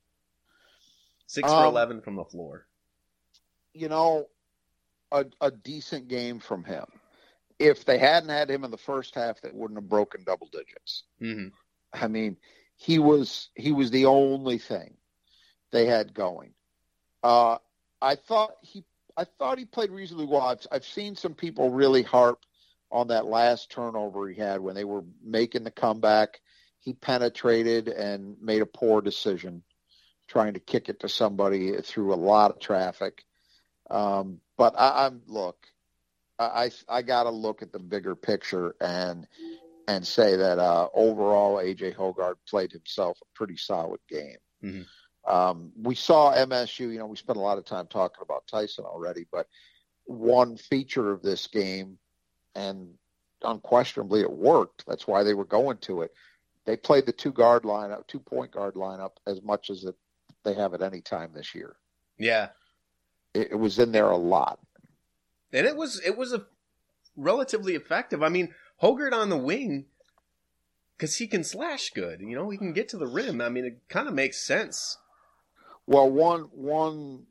six 1.27 1.49
for 1.49 1.59
um, 1.59 1.67
eleven 1.67 2.01
from 2.01 2.17
the 2.17 2.25
floor. 2.25 2.67
You 3.73 3.89
know, 3.89 4.27
a, 5.13 5.27
a 5.41 5.51
decent 5.51 6.09
game 6.09 6.41
from 6.41 6.65
him. 6.65 6.85
If 7.61 7.85
they 7.85 7.99
hadn't 7.99 8.31
had 8.31 8.51
him 8.51 8.65
in 8.65 8.71
the 8.71 8.79
first 8.79 9.15
half, 9.15 9.41
they 9.41 9.51
wouldn't 9.53 9.79
have 9.79 9.89
broken 9.89 10.25
double 10.25 10.49
digits. 10.51 11.05
Mm-hmm. 11.23 11.49
I 11.93 12.09
mean, 12.09 12.37
he 12.81 12.99
was 12.99 13.51
he 13.55 13.73
was 13.73 13.91
the 13.91 14.07
only 14.07 14.57
thing 14.57 14.95
they 15.71 15.85
had 15.85 16.15
going. 16.15 16.55
Uh, 17.23 17.59
I 18.01 18.15
thought 18.15 18.53
he 18.63 18.85
I 19.19 19.25
thought 19.25 19.59
he 19.59 19.67
played 19.67 19.91
reasonably 19.91 20.25
well. 20.25 20.41
I've, 20.41 20.67
I've 20.73 20.87
seen 20.87 21.15
some 21.15 21.35
people 21.35 21.69
really 21.71 22.03
harp 22.03 22.41
on 22.91 23.09
that 23.09 23.27
last 23.27 23.71
turnover 23.71 24.27
he 24.29 24.35
had 24.35 24.61
when 24.61 24.75
they 24.75 24.85
were 24.85 25.05
making 25.23 25.63
the 25.63 25.71
comeback 25.71 26.41
he 26.79 26.95
penetrated 26.95 27.89
and 27.89 28.37
made 28.41 28.63
a 28.63 28.67
poor 28.67 29.03
decision 29.03 29.63
trying 30.27 30.55
to 30.55 30.61
kick 30.61 30.89
it 30.89 31.01
to 31.01 31.09
somebody 31.09 31.79
through 31.83 32.15
a 32.15 32.17
lot 32.17 32.51
of 32.51 32.61
traffic. 32.61 33.25
Um, 33.91 34.41
but 34.57 34.75
I, 34.79 35.05
am 35.07 35.21
look, 35.27 35.67
I 36.39 36.71
I 36.89 37.03
got 37.03 37.25
to 37.25 37.31
look 37.31 37.61
at 37.61 37.73
the 37.73 37.79
bigger 37.79 38.15
picture 38.15 38.75
and 38.81 39.27
and 39.91 40.07
say 40.07 40.37
that 40.37 40.59
uh, 40.59 40.89
overall 40.95 41.57
AJ 41.57 41.97
Hoggard 41.97 42.37
played 42.49 42.73
himself 42.73 43.19
a 43.23 43.27
pretty 43.35 43.57
solid 43.57 44.01
game. 44.09 44.37
Mm-hmm. 44.63 45.31
Um, 45.33 45.73
we 45.81 45.95
saw 45.95 46.35
MSU. 46.35 46.93
You 46.93 46.99
know, 46.99 47.07
we 47.07 47.17
spent 47.17 47.39
a 47.39 47.43
lot 47.43 47.59
of 47.59 47.65
time 47.65 47.87
talking 47.87 48.23
about 48.23 48.47
Tyson 48.47 48.85
already, 48.85 49.27
but 49.31 49.47
one 50.05 50.57
feature 50.57 51.11
of 51.11 51.23
this 51.23 51.47
game, 51.47 51.99
and 52.55 52.89
unquestionably 53.43 54.21
it 54.23 54.33
worked. 54.33 54.85
That's 54.87 55.07
why 55.07 55.23
they 55.23 55.35
were 55.35 55.45
going 55.45 55.79
to 55.79 56.03
it 56.03 56.13
they 56.71 56.77
played 56.77 57.07
the 57.07 57.13
two 57.13 57.33
guard 57.33 57.63
lineup, 57.63 58.07
two 58.07 58.21
point 58.21 58.53
guard 58.53 58.75
lineup 58.75 59.13
as 59.27 59.43
much 59.43 59.71
as 59.71 59.85
it, 59.85 59.95
they 60.45 60.55
have 60.55 60.75
at 60.75 60.83
any 60.83 61.01
time 61.01 61.31
this 61.35 61.55
year. 61.55 61.77
Yeah, 62.19 62.49
it, 63.35 63.49
it 63.53 63.59
was 63.59 63.79
in 63.79 63.93
there 63.93 64.11
a 64.11 64.17
lot, 64.17 64.61
and 65.53 65.67
it 65.67 65.77
was 65.77 66.01
it 66.05 66.17
was 66.17 66.33
a 66.33 66.45
relatively 67.17 67.75
effective. 67.75 68.23
I 68.23 68.29
mean, 68.29 68.55
Hoggard 68.83 69.13
on 69.13 69.29
the 69.29 69.37
wing 69.37 69.87
because 70.97 71.17
he 71.17 71.27
can 71.27 71.45
slash 71.45 71.91
good. 71.91 72.21
You 72.21 72.35
know, 72.37 72.51
he 72.51 72.59
can 72.59 72.73
get 72.73 72.89
to 72.91 72.99
the 72.99 73.07
rim. 73.07 73.41
I 73.41 73.49
mean, 73.49 73.65
it 73.65 73.79
kind 73.89 74.09
of 74.09 74.15
makes 74.15 74.45
sense. 74.45 74.99
Well, 75.87 76.11
one 76.11 76.43
one 76.53 77.27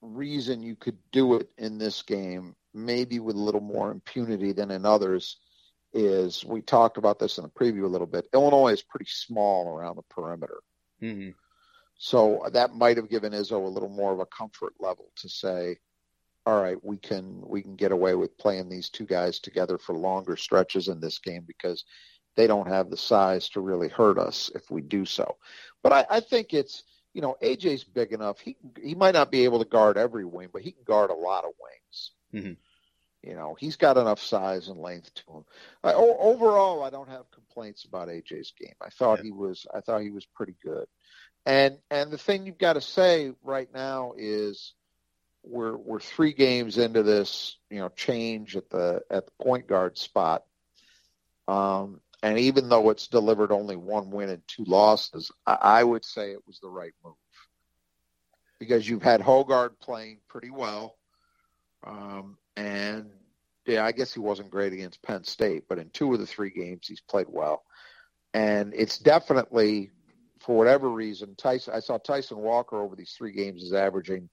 reason 0.00 0.62
you 0.62 0.76
could 0.76 0.98
do 1.12 1.34
it 1.34 1.50
in 1.58 1.78
this 1.78 2.02
game, 2.02 2.54
maybe 2.72 3.18
with 3.18 3.36
a 3.36 3.40
little 3.40 3.60
more 3.60 3.90
impunity 3.90 4.52
than 4.52 4.70
in 4.70 4.86
others, 4.86 5.36
is 5.92 6.44
we 6.44 6.62
talked 6.62 6.96
about 6.96 7.18
this 7.18 7.38
in 7.38 7.44
the 7.44 7.50
preview 7.50 7.84
a 7.84 7.88
little 7.88 8.06
bit. 8.06 8.26
Illinois 8.32 8.72
is 8.72 8.82
pretty 8.82 9.08
small 9.08 9.68
around 9.68 9.96
the 9.96 10.02
perimeter. 10.02 10.60
Mm-hmm. 11.02 11.30
So 11.98 12.48
that 12.52 12.74
might 12.74 12.96
have 12.96 13.10
given 13.10 13.32
Izzo 13.32 13.62
a 13.62 13.68
little 13.68 13.90
more 13.90 14.12
of 14.12 14.20
a 14.20 14.26
comfort 14.26 14.72
level 14.80 15.10
to 15.16 15.28
say, 15.28 15.76
all 16.50 16.60
right, 16.60 16.82
we 16.82 16.96
can 16.96 17.40
we 17.46 17.62
can 17.62 17.76
get 17.76 17.92
away 17.92 18.16
with 18.16 18.36
playing 18.36 18.68
these 18.68 18.88
two 18.88 19.06
guys 19.06 19.38
together 19.38 19.78
for 19.78 19.94
longer 19.94 20.36
stretches 20.36 20.88
in 20.88 21.00
this 21.00 21.20
game 21.20 21.44
because 21.46 21.84
they 22.34 22.48
don't 22.48 22.66
have 22.66 22.90
the 22.90 22.96
size 22.96 23.48
to 23.50 23.60
really 23.60 23.88
hurt 23.88 24.18
us 24.18 24.50
if 24.56 24.68
we 24.68 24.80
do 24.80 25.04
so. 25.06 25.36
But 25.84 25.92
I, 25.92 26.06
I 26.10 26.20
think 26.20 26.52
it's 26.52 26.82
you 27.14 27.22
know 27.22 27.36
AJ's 27.40 27.84
big 27.84 28.12
enough. 28.12 28.40
He 28.40 28.56
he 28.82 28.96
might 28.96 29.14
not 29.14 29.30
be 29.30 29.44
able 29.44 29.60
to 29.60 29.64
guard 29.64 29.96
every 29.96 30.24
wing, 30.24 30.48
but 30.52 30.62
he 30.62 30.72
can 30.72 30.82
guard 30.82 31.10
a 31.10 31.14
lot 31.14 31.44
of 31.44 31.52
wings. 31.62 32.10
Mm-hmm. 32.34 33.28
You 33.30 33.36
know, 33.36 33.54
he's 33.56 33.76
got 33.76 33.96
enough 33.96 34.20
size 34.20 34.66
and 34.66 34.80
length 34.80 35.14
to 35.14 35.32
him. 35.32 35.44
I, 35.84 35.92
o- 35.92 36.16
overall, 36.18 36.82
I 36.82 36.90
don't 36.90 37.10
have 37.10 37.30
complaints 37.30 37.84
about 37.84 38.08
AJ's 38.08 38.54
game. 38.58 38.74
I 38.80 38.88
thought 38.88 39.18
yeah. 39.18 39.24
he 39.24 39.30
was, 39.30 39.66
I 39.72 39.82
thought 39.82 40.00
he 40.00 40.10
was 40.10 40.26
pretty 40.26 40.56
good. 40.64 40.86
And 41.46 41.78
and 41.92 42.10
the 42.10 42.18
thing 42.18 42.44
you've 42.44 42.58
got 42.58 42.72
to 42.72 42.80
say 42.80 43.34
right 43.44 43.68
now 43.72 44.14
is 44.16 44.74
we're 45.42 45.76
we're 45.76 46.00
three 46.00 46.32
games 46.32 46.78
into 46.78 47.02
this, 47.02 47.56
you 47.70 47.78
know, 47.78 47.88
change 47.90 48.56
at 48.56 48.68
the 48.70 49.02
at 49.10 49.26
the 49.26 49.44
point 49.44 49.66
guard 49.66 49.96
spot. 49.98 50.44
Um, 51.48 52.00
and 52.22 52.38
even 52.38 52.68
though 52.68 52.90
it's 52.90 53.08
delivered 53.08 53.50
only 53.50 53.76
one 53.76 54.10
win 54.10 54.28
and 54.28 54.42
two 54.46 54.64
losses, 54.64 55.32
I, 55.46 55.58
I 55.60 55.84
would 55.84 56.04
say 56.04 56.32
it 56.32 56.46
was 56.46 56.60
the 56.60 56.68
right 56.68 56.92
move 57.04 57.14
because 58.58 58.88
you've 58.88 59.02
had 59.02 59.20
Hoggard 59.20 59.80
playing 59.80 60.18
pretty 60.28 60.50
well. 60.50 60.96
Um, 61.84 62.36
and 62.56 63.10
yeah, 63.66 63.84
I 63.84 63.92
guess 63.92 64.12
he 64.12 64.20
wasn't 64.20 64.50
great 64.50 64.72
against 64.72 65.02
Penn 65.02 65.24
State, 65.24 65.64
but 65.68 65.78
in 65.78 65.88
two 65.90 66.12
of 66.12 66.20
the 66.20 66.26
three 66.26 66.50
games 66.50 66.86
he's 66.86 67.00
played 67.00 67.26
well. 67.28 67.64
And 68.34 68.74
it's 68.74 68.98
definitely, 68.98 69.90
for 70.38 70.56
whatever 70.56 70.88
reason, 70.88 71.34
Tyson. 71.36 71.74
I 71.74 71.80
saw 71.80 71.98
Tyson 71.98 72.38
Walker 72.38 72.80
over 72.80 72.94
these 72.94 73.14
three 73.16 73.32
games 73.32 73.62
is 73.62 73.72
averaging 73.72 74.28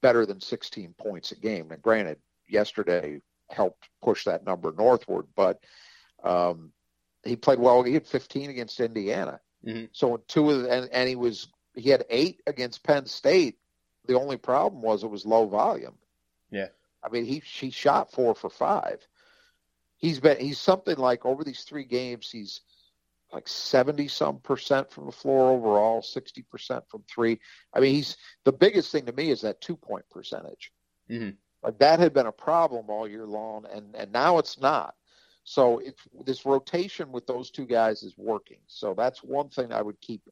better 0.00 0.26
than 0.26 0.40
16 0.40 0.94
points 0.98 1.32
a 1.32 1.36
game. 1.36 1.70
And 1.70 1.82
granted, 1.82 2.18
yesterday 2.48 3.20
helped 3.50 3.88
push 4.02 4.24
that 4.24 4.44
number 4.44 4.72
northward, 4.76 5.26
but 5.36 5.60
um, 6.22 6.72
he 7.24 7.36
played 7.36 7.58
well. 7.58 7.82
He 7.82 7.94
had 7.94 8.06
15 8.06 8.50
against 8.50 8.80
Indiana. 8.80 9.40
Mm-hmm. 9.66 9.86
So 9.92 10.22
two 10.28 10.50
of 10.50 10.62
the, 10.62 10.70
and, 10.70 10.88
and 10.92 11.08
he 11.08 11.16
was 11.16 11.48
he 11.74 11.90
had 11.90 12.04
eight 12.10 12.42
against 12.46 12.84
Penn 12.84 13.06
State. 13.06 13.58
The 14.06 14.18
only 14.18 14.36
problem 14.36 14.82
was 14.82 15.02
it 15.02 15.10
was 15.10 15.24
low 15.24 15.46
volume. 15.46 15.96
Yeah. 16.50 16.68
I 17.02 17.08
mean, 17.08 17.24
he 17.24 17.40
he 17.40 17.70
shot 17.70 18.12
four 18.12 18.34
for 18.34 18.50
five. 18.50 19.06
He's 19.96 20.20
been 20.20 20.38
he's 20.38 20.58
something 20.58 20.96
like 20.96 21.24
over 21.24 21.44
these 21.44 21.62
three 21.62 21.84
games 21.84 22.30
he's 22.30 22.60
like 23.34 23.48
70 23.48 24.06
some 24.08 24.38
percent 24.38 24.90
from 24.90 25.06
the 25.06 25.12
floor 25.12 25.50
overall, 25.50 26.00
60 26.02 26.42
percent 26.42 26.84
from 26.88 27.02
three. 27.12 27.40
I 27.74 27.80
mean, 27.80 27.94
he's 27.94 28.16
the 28.44 28.52
biggest 28.52 28.92
thing 28.92 29.06
to 29.06 29.12
me 29.12 29.30
is 29.30 29.40
that 29.42 29.60
two 29.60 29.76
point 29.76 30.04
percentage. 30.10 30.72
Mm-hmm. 31.10 31.30
Like 31.62 31.78
that 31.78 31.98
had 31.98 32.14
been 32.14 32.26
a 32.26 32.32
problem 32.32 32.88
all 32.88 33.08
year 33.08 33.26
long, 33.26 33.66
and 33.72 33.94
and 33.96 34.12
now 34.12 34.38
it's 34.38 34.60
not. 34.60 34.94
So 35.42 35.78
it's 35.80 36.00
this 36.24 36.46
rotation 36.46 37.12
with 37.12 37.26
those 37.26 37.50
two 37.50 37.66
guys 37.66 38.02
is 38.02 38.16
working. 38.16 38.60
So 38.66 38.94
that's 38.94 39.22
one 39.22 39.48
thing 39.48 39.72
I 39.72 39.82
would 39.82 40.00
keep. 40.00 40.22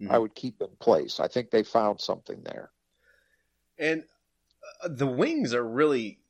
Mhm. 0.00 0.10
I 0.10 0.18
would 0.18 0.34
keep 0.34 0.60
in 0.60 0.68
place. 0.80 1.20
I 1.20 1.28
think 1.28 1.50
they 1.50 1.62
found 1.62 2.00
something 2.00 2.42
there. 2.42 2.70
And 3.78 4.04
uh, 4.82 4.88
the 4.88 5.06
wings 5.06 5.54
are 5.54 5.66
really 5.66 6.20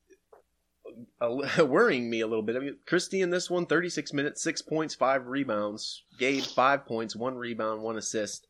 uh, 1.20 1.64
worrying 1.66 2.08
me 2.10 2.20
a 2.20 2.26
little 2.26 2.42
bit. 2.42 2.56
I 2.56 2.60
mean, 2.60 2.76
Christie 2.86 3.20
in 3.22 3.30
this 3.30 3.50
one, 3.50 3.66
36 3.66 4.12
minutes, 4.12 4.42
six 4.42 4.62
points, 4.62 4.94
five 4.94 5.26
rebounds. 5.26 6.02
Gabe, 6.18 6.42
five 6.44 6.86
points, 6.86 7.14
one 7.16 7.36
rebound, 7.36 7.82
one 7.82 7.96
assist. 7.96 8.46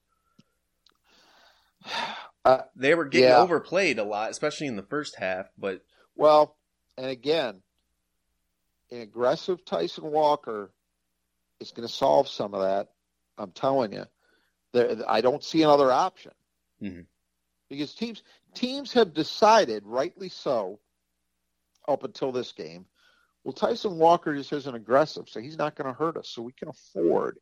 Uh, 2.44 2.62
They 2.76 2.94
were 2.94 3.04
getting 3.06 3.28
Yeah. 3.30 3.38
overplayed 3.42 3.98
a 3.98 4.04
lot, 4.04 4.30
especially 4.30 4.66
in 4.66 4.76
the 4.76 4.82
first 4.82 5.16
half. 5.16 5.50
But 5.58 5.82
Well, 6.16 6.56
and 6.96 7.06
again, 7.06 7.62
an 8.90 9.00
aggressive 9.00 9.64
Tyson 9.64 10.04
Walker 10.04 10.72
is 11.60 11.72
going 11.72 11.86
to 11.86 11.92
solve 11.92 12.28
some 12.28 12.54
of 12.54 12.62
that. 12.62 12.88
I'm 13.36 13.52
telling 13.52 13.92
you, 13.92 14.04
there, 14.72 14.96
I 15.08 15.20
don't 15.20 15.44
see 15.44 15.62
another 15.62 15.92
option 15.92 16.32
Mhm. 16.82 17.06
because 17.68 17.94
teams 17.94 18.22
teams 18.54 18.92
have 18.94 19.14
decided, 19.14 19.84
rightly 19.86 20.28
so, 20.28 20.80
up 21.88 22.04
until 22.04 22.30
this 22.30 22.52
game. 22.52 22.86
Well, 23.44 23.52
Tyson 23.52 23.98
Walker 23.98 24.34
just 24.34 24.52
isn't 24.52 24.74
aggressive, 24.74 25.28
so 25.28 25.40
he's 25.40 25.58
not 25.58 25.74
going 25.74 25.92
to 25.92 25.98
hurt 25.98 26.16
us. 26.16 26.28
So 26.28 26.42
we 26.42 26.52
can 26.52 26.68
afford 26.68 27.38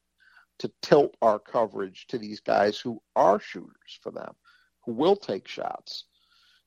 to 0.59 0.71
tilt 0.81 1.17
our 1.21 1.39
coverage 1.39 2.07
to 2.09 2.19
these 2.19 2.41
guys 2.41 2.79
who 2.79 3.03
are 3.15 3.41
shooters 3.41 3.99
for 4.03 4.13
them, 4.13 4.35
who 4.85 4.93
will 4.93 5.17
take 5.17 5.49
shots. 5.49 6.05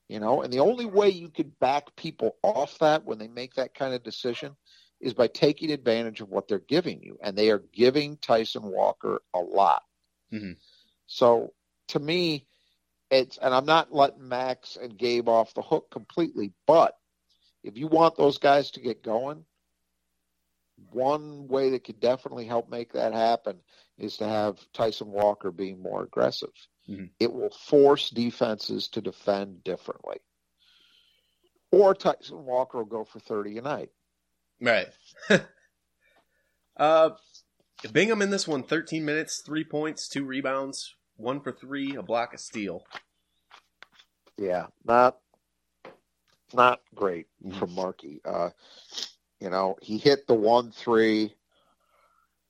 You 0.07 0.19
know, 0.19 0.41
and 0.41 0.51
the 0.51 0.59
only 0.59 0.85
way 0.85 1.09
you 1.09 1.29
could 1.29 1.57
back 1.59 1.95
people 1.95 2.35
off 2.41 2.79
that 2.79 3.05
when 3.05 3.19
they 3.19 3.27
make 3.27 3.53
that 3.55 3.75
kind 3.75 3.93
of 3.93 4.03
decision 4.03 4.55
is 4.99 5.13
by 5.13 5.27
taking 5.27 5.71
advantage 5.71 6.19
of 6.19 6.29
what 6.29 6.47
they're 6.47 6.59
giving 6.59 7.01
you. 7.01 7.17
And 7.21 7.37
they 7.37 7.51
are 7.51 7.63
giving 7.71 8.17
Tyson 8.17 8.63
Walker 8.63 9.21
a 9.33 9.39
lot. 9.39 9.83
Mhm. 10.33 10.57
So 11.05 11.53
to 11.89 11.99
me, 11.99 12.47
it's, 13.11 13.37
and 13.37 13.53
I'm 13.53 13.65
not 13.65 13.93
letting 13.93 14.27
Max 14.27 14.75
and 14.75 14.97
Gabe 14.97 15.29
off 15.29 15.53
the 15.53 15.61
hook 15.61 15.89
completely, 15.91 16.53
but 16.67 16.98
if 17.63 17.77
you 17.77 17.87
want 17.87 18.15
those 18.15 18.37
guys 18.37 18.71
to 18.71 18.81
get 18.81 19.03
going, 19.03 19.45
one 20.91 21.47
way 21.47 21.71
that 21.71 21.83
could 21.83 21.99
definitely 21.99 22.45
help 22.45 22.69
make 22.69 22.93
that 22.93 23.13
happen 23.13 23.59
is 23.97 24.17
to 24.17 24.27
have 24.27 24.57
Tyson 24.73 25.11
Walker 25.11 25.51
being 25.51 25.81
more 25.81 26.03
aggressive. 26.03 26.53
Mhm. 26.87 27.11
It 27.19 27.31
will 27.33 27.49
force 27.49 28.09
defenses 28.09 28.87
to 28.89 29.01
defend 29.01 29.63
differently. 29.63 30.19
Or 31.71 31.93
Tyson 31.93 32.45
Walker 32.45 32.79
will 32.79 32.85
go 32.85 33.03
for 33.03 33.19
30 33.19 33.57
a 33.57 33.61
night. 33.61 33.91
right. 34.61 34.87
uh, 36.77 37.11
Bingham 37.91 38.21
in 38.21 38.29
this 38.29 38.47
one, 38.47 38.63
13 38.63 39.05
minutes, 39.05 39.41
three 39.45 39.63
points, 39.63 40.07
two 40.07 40.25
rebounds, 40.25 40.95
one 41.15 41.39
for 41.39 41.51
three, 41.51 41.95
a 41.95 42.01
block, 42.01 42.33
a 42.33 42.37
steal. 42.37 42.85
Yeah, 44.37 44.67
not 44.83 45.19
not 46.53 46.81
great 46.95 47.27
from 47.57 47.73
Markey. 47.73 48.21
Uh, 48.25 48.49
you 49.39 49.49
know, 49.49 49.77
he 49.81 49.97
hit 49.97 50.27
the 50.27 50.33
one 50.33 50.71
three. 50.71 51.33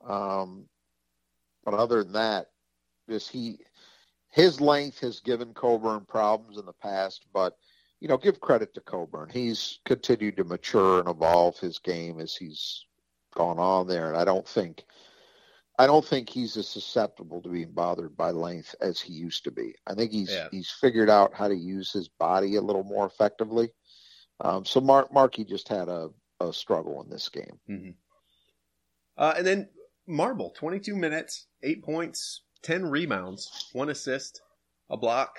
Um, 0.06 0.66
but 1.66 1.74
other 1.74 2.04
than 2.04 2.14
that, 2.14 2.47
just 3.10 3.30
he 3.30 3.60
his 4.30 4.62
length 4.62 5.00
has 5.00 5.20
given 5.20 5.54
Cockburn 5.54 6.06
problems 6.06 6.58
in 6.58 6.66
the 6.66 6.74
past, 6.74 7.26
but 7.34 7.58
you 8.00 8.08
know, 8.08 8.18
give 8.18 8.39
credit 8.39 8.74
to 8.74 8.82
Cockburn. 8.82 9.30
He's 9.30 9.80
continued 9.86 10.38
to 10.38 10.43
mature 10.45 11.00
and 11.00 11.10
evolve 11.10 11.60
his 11.60 11.80
game 11.80 12.20
as 12.20 12.36
he's 12.36 12.86
gone 13.36 13.60
on 13.60 13.88
there, 13.88 14.08
and 14.08 14.18
I 14.18 14.24
don't 14.24 14.47
think 14.47 14.86
I 15.78 15.86
don't 15.86 16.06
think 16.06 16.30
he's 16.30 16.58
as 16.58 16.68
susceptible 16.68 17.41
to 17.41 17.50
being 17.50 17.72
bothered 17.72 18.16
by 18.18 18.32
length 18.32 18.76
as 18.82 19.00
he 19.00 19.14
used 19.14 19.45
to 19.45 19.52
be. 19.52 19.76
I 19.88 19.93
think 19.95 20.12
he's 20.12 20.30
Yeah. 20.32 20.47
he's 20.52 20.70
figured 20.70 21.10
out 21.10 21.34
how 21.34 21.47
to 21.47 21.56
use 21.56 21.91
his 21.91 22.08
body 22.10 22.56
a 22.56 22.62
little 22.62 22.84
more 22.84 23.06
effectively. 23.06 23.72
Um, 24.42 24.66
so 24.66 24.80
Mark 24.80 25.12
Markey 25.14 25.44
just 25.44 25.68
had 25.68 25.90
a, 25.90 26.10
a 26.40 26.54
struggle 26.54 27.02
in 27.04 27.10
this 27.10 27.30
game. 27.30 27.60
hmm 27.68 27.90
Uh, 29.18 29.34
and 29.38 29.46
then 29.46 29.70
Marble, 30.08 30.52
22 30.52 30.96
minutes, 30.96 31.48
eight 31.62 31.84
points, 31.84 32.44
10 32.64 32.86
rebounds, 32.86 33.70
one 33.74 33.90
assist, 33.90 34.42
a 34.90 34.98
block. 34.98 35.38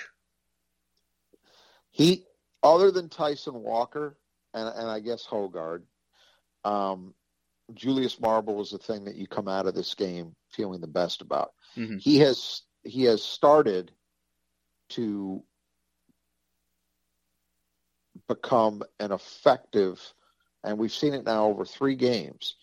He, 1.90 2.24
other 2.62 2.90
than 2.90 3.08
Tyson 3.08 3.54
Walker 3.54 4.16
and, 4.54 4.68
and 4.68 4.88
I 4.88 5.00
guess 5.00 5.26
Hoggard, 5.26 5.82
um, 6.64 7.14
Julius 7.74 8.20
Marble 8.20 8.54
was 8.54 8.70
the 8.70 8.78
thing 8.78 9.04
that 9.04 9.16
you 9.16 9.26
come 9.26 9.48
out 9.48 9.66
of 9.66 9.74
this 9.74 9.94
game 9.94 10.34
feeling 10.50 10.80
the 10.80 10.86
best 10.86 11.20
about. 11.20 11.52
Mhm. 11.76 12.00
He 12.00 12.18
has 12.18 12.62
he 12.82 13.04
has 13.04 13.22
started 13.22 13.92
to 14.90 15.42
become 18.30 18.82
an 19.00 19.10
effective, 19.10 20.00
and 20.62 20.78
we've 20.78 20.92
seen 20.92 21.14
it 21.14 21.24
now 21.24 21.46
over 21.46 21.64
three 21.64 21.96
games, 21.96 22.54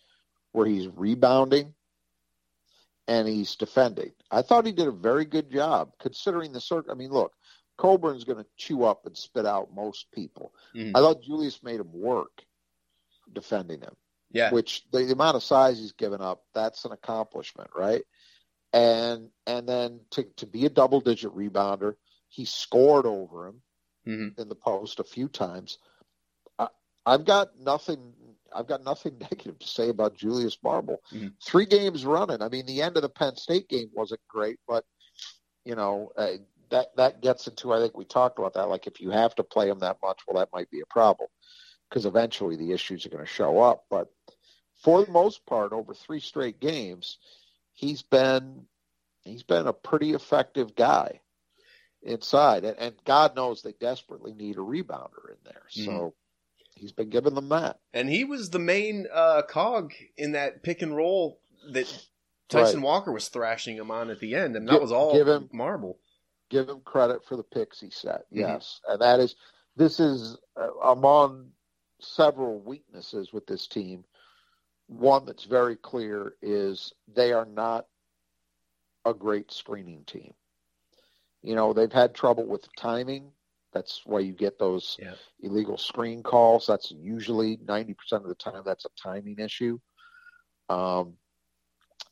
where 0.54 0.66
he's 0.66 0.88
rebounding 0.88 1.74
and 3.08 3.28
he's 3.28 3.58
defending. 3.58 4.12
I 4.32 4.44
thought 4.44 4.66
he 4.66 4.72
did 4.72 4.88
a 4.88 4.92
very 4.92 5.26
good 5.26 5.52
job 5.52 5.92
considering 6.00 6.54
the 6.54 6.62
circ. 6.62 6.86
I 6.90 6.94
mean, 6.94 7.12
look, 7.12 7.34
Cockburn's 7.78 8.24
going 8.24 8.42
to 8.42 8.50
chew 8.56 8.86
up 8.86 9.06
and 9.06 9.16
spit 9.18 9.46
out 9.46 9.74
most 9.74 10.10
people. 10.12 10.54
Mhm. 10.74 10.92
I 10.96 11.00
thought 11.00 11.22
Julius 11.22 11.62
made 11.62 11.82
him 11.82 11.92
work 11.92 12.46
defending 13.34 13.82
him, 13.82 13.96
Yeah. 14.32 14.52
which 14.52 14.90
the, 14.92 15.04
the 15.04 15.14
amount 15.14 15.36
of 15.36 15.44
size 15.44 15.78
he's 15.80 15.92
given 15.92 16.22
up, 16.22 16.44
that's 16.54 16.86
an 16.86 16.94
accomplishment, 16.94 17.72
right? 17.76 18.04
And 18.72 19.30
and 19.46 19.68
then 19.68 20.00
to, 20.12 20.24
to 20.38 20.46
be 20.48 20.66
a 20.66 20.70
double 20.70 21.02
digit 21.02 21.34
rebounder, 21.36 21.96
he 22.30 22.46
scored 22.46 23.06
over 23.06 23.48
him 23.48 23.62
Mhm. 24.08 24.40
in 24.40 24.50
the 24.50 24.56
post 24.56 25.00
a 25.00 25.04
few 25.04 25.28
times. 25.28 25.80
I, 26.58 26.68
I've 27.06 27.26
got 27.26 27.58
nothing. 27.60 28.14
I've 28.54 28.68
got 28.68 28.84
nothing 28.84 29.18
negative 29.32 29.60
to 29.60 29.68
say 29.68 29.90
about 29.90 30.16
Julius 30.16 30.58
Marble. 30.64 31.02
Mhm. 31.12 31.34
Three 31.44 31.66
games 31.66 32.06
running. 32.06 32.42
I 32.42 32.50
mean, 32.50 32.66
the 32.66 32.82
end 32.82 32.96
of 32.96 33.02
the 33.04 33.10
Penn 33.10 33.36
State 33.36 33.68
game 33.68 33.90
wasn't 33.94 34.22
great, 34.28 34.60
but 34.68 34.86
you 35.66 35.76
know 35.76 36.12
uh, 36.18 36.38
that 36.70 36.96
that 36.96 37.22
gets 37.22 37.48
into. 37.48 37.74
I 37.74 37.80
think 37.80 37.98
we 37.98 38.06
talked 38.06 38.40
about 38.40 38.54
that. 38.54 38.70
Like 38.70 38.88
if 38.88 39.02
you 39.02 39.12
have 39.12 39.36
to 39.36 39.44
play 39.44 39.70
him 39.70 39.80
that 39.80 39.98
much, 40.02 40.22
well, 40.28 40.40
that 40.40 40.54
might 40.54 40.70
be 40.72 40.82
a 40.82 40.86
problem 40.94 41.30
because 41.90 42.06
eventually 42.06 42.56
the 42.56 42.72
issues 42.72 43.06
are 43.06 43.10
going 43.10 43.24
to 43.24 43.30
show 43.30 43.60
up. 43.60 43.86
But 43.90 44.08
for 44.76 45.04
the 45.04 45.12
most 45.12 45.46
part, 45.46 45.74
over 45.74 45.94
three 45.94 46.20
straight 46.20 46.60
games, 46.60 47.18
he's 47.74 48.02
been 48.02 48.66
he's 49.24 49.44
been 49.44 49.68
a 49.68 49.74
pretty 49.74 50.14
effective 50.14 50.76
guy 50.76 51.20
inside, 52.04 52.64
and, 52.64 52.78
and 52.78 52.96
God 53.06 53.36
knows 53.36 53.62
they 53.62 53.74
desperately 53.74 54.34
need 54.34 54.56
a 54.58 54.62
rebounder 54.62 55.30
in 55.32 55.38
there. 55.44 55.64
So 55.70 55.82
Mhm. 55.92 56.14
he's 56.76 56.92
been 56.92 57.10
giving 57.10 57.34
them 57.36 57.50
that. 57.50 57.80
And 57.94 58.10
he 58.10 58.24
was 58.24 58.50
the 58.50 58.60
main 58.60 59.08
uh, 59.12 59.42
cog 59.44 59.94
in 60.16 60.34
that 60.34 60.64
pick 60.64 60.82
and 60.82 60.96
roll 60.96 61.40
that 61.72 61.88
Tyson 62.50 62.80
Right. 62.80 62.86
Walker 62.86 63.12
was 63.12 63.28
thrashing 63.30 63.76
him 63.78 63.92
on 63.92 64.10
at 64.10 64.20
the 64.20 64.36
end. 64.36 64.56
And 64.56 64.68
that 64.70 64.74
Gi- 64.76 64.80
was 64.80 64.92
all 64.92 65.14
give 65.14 65.28
him- 65.28 65.50
Marble. 65.52 66.00
Give 66.50 66.70
him 66.70 66.80
credit 66.82 67.26
for 67.26 67.36
the 67.36 67.44
picks 67.44 67.80
he 67.82 67.90
set. 67.90 68.22
Mhm. 68.32 68.38
Yes, 68.38 68.80
and 68.88 69.02
that 69.02 69.20
is 69.20 69.36
this 69.76 70.00
is 70.00 70.38
uh, 70.56 70.74
among 70.84 71.52
several 72.00 72.60
weaknesses 72.60 73.34
with 73.34 73.46
this 73.48 73.68
team. 73.68 74.06
One 74.88 75.26
that's 75.26 75.44
very 75.44 75.76
clear 75.76 76.38
is 76.42 76.94
they 77.08 77.34
are 77.34 77.46
not 77.46 77.88
a 79.04 79.14
great 79.14 79.52
screening 79.52 80.06
team. 80.06 80.34
You 81.48 81.56
know, 81.56 81.72
they've 81.72 81.92
had 81.92 82.14
trouble 82.14 82.46
with 82.46 82.68
timing. 82.76 83.32
That's 83.72 84.06
why 84.06 84.20
you 84.20 84.34
get 84.34 84.60
those 84.60 85.00
Yeah. 85.00 85.16
illegal 85.42 85.78
screen 85.78 86.22
calls. 86.22 86.68
That's 86.68 86.92
usually 86.92 87.58
90% 87.58 87.96
of 88.24 88.28
the 88.28 88.36
time 88.36 88.64
that's 88.66 88.86
a 88.86 88.90
timing 89.02 89.40
issue. 89.40 89.80
Um, 90.70 91.14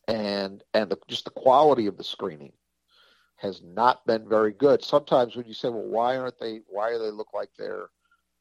and 0.07 0.63
and 0.73 0.89
the, 0.89 0.97
just 1.09 1.25
the 1.25 1.31
quality 1.31 1.88
of 1.88 1.97
the 1.97 2.03
screening 2.03 2.53
has 3.36 3.61
not 3.61 4.05
been 4.05 4.29
very 4.29 4.53
good. 4.53 4.83
Sometimes 4.83 5.36
when 5.36 5.45
you 5.45 5.53
say, 5.53 5.67
well, 5.67 5.83
why 5.83 6.15
aren't 6.15 6.39
they, 6.39 6.61
why 6.67 6.91
do 6.91 6.99
they 6.99 7.11
look 7.11 7.33
like 7.33 7.49
they're, 7.57 7.89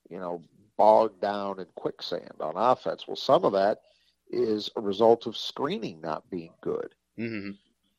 you 0.08 0.20
know, 0.20 0.42
bogged 0.76 1.20
down 1.20 1.58
in 1.58 1.66
quicksand 1.74 2.36
on 2.40 2.54
offense? 2.56 3.08
Well, 3.08 3.16
some 3.16 3.44
of 3.44 3.54
that 3.54 3.80
is 4.30 4.70
a 4.76 4.80
result 4.80 5.26
of 5.26 5.36
screening 5.36 6.00
not 6.00 6.30
being 6.30 6.52
good 6.60 6.94
hmm 7.16 7.50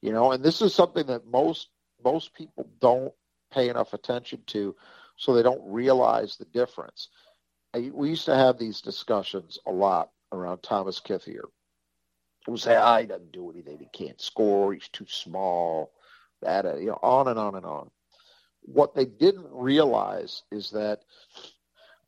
you 0.02 0.12
know 0.12 0.32
and 0.32 0.44
this 0.44 0.62
is 0.62 0.74
something 0.74 1.08
that 1.08 1.26
most 1.26 1.70
most 2.06 2.34
people 2.34 2.70
don't 2.80 3.14
pay 3.52 3.70
enough 3.70 3.94
attention 3.94 4.42
to 4.48 4.76
so 5.18 5.34
they 5.34 5.44
don't 5.44 5.62
realize 5.66 6.38
the 6.38 6.46
difference 6.46 7.10
I, 7.74 7.92
we 7.94 8.10
used 8.10 8.26
to 8.26 8.36
have 8.36 8.58
these 8.58 8.80
discussions 8.82 9.60
a 9.66 9.72
lot 9.72 10.12
around 10.32 10.60
thomas 10.64 11.02
kithier 11.02 11.50
who 12.46 12.58
say, 12.58 12.76
"I 12.76 13.02
he 13.02 13.08
doesn't 13.08 13.32
do 13.32 13.50
anything. 13.52 13.80
He 13.80 13.90
can't 13.92 14.22
score. 14.22 14.74
He's 14.74 14.88
too 14.90 15.08
small." 15.08 15.92
That 16.42 16.66
uh, 16.66 16.76
you 16.76 16.88
know, 16.88 17.00
on 17.02 17.28
and 17.28 17.40
on 17.40 17.56
and 17.56 17.66
on. 17.66 17.90
What 18.62 18.94
they 18.94 19.06
didn't 19.06 19.48
realize 19.52 20.44
is 20.52 20.72
that 20.72 21.02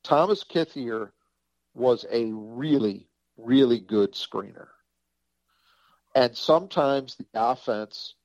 Thomas 0.04 0.44
Kithier 0.44 1.12
was 1.74 2.06
a 2.12 2.26
really, 2.34 3.08
really 3.38 3.80
good 3.80 4.14
screener. 4.14 4.68
And 6.16 6.36
sometimes 6.36 7.16
the 7.16 7.28
offense, 7.36 8.16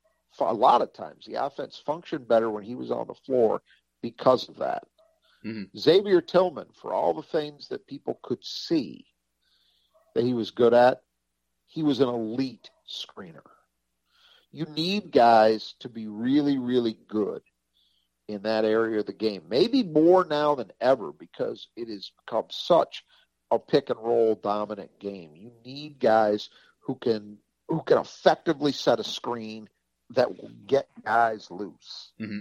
a 0.40 0.52
lot 0.52 0.82
of 0.82 0.92
times, 0.92 1.26
the 1.26 1.44
offense 1.44 1.80
functioned 1.84 2.28
better 2.28 2.50
when 2.50 2.64
he 2.64 2.74
was 2.74 2.90
on 2.90 3.06
the 3.06 3.14
floor 3.14 3.62
because 4.00 4.48
of 4.48 4.56
that. 4.58 4.84
Mm-hmm. 5.44 5.76
Xavier 5.78 6.20
Tillman, 6.20 6.68
for 6.80 6.92
all 6.92 7.14
the 7.14 7.22
things 7.22 7.68
that 7.68 7.86
people 7.86 8.18
could 8.22 8.44
see 8.44 9.06
that 10.14 10.24
he 10.24 10.34
was 10.34 10.50
good 10.50 10.74
at, 10.74 11.02
he 11.66 11.82
was 11.82 12.00
an 12.00 12.08
elite 12.08 12.70
screener. 12.88 13.42
You 14.50 14.66
need 14.66 15.10
guys 15.10 15.74
to 15.80 15.88
be 15.88 16.06
really, 16.06 16.58
really 16.58 16.98
good 17.08 17.42
in 18.28 18.42
that 18.42 18.64
area 18.64 19.00
of 19.00 19.06
the 19.06 19.12
game. 19.12 19.42
Maybe 19.48 19.82
more 19.82 20.24
now 20.24 20.54
than 20.54 20.70
ever 20.80 21.12
because 21.12 21.68
it 21.76 21.88
has 21.88 22.12
become 22.24 22.46
such 22.50 23.04
a 23.50 23.58
pick 23.58 23.90
and 23.90 23.98
roll 23.98 24.34
dominant 24.34 24.98
game. 24.98 25.32
You 25.34 25.52
need 25.64 25.98
guys 25.98 26.50
who 26.80 26.94
can 26.96 27.38
who 27.68 27.82
can 27.82 27.98
effectively 27.98 28.72
set 28.72 29.00
a 29.00 29.04
screen 29.04 29.68
that 30.14 30.30
will 30.30 30.50
get 30.66 30.88
guys 31.04 31.50
loose. 31.50 32.12
Mm-hmm. 32.20 32.40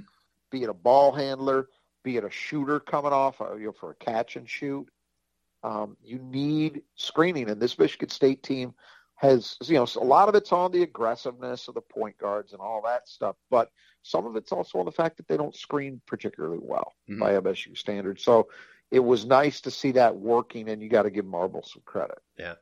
Be 0.51 0.63
it 0.63 0.69
a 0.69 0.73
ball 0.73 1.11
handler, 1.11 1.67
be 2.03 2.17
it 2.17 2.25
a 2.25 2.31
shooter 2.31 2.79
coming 2.79 3.13
off 3.13 3.41
uh, 3.41 3.55
you 3.55 3.67
know, 3.67 3.71
for 3.71 3.91
a 3.91 3.95
catch 3.95 4.35
and 4.35 4.49
shoot. 4.49 4.87
Um, 5.63 5.95
you 6.03 6.17
need 6.17 6.81
screening, 6.95 7.49
and 7.49 7.61
this 7.61 7.77
Michigan 7.77 8.09
State 8.09 8.41
team 8.41 8.73
has 9.15 9.57
you 9.61 9.75
know 9.75 9.85
a 9.97 10.03
lot 10.03 10.27
of 10.27 10.33
it's 10.33 10.51
on 10.51 10.71
the 10.71 10.81
aggressiveness 10.81 11.67
of 11.67 11.75
the 11.75 11.81
point 11.81 12.17
guards 12.17 12.53
and 12.53 12.61
all 12.61 12.81
that 12.83 13.07
stuff, 13.07 13.35
but 13.51 13.69
some 14.01 14.25
of 14.25 14.35
it's 14.35 14.51
also 14.51 14.79
on 14.79 14.85
the 14.85 14.91
fact 14.91 15.17
that 15.17 15.27
they 15.27 15.37
don't 15.37 15.55
screen 15.55 16.01
particularly 16.07 16.57
well 16.59 16.93
mm-hmm. 17.07 17.19
by 17.19 17.33
MSU 17.33 17.77
standards. 17.77 18.23
So 18.23 18.47
it 18.89 18.99
was 18.99 19.25
nice 19.25 19.61
to 19.61 19.71
see 19.71 19.91
that 19.91 20.15
working, 20.15 20.69
and 20.69 20.81
you 20.81 20.89
got 20.89 21.03
to 21.03 21.11
give 21.11 21.25
Marble 21.25 21.63
some 21.63 21.83
credit. 21.85 22.17
Yeah. 22.37 22.55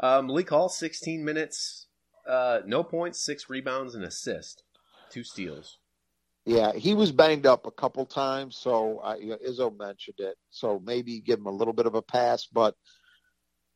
Um, 0.00 0.26
Malik 0.26 0.50
Hall, 0.50 0.68
16 0.68 1.24
minutes, 1.24 1.86
uh, 2.30 2.60
no 2.66 2.82
points, 2.84 3.24
six 3.24 3.50
rebounds, 3.50 3.94
and 3.94 4.04
assist, 4.04 4.62
two 5.10 5.24
steals. 5.24 5.78
Yeah, 6.46 6.72
he 6.72 6.94
was 6.94 7.12
banged 7.12 7.46
up 7.46 7.66
a 7.66 7.70
couple 7.70 8.06
times, 8.06 8.56
so 8.56 9.00
uh, 9.00 9.16
you 9.20 9.30
know, 9.30 9.38
Izzo 9.46 9.76
mentioned 9.76 10.20
it. 10.20 10.36
So 10.50 10.80
maybe 10.84 11.20
give 11.20 11.38
him 11.38 11.46
a 11.46 11.52
little 11.52 11.74
bit 11.74 11.86
of 11.86 11.94
a 11.94 12.02
pass, 12.02 12.46
but 12.46 12.74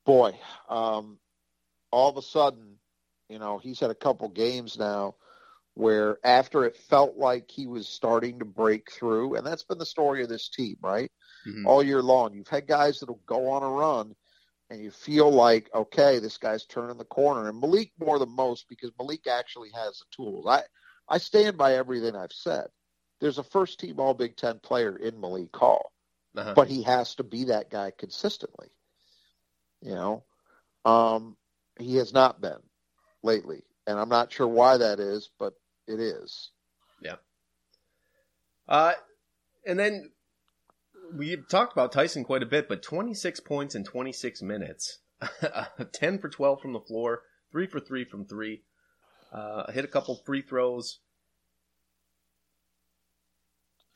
boy, 0.06 0.38
um, 0.68 1.18
all 1.90 2.10
of 2.10 2.16
a 2.16 2.22
sudden, 2.22 2.76
you 3.28 3.38
know, 3.38 3.58
he's 3.58 3.80
had 3.80 3.90
a 3.90 3.94
couple 3.94 4.28
games 4.28 4.78
now 4.78 5.16
where 5.74 6.18
after 6.24 6.64
it 6.64 6.76
felt 6.76 7.16
like 7.16 7.50
he 7.50 7.66
was 7.66 7.88
starting 7.88 8.38
to 8.38 8.44
break 8.44 8.90
through, 8.92 9.34
and 9.34 9.46
that's 9.46 9.64
been 9.64 9.78
the 9.78 9.86
story 9.86 10.22
of 10.22 10.28
this 10.28 10.48
team, 10.48 10.76
right? 10.80 11.10
Mm-hmm. 11.46 11.66
All 11.66 11.82
year 11.82 12.02
long, 12.02 12.32
you've 12.32 12.48
had 12.48 12.66
guys 12.66 13.00
that'll 13.00 13.20
go 13.26 13.50
on 13.50 13.62
a 13.62 13.68
run, 13.68 14.14
and 14.70 14.82
you 14.82 14.90
feel 14.90 15.30
like, 15.30 15.70
okay, 15.74 16.18
this 16.18 16.38
guy's 16.38 16.64
turning 16.64 16.98
the 16.98 17.04
corner. 17.04 17.48
And 17.48 17.60
Malik 17.60 17.92
more 17.98 18.18
than 18.18 18.30
most 18.30 18.66
because 18.68 18.90
Malik 18.98 19.26
actually 19.26 19.70
has 19.74 19.98
the 19.98 20.04
tools. 20.14 20.46
I 20.48 20.62
I 21.08 21.18
stand 21.18 21.58
by 21.58 21.74
everything 21.74 22.16
I've 22.16 22.32
said. 22.32 22.66
There's 23.20 23.38
a 23.38 23.44
first 23.44 23.78
team 23.78 24.00
All 24.00 24.14
Big 24.14 24.36
Ten 24.36 24.58
player 24.58 24.96
in 24.96 25.20
Malik 25.20 25.54
Hall, 25.54 25.92
uh-huh. 26.36 26.54
but 26.54 26.68
he 26.68 26.82
has 26.82 27.14
to 27.16 27.24
be 27.24 27.44
that 27.44 27.70
guy 27.70 27.92
consistently. 27.96 28.68
You 29.80 29.94
know, 29.94 30.24
um, 30.84 31.36
he 31.78 31.96
has 31.96 32.12
not 32.12 32.40
been 32.40 32.62
lately, 33.22 33.64
and 33.86 33.98
I'm 33.98 34.08
not 34.08 34.32
sure 34.32 34.48
why 34.48 34.78
that 34.78 34.98
is, 34.98 35.30
but 35.38 35.54
it 35.86 36.00
is. 36.00 36.50
Yeah. 37.02 37.16
Uh, 38.66 38.94
and 39.66 39.78
then 39.78 40.10
we 41.12 41.36
talked 41.48 41.72
about 41.72 41.92
Tyson 41.92 42.24
quite 42.24 42.42
a 42.42 42.46
bit, 42.46 42.68
but 42.68 42.82
26 42.82 43.40
points 43.40 43.74
in 43.74 43.84
26 43.84 44.42
minutes, 44.42 44.98
10 45.92 46.18
for 46.18 46.28
12 46.28 46.60
from 46.60 46.72
the 46.72 46.80
floor, 46.80 47.22
three 47.52 47.66
for 47.66 47.80
three 47.80 48.04
from 48.04 48.24
three, 48.24 48.62
uh, 49.32 49.70
hit 49.72 49.84
a 49.84 49.88
couple 49.88 50.16
free 50.24 50.42
throws, 50.42 50.98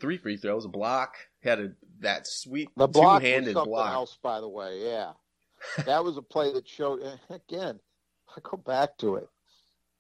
three 0.01 0.17
free 0.17 0.37
throws, 0.37 0.65
a 0.65 0.69
block, 0.69 1.15
had 1.43 1.61
a 1.61 1.73
that 2.01 2.27
sweet 2.27 2.69
the 2.77 2.87
block 2.87 3.21
two-handed 3.21 3.55
was 3.55 3.67
block. 3.67 3.93
Else, 3.93 4.19
by 4.23 4.41
the 4.41 4.49
way, 4.49 4.85
yeah, 4.85 5.13
that 5.85 6.05
was 6.05 6.17
a 6.17 6.23
play 6.23 6.53
that 6.53 6.69
showed. 6.69 7.01
Again, 7.31 7.81
I 8.37 8.41
go 8.43 8.57
back 8.57 8.97
to 8.99 9.17
it. 9.17 9.29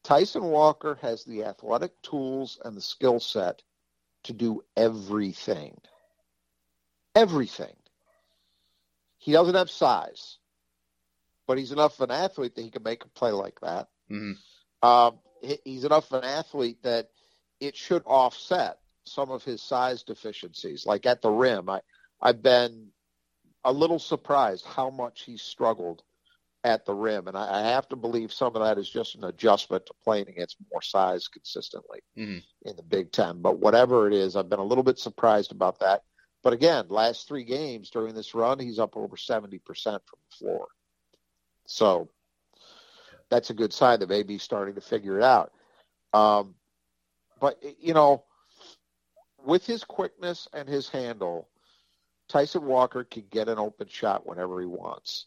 Tyson 0.04 0.44
Walker 0.44 0.98
has 1.02 1.24
the 1.24 1.44
athletic 1.44 2.00
tools 2.02 2.58
and 2.64 2.76
the 2.76 2.80
skill 2.80 3.20
set 3.20 3.62
to 4.24 4.32
do 4.32 4.62
everything. 4.76 5.80
Everything. 7.18 7.74
He 9.18 9.32
doesn't 9.32 9.56
have 9.56 9.70
size, 9.70 10.38
but 11.48 11.58
he's 11.58 11.72
enough 11.72 11.98
of 11.98 12.08
an 12.08 12.14
athlete 12.14 12.54
that 12.54 12.62
he 12.62 12.70
can 12.70 12.84
make 12.84 13.04
a 13.04 13.08
play 13.08 13.32
like 13.32 13.58
that. 13.60 13.88
Mm-hmm. 14.08 14.88
Um, 14.88 15.18
he's 15.64 15.84
enough 15.84 16.12
of 16.12 16.22
an 16.22 16.28
athlete 16.28 16.82
that 16.84 17.08
it 17.58 17.76
should 17.76 18.04
offset 18.06 18.78
some 19.02 19.32
of 19.32 19.42
his 19.42 19.60
size 19.60 20.04
deficiencies. 20.04 20.86
Like 20.86 21.06
at 21.06 21.20
the 21.20 21.30
rim, 21.30 21.68
I, 21.68 21.80
I've 22.22 22.40
been 22.40 22.88
a 23.64 23.72
little 23.72 23.98
surprised 23.98 24.64
how 24.64 24.88
much 24.88 25.22
he's 25.22 25.42
struggled 25.42 26.04
at 26.62 26.86
the 26.86 26.94
rim. 26.94 27.26
And 27.26 27.36
I, 27.36 27.60
I, 27.60 27.70
have 27.70 27.88
to 27.88 27.96
believe 27.96 28.32
some 28.32 28.54
of 28.54 28.62
that 28.62 28.78
is 28.78 28.88
just 28.88 29.14
an 29.14 29.24
adjustment 29.24 29.86
to 29.86 29.94
playing 30.04 30.28
against 30.28 30.56
more 30.72 30.82
size 30.82 31.26
consistently 31.28 32.00
mm-hmm. 32.16 32.38
in 32.68 32.76
the 32.76 32.82
Big 32.82 33.10
Ten. 33.10 33.42
But 33.42 33.58
whatever 33.58 34.06
it 34.06 34.14
is, 34.14 34.36
I've 34.36 34.48
been 34.48 34.58
a 34.58 34.64
little 34.64 34.84
bit 34.84 34.98
surprised 34.98 35.52
about 35.52 35.80
that. 35.80 36.02
But 36.42 36.52
again, 36.52 36.86
last 36.88 37.26
three 37.26 37.44
games 37.44 37.90
during 37.90 38.14
this 38.14 38.34
run, 38.34 38.58
he's 38.58 38.78
up 38.78 38.96
over 38.96 39.16
70% 39.16 39.60
from 39.62 40.18
the 40.30 40.36
floor. 40.36 40.68
So 41.66 42.08
that's 43.28 43.50
a 43.50 43.54
good 43.54 43.72
sign 43.72 44.00
that 44.00 44.08
maybe 44.08 44.34
he's 44.34 44.42
starting 44.42 44.74
to 44.76 44.80
figure 44.80 45.18
it 45.18 45.24
out. 45.24 45.52
Um, 46.14 46.54
but, 47.40 47.62
you 47.80 47.92
know, 47.92 48.24
with 49.44 49.66
his 49.66 49.84
quickness 49.84 50.48
and 50.52 50.68
his 50.68 50.88
handle, 50.88 51.48
Tyson 52.28 52.64
Walker 52.64 53.04
can 53.04 53.24
get 53.30 53.48
an 53.48 53.58
open 53.58 53.88
shot 53.88 54.26
whenever 54.26 54.60
he 54.60 54.66
wants. 54.66 55.26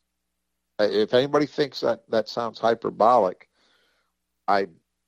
Uh, 0.80 0.88
if 0.90 1.14
anybody 1.14 1.46
thinks 1.46 1.82
that 1.82 2.04
that 2.10 2.30
sounds 2.30 2.60
hyperbolic, 2.60 3.50
I 4.48 4.68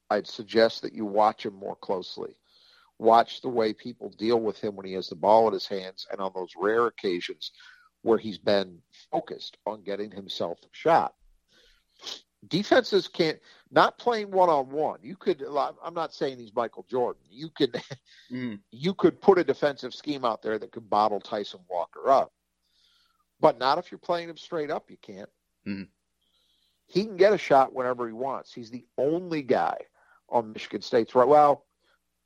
I'd 0.09 0.27
suggest 0.27 0.81
that 0.81 0.93
you 0.93 1.05
watch 1.05 1.45
him 1.45 1.55
more 1.55 1.75
closely. 1.75 2.35
Watch 2.99 3.41
the 3.41 3.49
way 3.49 3.73
people 3.73 4.09
deal 4.17 4.39
with 4.39 4.59
him 4.59 4.75
when 4.75 4.85
he 4.85 4.93
has 4.93 5.09
the 5.09 5.15
ball 5.15 5.47
in 5.47 5.53
his 5.53 5.67
hands 5.67 6.07
and 6.11 6.21
on 6.21 6.31
those 6.35 6.53
rare 6.55 6.87
occasions 6.87 7.51
where 8.03 8.17
he's 8.17 8.37
been 8.37 8.79
focused 9.11 9.57
on 9.65 9.83
getting 9.83 10.11
himself 10.11 10.59
a 10.63 10.67
shot. 10.71 11.13
Defenses 12.47 13.07
can't 13.07 13.39
not 13.71 13.97
playing 13.97 14.29
one 14.29 14.49
on 14.49 14.69
one. 14.69 14.99
You 15.01 15.15
could 15.15 15.41
I'm 15.83 15.93
not 15.93 16.13
saying 16.13 16.37
he's 16.37 16.53
Michael 16.53 16.85
Jordan. 16.89 17.21
You 17.29 17.49
could 17.49 17.81
mm. 18.31 18.59
you 18.71 18.93
could 18.93 19.21
put 19.21 19.39
a 19.39 19.43
defensive 19.43 19.93
scheme 19.93 20.25
out 20.25 20.41
there 20.41 20.59
that 20.59 20.71
could 20.71 20.89
bottle 20.89 21.21
Tyson 21.21 21.61
Walker 21.69 22.09
up. 22.09 22.33
But 23.39 23.59
not 23.59 23.77
if 23.77 23.91
you're 23.91 23.97
playing 23.97 24.29
him 24.29 24.37
straight 24.37 24.69
up, 24.69 24.89
you 24.89 24.97
can't. 25.01 25.29
Mm-hmm. 25.65 25.83
He 26.87 27.05
can 27.05 27.17
get 27.17 27.33
a 27.33 27.37
shot 27.37 27.73
whenever 27.73 28.05
he 28.07 28.13
wants. 28.13 28.53
He's 28.53 28.69
the 28.69 28.85
only 28.97 29.41
guy 29.41 29.77
on 30.29 30.51
Michigan 30.51 30.81
State's 30.81 31.15
right. 31.15 31.27
Well, 31.27 31.65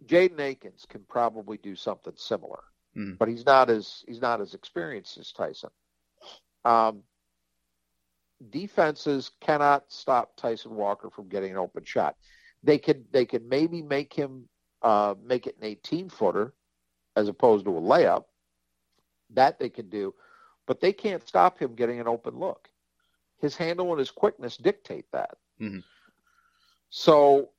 Jaden 0.06 0.40
Akins 0.40 0.86
can 0.88 1.04
probably 1.10 1.58
do 1.58 1.76
something 1.76 2.14
similar, 2.16 2.64
mm-hmm. 2.96 3.16
but 3.16 3.28
he's 3.28 3.46
not 3.46 3.70
as 3.70 4.04
he's 4.08 4.22
not 4.22 4.42
as 4.42 4.54
experienced 4.54 5.18
as 5.18 5.32
Tyson. 5.32 5.70
Um, 6.66 7.04
defenses 8.50 9.32
cannot 9.42 9.86
stop 9.88 10.36
Tyson 10.36 10.76
Walker 10.76 11.10
from 11.10 11.30
getting 11.30 11.52
an 11.52 11.58
open 11.58 11.84
shot. 11.84 12.16
They 12.64 12.78
could 12.78 13.06
they 13.12 13.26
could 13.26 13.48
maybe 13.48 13.82
make 13.82 14.14
him 14.14 14.48
uh, 14.82 15.16
make 15.24 15.48
it 15.48 15.58
an 15.60 15.66
18 15.66 16.10
footer 16.10 16.54
as 17.16 17.28
opposed 17.28 17.66
to 17.66 17.78
a 17.78 17.82
layup. 17.82 18.26
That 19.32 19.60
they 19.60 19.70
can 19.70 19.90
do, 19.90 20.14
but 20.66 20.80
they 20.80 20.94
can't 20.94 21.28
stop 21.28 21.60
him 21.60 21.76
getting 21.76 22.00
an 22.00 22.08
open 22.08 22.38
look 22.40 22.70
his 23.40 23.56
handle 23.56 23.92
and 23.92 24.00
his 24.00 24.12
quickness 24.12 24.58
dictate 24.58 25.06
that. 25.12 25.38
Mm-hmm. 25.62 25.80
So 26.90 27.50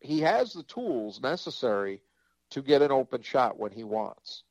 he 0.00 0.20
has 0.20 0.52
the 0.52 0.62
tools 0.64 1.20
necessary 1.20 2.00
to 2.50 2.62
get 2.62 2.82
an 2.82 2.92
open 2.92 3.22
shot 3.22 3.58
when 3.58 3.72
he 3.72 3.84
wants. 3.84 4.44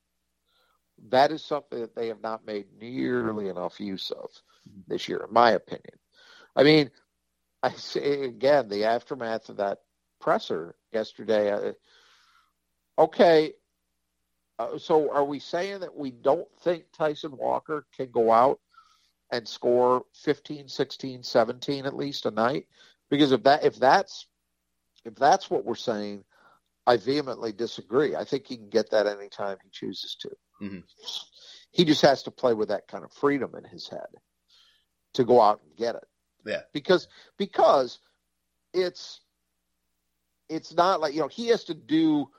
That 1.09 1.31
is 1.31 1.43
something 1.43 1.79
that 1.79 1.95
they 1.95 2.07
have 2.07 2.21
not 2.21 2.45
made 2.45 2.65
nearly 2.79 3.49
enough 3.49 3.79
use 3.79 4.11
of 4.11 4.29
this 4.87 5.07
year, 5.07 5.25
in 5.27 5.33
my 5.33 5.51
opinion. 5.51 5.97
I 6.55 6.63
mean, 6.63 6.91
I 7.61 7.71
say 7.71 8.23
again, 8.23 8.67
the 8.69 8.85
aftermath 8.85 9.49
of 9.49 9.57
that 9.57 9.79
presser 10.19 10.75
yesterday. 10.91 11.51
Uh, 11.51 11.73
okay, 13.01 13.53
uh, 14.59 14.77
so 14.77 15.11
are 15.11 15.25
we 15.25 15.39
saying 15.39 15.81
that 15.81 15.95
we 15.95 16.11
don't 16.11 16.47
think 16.61 16.85
Tyson 16.91 17.37
Walker 17.37 17.85
can 17.95 18.09
go 18.11 18.31
out 18.31 18.59
and 19.31 19.47
score 19.47 20.05
15, 20.13 20.67
16, 20.67 21.23
17 21.23 21.85
at 21.85 21.95
least 21.95 22.25
a 22.25 22.31
night. 22.31 22.67
Because 23.09 23.31
if 23.31 23.43
that 23.43 23.63
if 23.63 23.75
that's 23.75 24.27
if 25.07 25.15
that's 25.15 25.49
what 25.49 25.65
we're 25.65 25.75
saying, 25.75 26.23
I 26.85 26.97
vehemently 26.97 27.51
disagree. 27.51 28.15
I 28.15 28.23
think 28.23 28.47
he 28.47 28.57
can 28.57 28.69
get 28.69 28.91
that 28.91 29.07
anytime 29.07 29.57
he 29.63 29.69
chooses 29.71 30.15
to. 30.21 30.29
Mm-hmm. 30.61 30.79
He 31.71 31.85
just 31.85 32.01
has 32.01 32.23
to 32.23 32.31
play 32.31 32.53
with 32.53 32.69
that 32.69 32.87
kind 32.87 33.03
of 33.03 33.11
freedom 33.11 33.53
in 33.55 33.63
his 33.65 33.89
head 33.89 34.07
to 35.13 35.23
go 35.23 35.41
out 35.41 35.61
and 35.63 35.75
get 35.75 35.95
it. 35.95 36.07
Yeah. 36.45 36.61
Because 36.73 37.07
because 37.37 37.99
it's 38.73 39.19
it's 40.49 40.73
not 40.73 41.01
like 41.01 41.13
you 41.13 41.19
know 41.19 41.27
he 41.27 41.47
has 41.47 41.65
to 41.65 41.73
do 41.73 42.29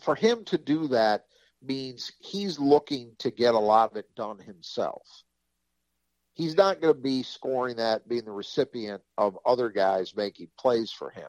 for 0.00 0.14
him 0.14 0.44
to 0.46 0.58
do 0.58 0.88
that 0.88 1.26
means 1.62 2.12
he's 2.20 2.58
looking 2.58 3.12
to 3.18 3.30
get 3.30 3.54
a 3.54 3.58
lot 3.58 3.90
of 3.90 3.96
it 3.96 4.06
done 4.14 4.38
himself. 4.38 5.06
He's 6.34 6.56
not 6.56 6.80
going 6.80 6.94
to 6.94 7.00
be 7.00 7.24
scoring 7.24 7.76
that, 7.76 8.08
being 8.08 8.24
the 8.24 8.30
recipient 8.30 9.02
of 9.16 9.36
other 9.44 9.70
guys 9.70 10.14
making 10.14 10.48
plays 10.56 10.92
for 10.92 11.10
him. 11.10 11.28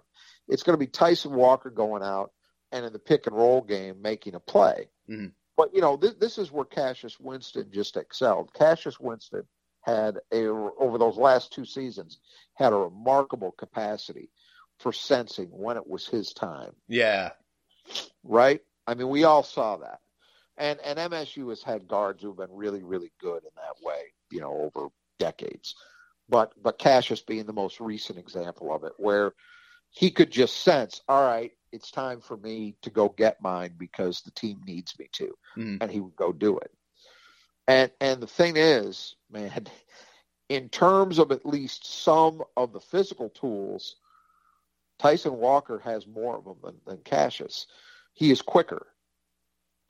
It's 0.50 0.64
going 0.64 0.74
to 0.74 0.86
be 0.86 0.88
Tyson 0.88 1.34
Walker 1.34 1.70
going 1.70 2.04
out 2.04 2.32
and 2.72 2.86
in 2.86 2.94
the 2.94 3.00
pick 3.00 3.28
and 3.28 3.36
roll 3.36 3.62
game 3.62 4.02
making 4.02 4.36
a 4.36 4.40
play. 4.40 4.90
Mm-hmm. 5.10 5.28
But 5.56 5.74
you 5.74 5.82
know, 5.82 5.98
this, 5.98 6.14
this 6.16 6.38
is 6.38 6.52
where 6.52 6.66
Cassius 6.66 7.20
Winston 7.20 7.70
just 7.72 7.98
excelled. 7.98 8.54
Cassius 8.54 9.00
Winston 9.00 9.44
had 9.82 10.18
a 10.34 10.48
over 10.48 10.98
those 10.98 11.18
last 11.18 11.54
two 11.54 11.66
seasons 11.66 12.20
had 12.54 12.74
a 12.74 12.78
remarkable 12.78 13.52
capacity 13.52 14.30
for 14.80 14.92
sensing 14.92 15.48
when 15.48 15.78
it 15.78 15.88
was 15.88 16.08
his 16.08 16.34
time. 16.34 16.72
Yeah. 16.88 17.32
Right? 18.24 18.62
I 18.88 18.94
mean, 18.96 19.10
we 19.10 19.24
all 19.24 19.44
saw 19.44 19.78
that. 19.78 20.00
And 20.58 20.80
and 20.82 21.00
MSU 21.00 21.50
has 21.50 21.64
had 21.64 21.88
guards 21.88 22.22
who've 22.22 22.36
been 22.36 22.52
really, 22.52 22.84
really 22.84 23.12
good 23.22 23.44
in 23.44 23.52
that 23.56 23.86
way, 23.86 24.14
you 24.32 24.42
know, 24.42 24.54
over 24.54 24.90
decades. 25.18 25.76
But 26.28 26.54
but 26.62 26.80
Cassius 26.80 27.22
being 27.22 27.46
the 27.46 27.54
most 27.54 27.80
recent 27.80 28.20
example 28.20 28.74
of 28.74 28.84
it, 28.84 28.94
where 28.98 29.34
he 29.92 30.12
could 30.12 30.32
just 30.32 30.58
sense, 30.64 31.02
all 31.08 31.26
right, 31.26 31.52
it's 31.72 31.92
time 31.92 32.22
for 32.22 32.38
me 32.38 32.76
to 32.82 32.90
go 32.90 33.10
get 33.10 33.42
mine 33.42 33.74
because 33.78 34.22
the 34.22 34.32
team 34.32 34.62
needs 34.66 34.98
me 34.98 35.10
to. 35.14 35.26
Mm-hmm. 35.58 35.78
And 35.82 35.92
he 35.92 36.00
would 36.00 36.16
go 36.16 36.32
do 36.32 36.58
it. 36.58 36.72
And 37.68 37.92
and 38.02 38.22
the 38.22 38.28
thing 38.28 38.58
is, 38.58 39.16
man, 39.32 39.68
in 40.50 40.70
terms 40.70 41.20
of 41.20 41.32
at 41.32 41.46
least 41.46 42.04
some 42.04 42.42
of 42.58 42.74
the 42.74 42.80
physical 42.80 43.30
tools, 43.30 43.98
Tyson 44.98 45.38
Walker 45.38 45.80
has 45.80 46.08
more 46.08 46.38
of 46.38 46.46
them 46.46 46.58
than, 46.64 46.76
than 46.86 46.98
Cassius. 47.04 47.68
He 48.14 48.32
is 48.32 48.42
quicker, 48.42 48.88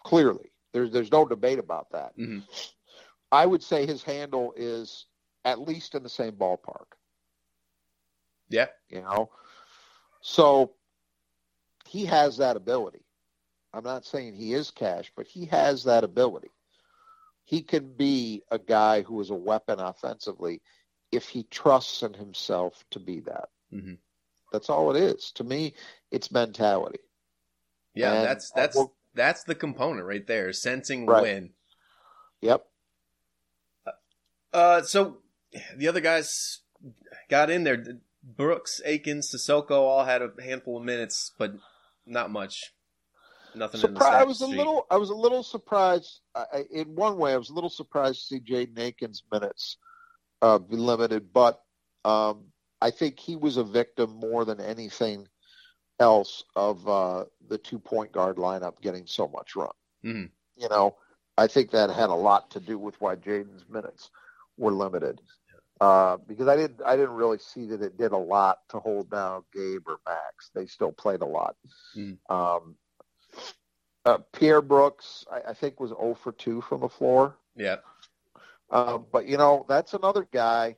clearly. 0.04 0.52
There's 0.74 0.92
there's 0.92 1.12
no 1.12 1.26
debate 1.26 1.60
about 1.60 1.92
that. 1.92 2.18
Mm-hmm. 2.18 2.40
I 3.32 3.46
would 3.46 3.64
say 3.64 3.86
his 3.86 4.04
handle 4.04 4.54
is 4.58 5.06
at 5.46 5.62
least 5.62 5.96
in 5.96 6.04
the 6.04 6.10
same 6.10 6.34
ballpark. 6.34 6.86
Yeah. 8.50 8.68
You 8.90 9.02
know? 9.02 9.30
So 10.22 10.74
he 11.88 12.06
has 12.06 12.38
that 12.38 12.56
ability. 12.56 13.04
I'm 13.74 13.84
not 13.84 14.06
saying 14.06 14.36
he 14.36 14.54
is 14.54 14.72
cash, 14.72 15.12
but 15.16 15.28
he 15.28 15.46
has 15.46 15.84
that 15.84 16.04
ability. 16.04 16.50
He 17.46 17.62
can 17.62 17.94
be 17.94 18.44
a 18.52 18.60
guy 18.60 19.02
who 19.02 19.20
is 19.22 19.30
a 19.30 19.36
weapon 19.36 19.80
offensively 19.80 20.62
if 21.12 21.28
he 21.28 21.44
trusts 21.44 22.04
in 22.04 22.14
himself 22.14 22.84
to 22.92 23.00
be 23.00 23.22
that. 23.22 23.50
Mm-hmm. 23.74 23.94
That's 24.52 24.70
all 24.70 24.96
it 24.96 25.02
is. 25.02 25.32
To 25.34 25.44
me, 25.44 25.74
it's 26.12 26.32
mentality. 26.32 27.00
Yeah, 27.94 28.14
And, 28.14 28.26
that's 28.26 28.52
uh, 28.52 28.56
that's 28.56 28.76
well- 28.76 28.96
that's 29.16 29.44
the 29.44 29.56
component 29.56 30.06
right 30.06 30.26
there. 30.26 30.54
Sensing 30.54 31.06
Right. 31.08 31.24
when. 31.24 31.54
Yep. 32.42 32.66
Uh, 34.54 34.82
so 34.84 35.18
the 35.76 35.88
other 35.88 36.00
guys 36.00 36.60
got 37.30 37.50
in 37.50 37.64
there. 37.64 37.84
Brooks, 38.24 38.82
Akins, 38.86 39.32
Sissoko 39.32 39.72
all 39.72 40.06
had 40.06 40.22
a 40.22 40.32
handful 40.42 40.78
of 40.78 40.84
minutes, 40.84 41.32
but 41.38 41.54
not 42.06 42.30
much. 42.32 42.74
Nothing 43.56 43.82
in 43.82 43.94
the 43.94 44.00
Surprised. 44.02 44.22
I 44.22 44.24
was 44.24 44.42
a 44.42 44.48
little. 44.48 44.86
I 44.92 44.98
was 44.98 45.10
a 45.10 45.16
little 45.16 45.44
surprised. 45.44 46.22
I, 46.36 46.66
in 46.72 46.96
one 46.96 47.18
way, 47.18 47.34
I 47.34 47.38
was 47.38 47.50
a 47.50 47.54
little 47.54 47.70
surprised 47.70 48.20
to 48.20 48.26
see 48.26 48.40
Jaden 48.40 48.78
Akins' 48.78 49.24
minutes 49.32 49.78
uh, 50.42 50.60
be 50.60 50.76
limited, 50.76 51.34
but 51.34 51.62
um, 52.06 52.46
I 52.82 52.92
think 52.92 53.20
he 53.20 53.36
was 53.36 53.58
a 53.58 53.64
victim 53.64 54.12
more 54.12 54.46
than 54.46 54.60
anything 54.60 55.28
else 56.00 56.44
of 56.56 56.88
uh, 56.88 57.26
the 57.48 57.58
two 57.58 57.80
point 57.80 58.12
guard 58.12 58.38
lineup 58.38 58.80
getting 58.82 59.06
so 59.06 59.28
much 59.28 59.56
run. 59.56 59.72
Mhm. 60.06 60.30
You 60.56 60.70
know, 60.70 60.98
I 61.38 61.48
think 61.48 61.72
that 61.72 61.90
had 61.90 62.10
a 62.10 62.14
lot 62.14 62.52
to 62.52 62.60
do 62.60 62.78
with 62.78 63.00
why 63.02 63.16
Jaden's 63.16 63.68
minutes 63.70 64.12
were 64.58 64.72
limited. 64.72 65.22
Uh, 65.82 66.18
because 66.28 66.48
I 66.48 66.58
didn't, 66.58 66.82
I 66.86 66.98
didn't 66.98 67.16
really 67.16 67.38
see 67.38 67.66
that 67.68 67.82
it 67.82 67.98
did 67.98 68.12
a 68.12 68.18
lot 68.18 68.60
to 68.70 68.80
hold 68.80 69.10
down 69.10 69.44
Gabe 69.54 69.88
or 69.88 70.00
Max. 70.06 70.52
They 70.54 70.66
still 70.66 70.92
played 70.92 71.22
a 71.22 71.26
lot. 71.26 71.56
Mhm. 71.96 72.18
Um, 72.30 72.76
uh, 74.06 74.18
Pierre 74.34 74.62
Brooks, 74.62 75.26
I, 75.32 75.52
I 75.52 75.54
think, 75.54 75.80
was 75.80 75.92
0 75.92 76.16
for 76.16 76.32
2 76.32 76.62
from 76.62 76.82
the 76.82 76.90
floor. 76.90 77.38
Yeah. 77.56 77.78
Um, 78.72 79.06
but 79.12 79.28
you 79.28 79.38
know, 79.38 79.66
that's 79.68 79.94
another 79.94 80.28
guy. 80.32 80.76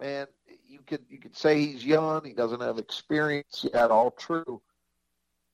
Man, 0.00 0.26
you 0.66 0.80
could 0.86 1.04
you 1.08 1.18
could 1.18 1.36
say 1.36 1.60
he's 1.60 1.84
young. 1.84 2.24
He 2.24 2.32
doesn't 2.32 2.60
have 2.60 2.78
experience 2.78 3.66
yet. 3.72 3.90
All 3.90 4.10
true. 4.12 4.62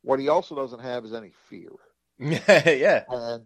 What 0.02 0.20
he 0.20 0.28
also 0.28 0.54
doesn't 0.54 0.80
have 0.80 1.04
is 1.06 1.14
any 1.14 1.32
fear, 1.48 1.70
yeah. 2.18 3.04
and 3.08 3.44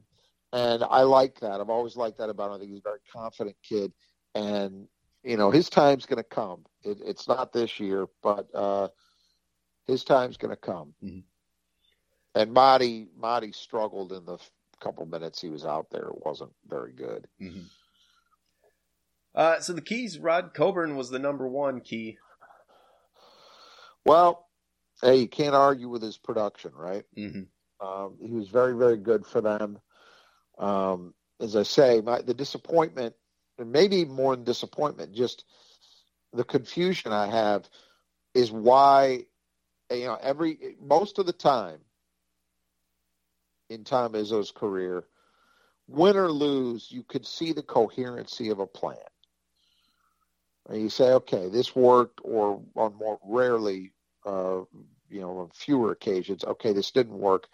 and 0.53 0.83
I 0.83 1.03
like 1.03 1.39
that. 1.41 1.61
I've 1.61 1.71
always 1.71 1.97
liked 1.97 2.19
that 2.19 2.31
about 2.31 2.49
him. 2.49 2.55
I 2.55 2.59
think 2.59 2.71
he's 2.71 2.81
a 2.81 2.83
very 2.83 2.99
confident 3.13 3.57
kid, 3.63 3.93
and 4.35 4.89
you 5.29 5.37
know 5.37 5.51
his 5.51 5.69
time's 5.69 6.07
going 6.07 6.17
to 6.23 6.29
come. 6.29 6.65
It, 6.83 6.99
it's 7.05 7.29
not 7.29 7.53
this 7.53 7.79
year, 7.79 8.07
but 8.23 8.49
uh, 8.55 8.89
his 9.87 10.03
time's 10.05 10.37
going 10.39 10.51
to 10.51 10.57
come. 10.61 10.95
Mhm. 11.05 11.23
And 12.35 12.53
Marty 12.53 13.09
Marty 13.17 13.53
struggled 13.53 14.13
in 14.13 14.25
the 14.25 14.35
f- 14.35 14.51
couple 14.81 15.05
minutes 15.07 15.41
he 15.41 15.49
was 15.49 15.65
out 15.65 15.91
there. 15.91 16.09
It 16.09 16.25
wasn't 16.25 16.53
very 16.67 16.93
good. 16.93 17.27
hmm 17.39 17.63
Uh, 19.35 19.61
so 19.61 19.73
the 19.73 19.83
keys, 19.83 20.19
Rod 20.19 20.55
Cockburn 20.55 20.97
was 20.97 21.11
the 21.11 21.19
number 21.19 21.47
one 21.47 21.81
key. 21.81 22.19
Well, 24.05 24.47
hey, 25.03 25.17
you 25.17 25.29
can't 25.29 25.55
argue 25.55 25.89
with 25.89 26.03
his 26.03 26.17
production, 26.17 26.73
right? 26.75 27.05
hmm 27.15 27.43
Um, 27.81 28.17
he 28.21 28.33
was 28.33 28.49
very, 28.49 28.75
very 28.77 28.97
good 28.97 29.27
for 29.27 29.41
them. 29.41 29.79
Um, 30.59 31.15
as 31.41 31.55
I 31.55 31.63
say, 31.63 32.01
my, 32.01 32.21
the 32.23 32.35
disappointment, 32.35 33.15
and 33.59 33.73
maybe 33.73 34.05
more 34.05 34.35
than 34.37 34.45
disappointment, 34.45 35.13
just 35.13 35.45
the 36.33 36.45
confusion 36.45 37.13
I 37.13 37.27
have 37.27 37.69
is 38.35 38.53
why, 38.53 39.25
you 39.91 40.07
know, 40.07 40.19
every 40.21 40.77
most 40.81 41.19
of 41.19 41.27
the 41.27 41.33
time 41.33 41.81
in 43.69 43.85
Tom 43.85 44.13
Izzo's 44.13 44.51
career, 44.51 45.05
win 45.87 46.17
or 46.17 46.31
lose, 46.31 46.91
you 46.91 47.03
could 47.03 47.27
see 47.27 47.53
the 47.53 47.63
coherency 47.63 48.51
of 48.51 48.61
a 48.61 48.67
plan. 48.67 48.97
And 50.69 50.83
you 50.83 50.91
say, 50.91 51.13
okay, 51.13 51.49
this 51.49 51.75
worked, 51.75 52.21
or 52.23 52.63
on 52.77 52.95
more 52.95 53.19
rarely, 53.25 53.93
uh, 54.27 54.61
you 55.09 55.21
know, 55.21 55.39
on 55.39 55.51
fewer 55.55 55.93
occasions, 55.93 56.45
okay, 56.45 56.75
this 56.75 56.91
didn't 56.91 57.19
work, 57.19 57.49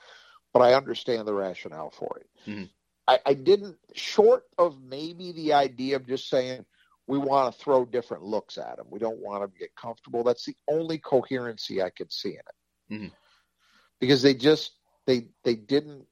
but 0.53 0.61
I 0.61 0.75
understand 0.75 1.29
the 1.29 1.35
rationale 1.35 1.91
for 1.91 2.19
it. 2.19 2.29
Mhm. 2.51 2.71
I, 3.07 3.19
I 3.27 3.35
didn't, 3.35 3.77
short 3.95 4.45
of 4.59 4.81
maybe 4.83 5.33
the 5.33 5.53
idea 5.55 5.97
of 5.97 6.07
just 6.07 6.29
saying 6.29 6.65
we 7.07 7.19
want 7.19 7.55
to 7.55 7.61
throw 7.63 7.85
different 7.85 8.23
looks 8.23 8.57
at 8.57 8.79
him, 8.79 8.87
we 8.91 8.99
don't 8.99 9.19
want 9.19 9.45
him 9.45 9.51
to 9.51 9.59
get 9.59 9.77
comfortable. 9.77 10.25
That's 10.25 10.47
the 10.47 10.57
only 10.69 10.99
coherency 10.99 11.83
I 11.83 11.91
could 11.91 12.13
see 12.13 12.31
in 12.31 12.39
it, 12.39 12.95
Mhm. 12.95 13.13
because 14.01 14.23
they 14.23 14.35
just 14.35 14.73
they 15.07 15.29
they 15.43 15.55
didn't 15.55 16.07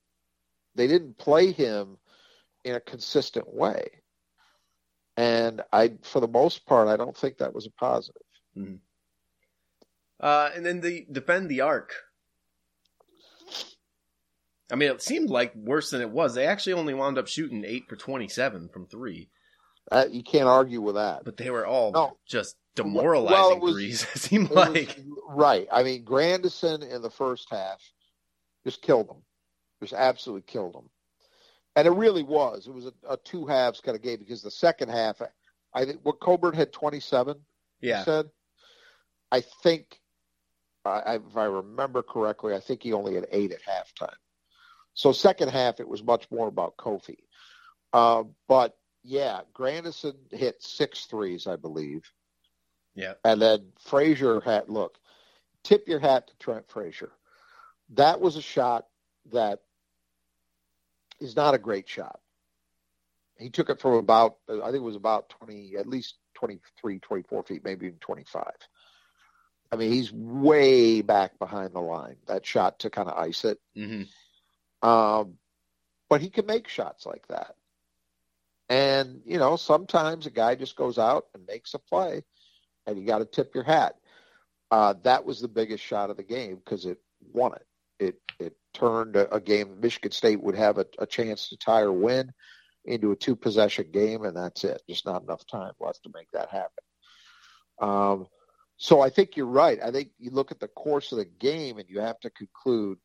they 0.74 0.86
didn't 0.86 1.18
play 1.18 1.52
him 1.52 1.98
in 2.64 2.74
a 2.74 2.80
consistent 2.80 3.52
way, 3.52 4.02
and 5.16 5.62
I, 5.72 5.98
for 6.02 6.20
the 6.20 6.28
most 6.28 6.66
part, 6.66 6.88
I 6.88 6.96
don't 6.96 7.16
think 7.16 7.38
that 7.38 7.54
was 7.54 7.66
a 7.66 7.70
positive. 7.70 8.22
Uh, 10.20 10.50
and 10.54 10.64
then 10.64 10.80
the 10.80 11.06
defend 11.10 11.48
the 11.48 11.62
arc. 11.62 11.94
I 14.72 14.74
mean, 14.76 14.90
it 14.90 15.02
seemed 15.02 15.28
like 15.30 15.54
worse 15.54 15.90
than 15.90 16.00
it 16.00 16.10
was. 16.10 16.34
They 16.34 16.46
actually 16.46 16.72
only 16.72 16.94
wound 16.94 17.18
up 17.18 17.28
shooting 17.28 17.62
eight 17.64 17.84
for 17.88 17.96
twenty-seven 17.96 18.70
from 18.70 18.86
three, 18.86 19.28
Uh, 19.90 20.06
you 20.10 20.22
can't 20.22 20.48
argue 20.48 20.80
with 20.80 20.94
that. 20.94 21.24
but 21.24 21.36
they 21.36 21.50
were 21.50 21.66
all 21.66 21.92
No. 21.92 22.16
just 22.26 22.56
Well, 22.78 22.84
demoralizing 22.86 23.56
it 23.58 23.62
was- 23.62 23.74
threes. 23.74 24.02
It 24.14 24.18
seemed 24.18 24.50
It 24.50 24.54
was- 24.56 24.68
like 24.68 24.98
right. 25.28 25.68
I 25.70 25.82
mean, 25.82 26.04
Grandison 26.04 26.82
in 26.82 27.02
the 27.02 27.10
first 27.10 27.48
half 27.50 27.82
just 28.64 28.80
killed 28.80 29.08
them. 29.08 29.22
Just 29.82 29.92
absolutely 29.92 30.42
killed 30.50 30.74
them. 30.74 30.88
And 31.76 31.86
it 31.86 31.90
really 31.92 32.22
was. 32.22 32.66
It 32.66 32.72
was 32.72 32.86
a, 32.86 32.92
a 33.08 33.16
two 33.18 33.46
halves 33.46 33.80
kind 33.80 33.96
of 33.96 34.02
game 34.02 34.18
because 34.20 34.42
the 34.42 34.50
second 34.50 34.88
half, 34.90 35.20
I 35.74 35.84
think 35.84 36.00
what 36.02 36.20
Cockburn 36.20 36.54
had 36.54 36.72
27, 36.72 37.36
you 37.80 37.88
yeah, 37.90 38.04
said. 38.04 38.30
I 39.30 39.40
think, 39.62 39.98
I, 40.84 41.00
I- 41.00 41.14
if 41.16 41.36
I 41.36 41.44
remember 41.44 42.02
correctly, 42.02 42.54
I 42.54 42.60
think 42.60 42.82
he 42.82 42.92
only 42.94 43.14
had 43.16 43.26
eight 43.32 43.52
at 43.52 43.60
halftime. 43.62 44.14
So 44.94 45.12
second 45.12 45.50
half, 45.50 45.80
it 45.80 45.88
was 45.88 46.02
much 46.02 46.30
more 46.30 46.48
about 46.48 46.76
Kofi. 46.76 47.18
Uh, 47.92 48.24
but 48.48 48.76
yeah, 49.02 49.40
Grandison 49.52 50.16
hit 50.30 50.62
six 50.62 51.06
threes, 51.06 51.46
I 51.46 51.56
believe. 51.56 52.02
Yeah. 52.94 53.14
And 53.24 53.40
then 53.40 53.72
Frazier 53.80 54.40
had 54.40 54.68
look, 54.68 54.98
tip 55.64 55.88
your 55.88 55.98
hat 55.98 56.28
to 56.28 56.34
Trent 56.38 56.68
Frazier. 56.68 57.12
That 57.94 58.20
was 58.20 58.36
a 58.36 58.42
shot 58.42 58.86
that 59.32 59.60
is 61.20 61.36
not 61.36 61.54
a 61.54 61.58
great 61.58 61.88
shot. 61.88 62.20
He 63.38 63.50
took 63.50 63.70
it 63.70 63.80
from 63.80 63.94
about 63.94 64.36
I 64.48 64.66
think 64.66 64.76
it 64.76 64.82
was 64.82 64.96
about 64.96 65.30
20 65.30 65.76
at 65.76 65.86
least 65.86 66.16
23, 66.34 66.98
24 66.98 67.42
feet, 67.44 67.64
maybe 67.64 67.86
even 67.86 67.98
25. 67.98 68.44
I 69.70 69.76
mean, 69.76 69.90
he's 69.90 70.12
way 70.12 71.00
back 71.00 71.38
behind 71.38 71.72
the 71.72 71.80
line. 71.80 72.16
That 72.26 72.44
shot 72.44 72.80
to 72.80 72.90
kind 72.90 73.08
of 73.08 73.16
ice 73.16 73.44
it. 73.44 73.58
Mm-hmm. 73.76 74.02
Um, 74.82 75.34
but 76.08 76.20
he 76.20 76.30
can 76.30 76.46
make 76.46 76.68
shots 76.68 77.06
like 77.06 77.26
that. 77.28 77.54
And, 78.68 79.20
you 79.24 79.38
know, 79.38 79.56
sometimes 79.56 80.26
a 80.26 80.30
guy 80.30 80.54
just 80.54 80.76
goes 80.76 80.98
out 80.98 81.26
and 81.34 81.46
makes 81.46 81.74
a 81.74 81.78
play 81.78 82.22
and 82.86 82.98
you 82.98 83.06
got 83.06 83.18
to 83.18 83.24
tip 83.24 83.54
your 83.54 83.64
hat. 83.64 83.96
Uh, 84.70 84.94
that 85.04 85.24
was 85.24 85.40
the 85.40 85.48
biggest 85.48 85.84
shot 85.84 86.10
of 86.10 86.16
the 86.16 86.22
game 86.22 86.56
because 86.56 86.86
it 86.86 86.98
won 87.32 87.52
it. 87.52 87.66
It 87.98 88.20
it 88.38 88.56
turned 88.72 89.16
a, 89.16 89.32
a 89.34 89.40
game. 89.40 89.80
Michigan 89.80 90.12
State 90.12 90.42
would 90.42 90.56
have 90.56 90.78
a, 90.78 90.86
a 90.98 91.06
chance 91.06 91.48
to 91.48 91.56
tie 91.56 91.82
or 91.82 91.92
win 91.92 92.32
into 92.84 93.12
a 93.12 93.16
two 93.16 93.36
possession 93.36 93.90
game, 93.92 94.24
and 94.24 94.36
that's 94.36 94.64
it. 94.64 94.82
Just 94.88 95.06
not 95.06 95.22
enough 95.22 95.46
time 95.46 95.72
left 95.78 96.02
to 96.04 96.10
make 96.14 96.30
that 96.32 96.48
happen. 96.48 96.84
Um, 97.80 98.26
so 98.76 99.00
I 99.00 99.10
think 99.10 99.36
you're 99.36 99.46
right. 99.46 99.78
I 99.82 99.90
think 99.90 100.10
you 100.18 100.30
look 100.30 100.50
at 100.50 100.58
the 100.58 100.68
course 100.68 101.12
of 101.12 101.18
the 101.18 101.26
game 101.26 101.78
and 101.78 101.88
you 101.88 102.00
have 102.00 102.18
to 102.20 102.30
conclude, 102.30 102.98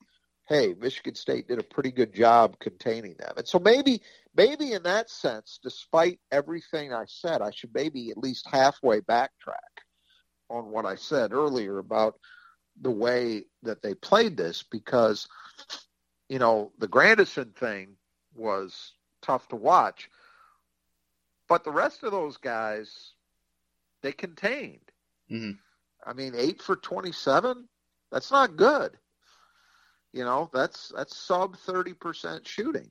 hey, 0.48 0.74
Michigan 0.80 1.16
State 1.16 1.48
did 1.48 1.60
a 1.60 1.64
pretty 1.64 1.92
good 1.92 2.14
job 2.14 2.58
containing 2.60 3.16
them. 3.20 3.34
And 3.38 3.48
so 3.48 3.60
maybe 3.60 4.02
maybe 4.36 4.74
in 4.74 4.84
that 4.84 5.10
sense, 5.10 5.60
despite 5.62 6.20
everything 6.32 6.94
I 6.94 7.06
said, 7.08 7.42
I 7.42 7.52
should 7.52 7.74
maybe 7.74 8.12
at 8.12 8.18
least 8.18 8.48
halfway 8.50 9.02
backtrack 9.02 9.84
on 10.50 10.72
what 10.72 10.86
I 10.86 10.96
said 10.96 11.34
earlier 11.34 11.80
about 11.80 12.20
the 12.82 12.92
way 12.92 13.46
that 13.64 13.82
they 13.82 13.94
played 13.94 14.38
this 14.38 14.64
because 14.64 15.28
you 16.30 16.40
know 16.40 16.72
the 16.80 16.88
Grandison 16.88 17.52
thing 17.52 17.98
was 18.34 18.94
tough 19.22 19.48
to 19.50 19.56
watch, 19.56 20.10
but 21.50 21.64
the 21.64 21.72
rest 21.72 22.04
of 22.04 22.12
those 22.12 22.38
guys 22.38 23.14
they 24.02 24.12
contained. 24.12 24.80
Mm-hmm. 25.30 25.52
I 26.06 26.14
mean, 26.14 26.34
eight 26.38 26.62
for 26.62 26.78
twenty-seven. 26.78 27.68
That's 28.12 28.32
not 28.32 28.56
good. 28.56 28.98
You 30.18 30.26
know, 30.26 30.50
that's 30.52 30.92
that's 30.96 31.16
sub 31.16 31.56
thirty 31.58 31.94
percent 31.94 32.48
shooting. 32.48 32.90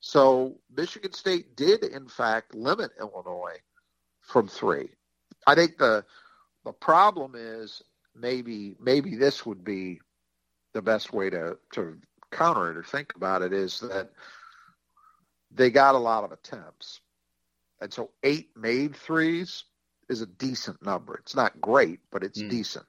So 0.00 0.60
Michigan 0.76 1.12
State 1.14 1.56
did, 1.56 1.82
in 1.82 2.08
fact, 2.08 2.54
limit 2.54 2.90
Illinois 3.00 3.56
from 4.20 4.48
three. 4.48 4.90
I 5.46 5.54
think 5.54 5.78
the 5.78 6.04
the 6.66 6.72
problem 6.72 7.32
is 7.34 7.80
maybe 8.14 8.76
maybe 8.78 9.16
this 9.16 9.46
would 9.46 9.64
be 9.64 10.00
the 10.74 10.82
best 10.82 11.10
way 11.14 11.30
to 11.30 11.56
to 11.72 11.96
counter 12.30 12.70
it 12.70 12.76
or 12.76 12.82
think 12.82 13.14
about 13.16 13.40
it 13.40 13.54
is 13.54 13.80
that 13.80 14.10
they 15.50 15.70
got 15.70 15.94
a 15.94 15.98
lot 15.98 16.24
of 16.24 16.32
attempts. 16.32 17.00
And 17.80 17.90
so 17.90 18.10
eight 18.22 18.50
made 18.54 18.94
threes 18.94 19.64
is 20.10 20.20
a 20.20 20.26
decent 20.26 20.82
number. 20.84 21.14
It's 21.14 21.34
not 21.34 21.58
great, 21.62 22.00
but 22.10 22.24
it's 22.24 22.42
Mm. 22.42 22.50
decent. 22.50 22.84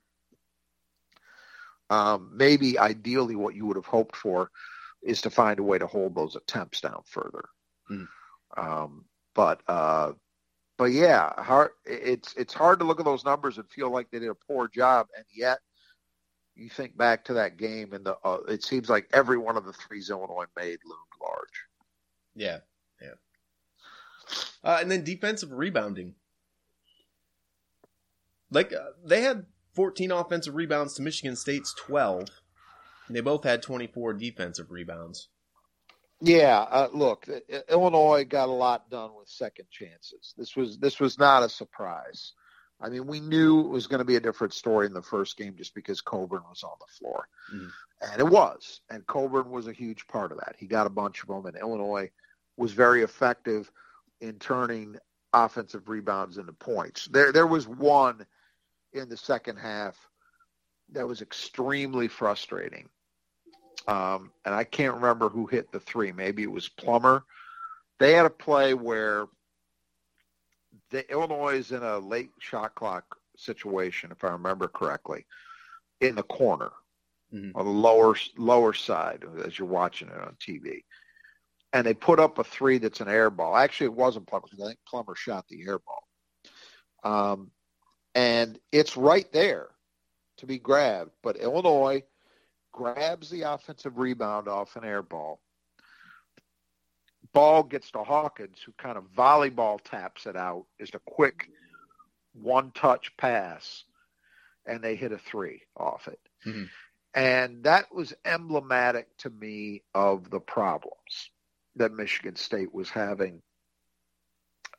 Um, 1.90 2.32
maybe 2.34 2.78
ideally 2.78 3.36
what 3.36 3.56
you 3.56 3.66
would 3.66 3.76
have 3.76 3.86
hoped 3.86 4.16
for 4.16 4.52
is 5.02 5.22
to 5.22 5.30
find 5.30 5.60
a 5.60 5.64
way 5.64 5.78
to 5.78 5.88
hold 5.88 6.16
those 6.16 6.36
attempts 6.36 6.82
down 6.82 7.02
further. 7.06 7.46
Mm. 7.90 8.08
Um, 8.58 9.06
but 9.34 9.62
uh, 9.68 10.14
but 10.78 10.92
yeah, 10.92 11.34
hard, 11.42 11.72
it's 11.86 12.34
it's 12.36 12.54
hard 12.54 12.80
to 12.80 12.86
look 12.86 13.00
at 13.00 13.06
those 13.06 13.26
numbers 13.26 13.58
and 13.58 13.70
feel 13.70 13.90
like 13.90 14.10
they 14.12 14.20
did 14.20 14.30
a 14.30 14.36
poor 14.36 14.68
job, 14.68 15.08
and 15.16 15.26
yet 15.34 15.60
you 16.56 16.70
think 16.70 16.98
back 16.98 17.26
to 17.26 17.34
that 17.34 17.58
game, 17.58 17.94
and 17.94 18.06
the 18.06 18.18
uh, 18.24 18.40
it 18.48 18.64
seems 18.64 18.90
like 18.90 19.08
every 19.14 19.38
one 19.38 19.58
of 19.58 19.66
the 19.66 19.74
threes 19.74 20.10
Illinois 20.10 20.46
made 20.56 20.80
loomed 20.86 21.22
large. 21.22 21.64
Yeah, 22.36 22.60
yeah. 23.02 23.14
Uh, 24.64 24.78
and 24.82 24.92
then 24.92 25.04
defensive 25.04 25.52
rebounding. 25.52 26.16
Like 28.52 28.74
uh, 28.74 28.92
they 29.06 29.22
had 29.22 29.46
14 29.80 30.12
offensive 30.12 30.56
rebounds 30.56 30.94
to 30.96 31.02
Michigan 31.02 31.38
State's 31.38 31.74
12. 31.74 32.28
And 33.08 33.16
they 33.16 33.22
both 33.22 33.46
had 33.46 33.62
24 33.64 34.12
defensive 34.16 34.72
rebounds. 34.72 35.30
Yeah, 36.20 36.60
uh, 36.70 36.90
look, 36.92 37.26
Illinois 37.70 38.26
got 38.26 38.50
a 38.50 38.52
lot 38.52 38.90
done 38.90 39.12
with 39.18 39.30
second 39.30 39.70
chances. 39.72 40.34
This 40.38 40.54
was 40.58 40.78
this 40.80 41.00
was 41.00 41.18
not 41.18 41.44
a 41.44 41.48
surprise. 41.50 42.34
I 42.82 42.90
mean, 42.90 43.08
we 43.08 43.22
knew 43.22 43.62
it 43.62 43.70
was 43.70 43.88
going 43.88 44.00
to 44.00 44.06
be 44.06 44.18
a 44.18 44.20
different 44.20 44.54
story 44.54 44.86
in 44.86 44.92
the 44.92 45.02
first 45.02 45.38
game 45.38 45.56
just 45.58 45.74
because 45.74 46.02
Cockburn 46.02 46.44
was 46.50 46.62
on 46.64 46.76
the 46.82 46.94
floor, 47.00 47.30
Mhm. 47.54 47.72
and 48.02 48.20
it 48.20 48.28
was. 48.28 48.82
And 48.90 49.08
Cockburn 49.08 49.50
was 49.50 49.68
a 49.68 49.72
huge 49.74 50.06
part 50.08 50.34
of 50.34 50.40
that. 50.40 50.58
He 50.60 50.68
got 50.68 50.88
a 50.88 50.90
bunch 50.90 51.22
of 51.22 51.30
them, 51.30 51.46
and 51.46 51.56
Illinois 51.56 52.12
was 52.58 52.74
very 52.74 53.02
effective 53.02 53.72
in 54.20 54.40
turning 54.40 54.98
offensive 55.34 55.88
rebounds 55.88 56.38
into 56.38 56.52
points. 56.52 57.06
There, 57.06 57.32
there 57.32 57.48
was 57.48 57.66
one 57.66 58.26
in 58.94 59.10
the 59.10 59.18
second 59.18 59.58
half 59.58 59.96
that 60.92 61.08
was 61.08 61.22
extremely 61.22 62.08
frustrating. 62.08 62.90
Um, 63.88 64.32
and 64.46 64.54
I 64.54 64.64
can't 64.64 64.96
remember 64.96 65.30
who 65.30 65.46
hit 65.46 65.72
the 65.72 65.80
three. 65.80 66.12
Maybe 66.12 66.44
it 66.44 66.52
was 66.52 66.70
Plummer. 66.70 67.24
They 68.00 68.14
had 68.14 68.26
a 68.26 68.30
play 68.30 68.74
where 68.74 69.26
the 70.92 71.10
Illinois 71.12 71.56
is 71.56 71.72
in 71.72 71.84
a 71.84 72.00
late 72.00 72.32
shot 72.40 72.76
clock 72.76 73.18
situation, 73.38 74.12
if 74.12 74.24
I 74.24 74.30
remember 74.30 74.68
correctly, 74.68 75.26
in 76.02 76.16
the 76.16 76.24
corner 76.24 76.72
Mhm. 77.34 77.52
on 77.56 77.66
the 77.66 77.72
lower 77.72 78.16
lower 78.38 78.74
side 78.74 79.24
as 79.46 79.58
you're 79.58 79.68
watching 79.68 80.08
it 80.10 80.18
on 80.18 80.36
TV. 80.36 80.84
And 81.74 81.86
they 81.86 81.94
put 81.94 82.20
up 82.20 82.40
a 82.40 82.44
three 82.44 82.80
that's 82.80 83.02
an 83.02 83.08
air 83.08 83.30
ball. 83.30 83.56
Actually, 83.56 83.86
it 83.86 83.94
wasn't 83.94 84.28
Plummer 84.28 84.46
because 84.46 84.62
I 84.62 84.68
think 84.68 84.80
Plummer 84.88 85.16
shot 85.16 85.48
the 85.48 85.62
air 85.68 85.80
ball. 85.80 86.08
Um, 87.04 87.52
and 88.20 88.60
it's 88.74 88.98
right 88.98 89.32
there 89.32 89.70
to 90.38 90.46
be 90.46 90.60
grabbed, 90.60 91.12
but 91.24 91.38
Illinois 91.38 92.04
grabs 92.74 93.30
the 93.30 93.44
offensive 93.44 93.98
rebound 93.98 94.50
off 94.50 94.76
an 94.76 94.84
air 94.84 95.02
ball. 95.02 95.40
Ball 97.32 97.64
gets 97.64 97.92
to 97.92 98.04
Hawkins, 98.04 98.58
who 98.66 98.74
kind 98.74 98.98
of 98.98 99.06
volleyball 99.16 99.80
taps 99.82 100.26
it 100.26 100.36
out. 100.36 100.66
Just 100.82 100.96
a 100.96 101.02
quick 101.06 101.48
one 102.34 102.72
touch 102.72 103.16
pass, 103.16 103.86
and 104.66 104.84
they 104.84 104.98
hit 104.98 105.14
a 105.14 105.18
three 105.18 105.62
off 105.78 106.10
it. 106.10 106.20
Mhm. 106.46 106.70
And 107.14 107.64
that 107.64 107.94
was 107.94 108.14
emblematic 108.26 109.16
to 109.20 109.30
me 109.30 109.84
of 109.94 110.30
the 110.30 110.42
problems 110.42 111.32
that 111.78 111.94
Michigan 111.94 112.36
State 112.36 112.74
was 112.74 112.90
having 112.90 113.42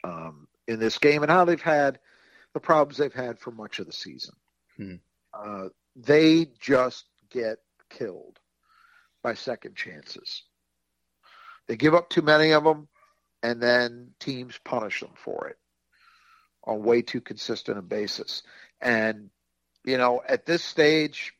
um, 0.04 0.46
in 0.66 0.78
this 0.78 0.98
game 0.98 1.22
and 1.22 1.32
how 1.32 1.46
they've 1.46 1.60
had 1.60 2.00
the 2.54 2.60
problems 2.60 2.96
they've 2.96 3.12
had 3.12 3.38
for 3.38 3.50
much 3.50 3.78
of 3.78 3.86
the 3.86 3.92
season. 3.92 4.34
Hmm. 4.76 4.94
Uh, 5.32 5.68
they 5.96 6.46
just 6.60 7.04
get 7.30 7.58
killed 7.88 8.38
by 9.22 9.34
second 9.34 9.76
chances. 9.76 10.42
They 11.66 11.76
give 11.76 11.94
up 11.94 12.10
too 12.10 12.22
many 12.22 12.52
of 12.52 12.64
them, 12.64 12.88
and 13.42 13.62
then 13.62 14.10
teams 14.18 14.58
punish 14.64 15.00
them 15.00 15.12
for 15.14 15.48
it 15.48 15.58
on 16.64 16.82
way 16.82 17.02
too 17.02 17.20
consistent 17.20 17.78
a 17.78 17.82
basis. 17.82 18.42
And 18.80 19.30
you 19.84 19.98
know, 19.98 20.22
at 20.26 20.46
this 20.46 20.62
stage, 20.62 21.32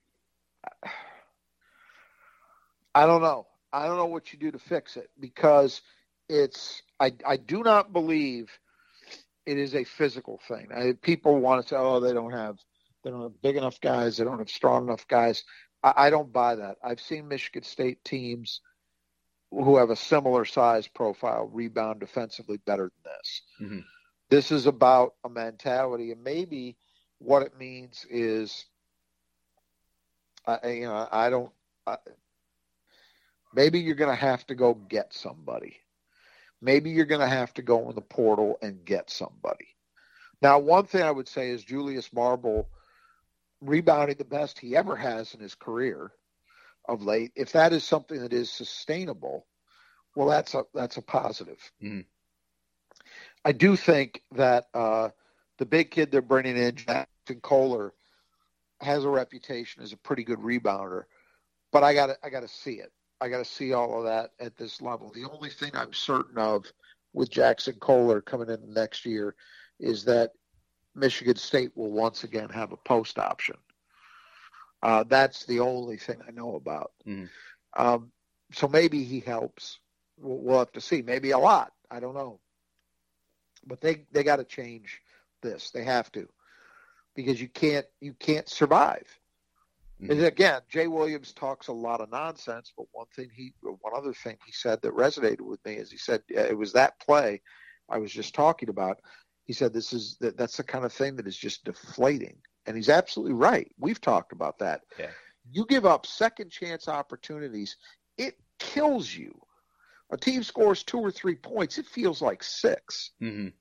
I 2.95 3.07
don't 3.07 3.23
know. 3.23 3.47
I 3.73 3.87
don't 3.87 3.97
know 3.97 4.07
what 4.07 4.33
you 4.33 4.39
do 4.39 4.51
to 4.51 4.59
fix 4.59 4.97
it 4.97 5.11
because 5.19 5.81
it's. 6.29 6.83
I 6.99 7.13
I 7.27 7.37
do 7.37 7.63
not 7.63 7.93
believe 7.93 8.51
it 9.51 9.59
is 9.59 9.75
a 9.75 9.85
physical 9.85 10.41
thing. 10.49 10.69
I, 10.75 10.93
people 11.03 11.39
want 11.39 11.63
to 11.63 11.69
say, 11.69 11.77
"Oh, 11.77 12.01
they 12.01 12.13
don't 12.13 12.33
have 12.33 12.59
they 13.03 13.11
don't 13.11 13.23
have 13.23 13.43
big 13.43 13.57
enough 13.57 13.81
guys. 13.81 14.17
They 14.17 14.25
don't 14.25 14.39
have 14.39 14.51
strong 14.51 14.87
enough 14.89 15.07
guys." 15.09 15.45
I, 15.83 15.93
I 16.07 16.11
don't 16.11 16.33
buy 16.33 16.57
that. 16.57 16.77
I've 16.83 17.01
seen 17.01 17.29
Michigan 17.29 17.63
State 17.63 18.05
teams 18.05 18.61
who 19.51 19.77
have 19.77 19.91
a 19.91 19.97
similar 19.97 20.45
size 20.45 20.87
profile 20.87 21.51
rebound 21.53 22.01
defensively 22.01 22.59
better 22.59 22.91
than 23.03 23.13
this. 23.13 23.43
Mhm. 23.61 23.85
This 24.29 24.53
is 24.53 24.67
about 24.67 25.15
a 25.25 25.29
mentality, 25.29 26.13
and 26.13 26.23
maybe 26.23 26.77
what 27.19 27.43
it 27.43 27.59
means 27.59 28.07
is, 28.09 28.67
I 30.47 30.69
you 30.69 30.85
know, 30.85 31.09
I 31.11 31.31
don't. 31.31 31.53
I, 31.87 31.97
maybe 33.53 33.81
you're 33.81 33.97
going 33.97 34.17
to 34.17 34.21
have 34.21 34.47
to 34.47 34.55
go 34.55 34.75
get 34.75 35.13
somebody. 35.13 35.81
Maybe 36.63 36.91
you're 36.91 37.07
going 37.07 37.21
to 37.21 37.27
have 37.27 37.55
to 37.55 37.63
go 37.63 37.89
in 37.89 37.95
the 37.95 38.01
portal 38.01 38.59
and 38.63 38.85
get 38.85 39.11
somebody. 39.11 39.69
Now, 40.43 40.59
one 40.59 40.87
thing 40.87 41.03
I 41.03 41.11
would 41.11 41.29
say 41.29 41.51
is 41.51 41.65
Julius 41.65 42.13
Marble 42.13 42.69
rebounding 43.61 44.17
the 44.17 44.25
best 44.25 44.59
he 44.59 44.77
ever 44.77 44.97
has 44.97 45.35
in 45.35 45.41
his 45.41 45.55
career 45.55 46.13
of 46.87 47.03
late. 47.03 47.33
If 47.37 47.53
that 47.53 47.73
is 47.73 47.85
something 47.85 48.21
that 48.21 48.33
is 48.33 48.51
sustainable, 48.51 49.47
well, 50.17 50.29
that's 50.29 50.55
a 50.55 50.65
that's 50.75 50.97
a 50.97 51.03
positive. 51.03 51.59
Mhm. 51.83 52.07
I 53.45 53.53
do 53.53 53.77
think 53.77 54.23
that 54.33 54.69
uh, 54.75 55.11
the 55.59 55.67
big 55.67 55.91
kid 55.91 56.11
they're 56.11 56.23
bringing 56.23 56.57
in, 56.57 56.75
Jack 56.75 57.09
Kohler 57.43 57.95
has 58.81 59.05
a 59.05 59.09
reputation 59.09 59.83
as 59.83 59.93
a 59.93 59.97
pretty 59.97 60.25
good 60.25 60.39
rebounder, 60.39 61.05
but 61.71 61.85
I 61.85 61.95
got 61.95 62.17
I 62.23 62.31
got 62.31 62.41
to 62.41 62.49
see 62.49 62.75
it. 62.75 62.93
I 63.21 63.29
got 63.29 63.39
to 63.39 63.45
see 63.45 63.73
all 63.73 63.99
of 63.99 64.05
that 64.05 64.33
at 64.41 64.57
this 64.57 64.81
level. 64.81 65.11
The 65.11 65.29
only 65.29 65.51
thing 65.51 65.71
I'm 65.75 65.93
certain 65.93 66.39
of 66.39 66.65
with 67.13 67.31
Jaxon 67.31 67.79
Kohler 67.81 68.21
coming 68.21 68.49
in 68.49 68.73
next 68.73 69.05
year 69.05 69.35
is 69.79 70.05
that 70.05 70.33
Michigan 70.95 71.37
State 71.37 71.77
will 71.77 71.91
once 71.91 72.25
again 72.25 72.49
have 72.49 72.73
a 72.73 72.77
post 72.77 73.19
option. 73.19 73.57
Uh, 74.83 75.05
that's 75.05 75.45
the 75.45 75.61
only 75.61 75.97
thing 75.97 76.21
I 76.27 76.31
know 76.31 76.57
about. 76.57 76.93
Mhm. 77.07 77.29
Um, 77.77 78.13
so 78.53 78.67
maybe 78.67 79.05
he 79.05 79.21
helps. 79.21 79.79
We'll, 80.17 80.39
we'll 80.39 80.59
have 80.61 80.73
to 80.73 80.81
see. 80.81 81.03
Maybe 81.03 81.33
a 81.33 81.39
lot. 81.39 81.73
I 81.91 82.01
don't 82.01 82.15
know. 82.15 82.41
But 83.67 83.81
they 83.81 84.07
they 84.11 84.23
got 84.23 84.37
to 84.37 84.45
change 84.45 85.03
this. 85.43 85.71
They 85.71 85.85
have 85.85 86.11
to 86.13 86.29
because 87.15 87.41
you 87.41 87.49
can't 87.49 87.87
you 88.01 88.15
can't 88.15 88.49
survive. 88.49 89.07
Mhm. 90.01 90.11
And 90.11 90.25
again, 90.25 90.63
Jay 90.69 90.87
Williams 90.87 91.33
talks 91.33 91.69
a 91.69 91.73
lot 91.73 92.01
of 92.01 92.11
nonsense, 92.11 92.73
but 92.77 92.87
one 92.93 93.07
thing 93.15 93.31
he 93.35 93.53
one 93.61 93.95
other 93.95 94.15
thing 94.15 94.39
he 94.47 94.53
said 94.53 94.81
that 94.83 94.95
resonated 94.95 95.43
with 95.43 95.65
me 95.65 95.75
is 95.75 95.91
he 95.91 95.99
said 95.99 96.23
it 96.29 96.57
was 96.57 96.73
that 96.73 96.99
play 97.01 97.41
I 97.89 97.99
was 97.99 98.13
just 98.13 98.35
talking 98.35 98.69
about. 98.69 99.01
He 99.45 99.53
said 99.53 99.73
this 99.73 99.93
is 99.93 100.17
that 100.21 100.37
that's 100.37 100.57
the 100.57 100.65
kind 100.65 100.85
of 100.85 100.93
thing 100.93 101.17
that 101.17 101.27
is 101.27 101.37
just 101.37 101.65
deflating. 101.65 102.37
And 102.67 102.77
he's 102.77 102.89
absolutely 102.89 103.35
right. 103.35 103.71
We've 103.79 104.01
talked 104.01 104.33
about 104.33 104.59
that. 104.61 104.83
Yeah. 104.99 105.11
You 105.51 105.67
give 105.67 105.85
up 105.85 106.07
second 106.07 106.51
chance 106.51 106.89
opportunities, 106.89 107.77
it 108.17 108.39
kills 108.59 109.13
you. 109.13 109.39
A 110.13 110.17
team 110.17 110.43
scores 110.43 110.83
two 110.83 110.99
or 110.99 111.11
three 111.11 111.37
points, 111.37 111.79
it 111.79 111.87
feels 111.87 112.23
like 112.23 112.43
six. 112.43 113.11
Mhm. 113.21 113.53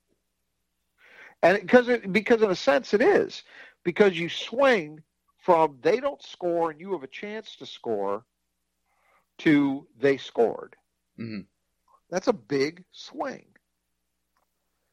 And 1.42 1.60
because 1.60 1.88
it, 1.88 2.12
because 2.12 2.42
in 2.42 2.50
a 2.50 2.56
sense 2.56 2.94
it 2.94 3.02
is 3.02 3.42
because 3.82 4.18
you 4.18 4.28
swing 4.28 5.02
from 5.50 5.76
they 5.82 5.98
don't 5.98 6.22
score 6.22 6.70
and 6.70 6.80
you 6.80 6.92
have 6.92 7.02
a 7.02 7.08
chance 7.08 7.56
to 7.56 7.66
score 7.66 8.24
to 9.38 9.88
they 9.98 10.16
scored. 10.16 10.76
Mhm. 11.18 11.46
That's 12.08 12.28
a 12.28 12.32
big 12.32 12.84
swing. 12.92 13.56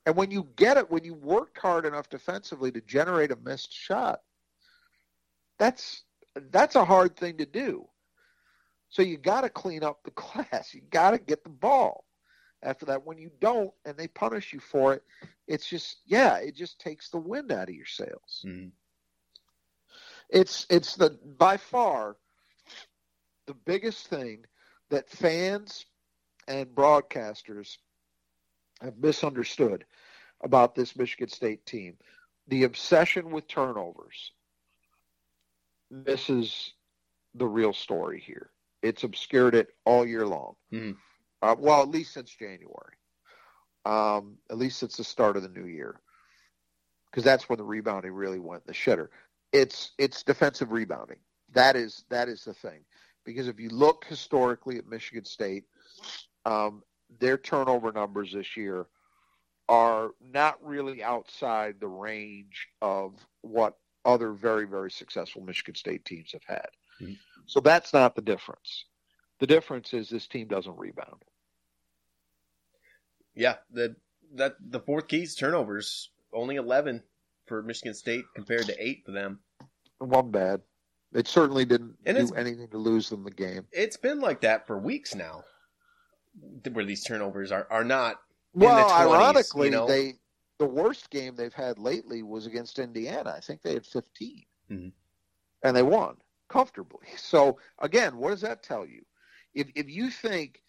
And 0.08 0.16
when 0.16 0.32
you 0.32 0.46
get 0.56 0.78
it, 0.78 0.90
when 0.90 1.04
you 1.04 1.14
worked 1.14 1.60
hard 1.60 1.86
enough 1.86 2.10
defensively 2.10 2.72
to 2.72 2.82
generate 2.82 3.32
a 3.32 3.36
missed 3.36 3.72
shot, 3.72 4.24
that's 5.60 6.06
that's 6.50 6.76
a 6.76 6.86
hard 6.86 7.16
thing 7.16 7.38
to 7.38 7.46
do. 7.46 7.88
So 8.90 9.04
you 9.04 9.18
got 9.18 9.42
to 9.42 9.50
clean 9.50 9.84
up 9.84 10.02
the 10.04 10.12
glass. 10.16 10.74
You 10.74 10.82
got 10.90 11.12
to 11.12 11.20
get 11.20 11.44
the 11.44 11.50
ball. 11.50 12.06
After 12.64 12.88
that, 12.88 13.06
when 13.06 13.20
you 13.20 13.30
don't 13.40 13.72
and 13.86 13.96
they 13.96 14.08
punish 14.08 14.54
you 14.54 14.60
for 14.60 14.96
it, 14.96 15.04
it's 15.46 15.68
just 15.70 15.98
yeah, 16.08 16.38
it 16.38 16.56
just 16.56 16.80
takes 16.80 17.10
the 17.12 17.20
wind 17.20 17.52
out 17.52 17.70
of 17.70 17.76
your 17.76 17.86
sails. 17.86 18.44
Mhm. 18.44 18.72
It's 20.30 20.66
it's 20.70 20.96
the 20.96 21.18
by 21.38 21.58
far 21.58 22.18
the 23.46 23.54
biggest 23.54 24.08
thing 24.08 24.46
that 24.90 25.10
fans 25.10 25.86
and 26.48 26.68
broadcasters 26.68 27.78
have 28.82 28.98
misunderstood 28.98 29.86
about 30.42 30.76
this 30.76 30.96
Michigan 30.96 31.30
State 31.30 31.66
team. 31.66 31.98
The 32.48 32.64
obsession 32.64 33.32
with 33.32 33.48
turnovers 33.48 34.32
misses 35.90 36.74
the 37.36 37.48
real 37.48 37.74
story 37.74 38.20
here. 38.20 38.52
It's 38.82 39.04
obscured 39.04 39.56
it 39.56 39.70
all 39.86 40.06
year 40.06 40.26
long. 40.26 40.56
Mhm. 40.72 40.98
Uh, 41.42 41.56
well, 41.58 41.82
at 41.82 41.90
least 41.90 42.14
since 42.14 42.32
January. 42.32 42.96
Um, 43.86 44.38
at 44.50 44.58
least 44.58 44.80
since 44.80 44.98
the 44.98 45.04
start 45.04 45.38
of 45.38 45.44
the 45.44 45.50
new 45.50 45.66
year, 45.66 46.02
because 47.06 47.24
that's 47.24 47.48
when 47.48 47.58
the 47.58 47.64
rebounding 47.64 48.12
really 48.12 48.40
went 48.40 48.64
in 48.64 48.68
the 48.68 48.74
shitter. 48.74 49.10
It's 49.52 49.92
it's 49.98 50.24
defensive 50.24 50.72
rebounding. 50.72 51.20
That 51.54 51.76
is 51.76 52.04
that 52.10 52.28
is 52.30 52.44
the 52.44 52.54
thing. 52.54 52.86
Because 53.26 53.48
if 53.48 53.60
you 53.60 53.70
look 53.70 54.06
historically 54.06 54.78
at 54.78 54.88
Michigan 54.88 55.26
State, 55.26 55.66
um, 56.46 56.84
their 57.20 57.38
turnover 57.38 57.92
numbers 57.92 58.34
this 58.34 58.56
year 58.56 58.88
are 59.70 60.12
not 60.22 60.64
really 60.64 61.04
outside 61.04 61.76
the 61.80 61.88
range 61.88 62.68
of 62.82 63.14
what 63.42 63.78
other 64.06 64.32
very 64.32 64.66
very 64.66 64.92
successful 64.92 65.42
Michigan 65.42 65.76
State 65.76 66.06
teams 66.06 66.32
have 66.32 66.44
had. 66.46 66.70
Mhm. 67.02 67.18
So 67.46 67.60
that's 67.60 67.94
not 67.94 68.16
the 68.16 68.22
difference. 68.22 68.86
The 69.40 69.48
difference 69.48 69.94
is 69.94 70.10
this 70.10 70.28
team 70.28 70.48
doesn't 70.48 70.78
rebound. 70.78 71.24
Yeah, 73.36 73.58
the 73.70 73.96
that 74.34 74.56
the 74.60 74.80
fourth 74.80 75.08
key's 75.08 75.36
turnovers 75.36 76.10
only 76.34 76.56
eleven 76.56 77.04
for 77.48 77.62
Michigan 77.64 77.94
State 77.94 78.26
compared 78.36 78.66
to 78.66 78.84
eight 78.84 79.04
for 79.06 79.12
them. 79.12 79.40
One 80.00 80.32
bad. 80.32 80.62
It 81.14 81.28
certainly 81.28 81.66
didn't 81.66 81.96
And 82.06 82.18
do 82.18 82.36
anything 82.36 82.68
to 82.70 82.78
lose 82.78 83.10
them 83.10 83.24
the 83.24 83.32
game. 83.32 83.66
It's 83.72 83.98
been 83.98 84.20
like 84.20 84.42
that 84.42 84.68
for 84.68 84.78
weeks 84.78 85.16
now, 85.16 85.44
where 86.72 86.86
these 86.86 87.04
turnovers 87.04 87.52
are 87.52 87.68
are 87.72 87.84
not. 87.84 88.22
in 88.54 88.62
the 88.62 88.66
Well, 88.66 88.90
20s, 88.90 89.14
ironically, 89.14 89.68
you 89.68 89.72
know? 89.72 89.88
they 89.88 90.14
the 90.60 90.66
worst 90.66 91.10
game 91.12 91.36
they've 91.36 91.54
had 91.54 91.78
lately 91.78 92.24
was 92.24 92.48
against 92.48 92.80
Indiana. 92.80 93.34
I 93.38 93.40
think 93.40 93.62
they 93.62 93.74
had 93.74 93.86
15, 93.86 94.46
Mhm. 94.72 94.92
and 95.64 95.76
they 95.78 95.84
won 95.84 96.18
comfortably. 96.50 97.08
So 97.18 97.60
again, 97.80 98.18
what 98.18 98.32
does 98.32 98.42
that 98.42 98.64
tell 98.64 98.86
you? 98.86 99.06
If 99.54 99.72
if 99.76 99.90
you 99.90 100.10
think 100.12 100.62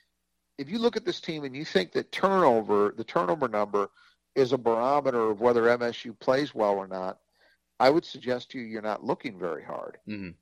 if 0.59 0.68
you 0.68 0.79
look 0.79 0.97
at 0.97 1.05
this 1.05 1.20
team 1.20 1.45
and 1.45 1.55
you 1.55 1.64
think 1.64 1.93
that 1.93 2.11
turnover, 2.12 2.93
the 2.97 3.05
turnover 3.05 3.49
number, 3.49 3.91
is 4.39 4.53
a 4.53 4.59
barometer 4.59 5.30
of 5.30 5.41
whether 5.41 5.62
MSU 5.62 6.18
plays 6.18 6.55
well 6.55 6.74
or 6.76 6.86
not, 6.86 7.18
I 7.80 7.91
would 7.91 8.05
suggest 8.05 8.51
to 8.51 8.59
you 8.59 8.64
you're 8.64 8.82
not 8.82 9.05
looking 9.05 9.39
very 9.39 9.64
hard. 9.64 9.99
Mhm. 10.07 10.34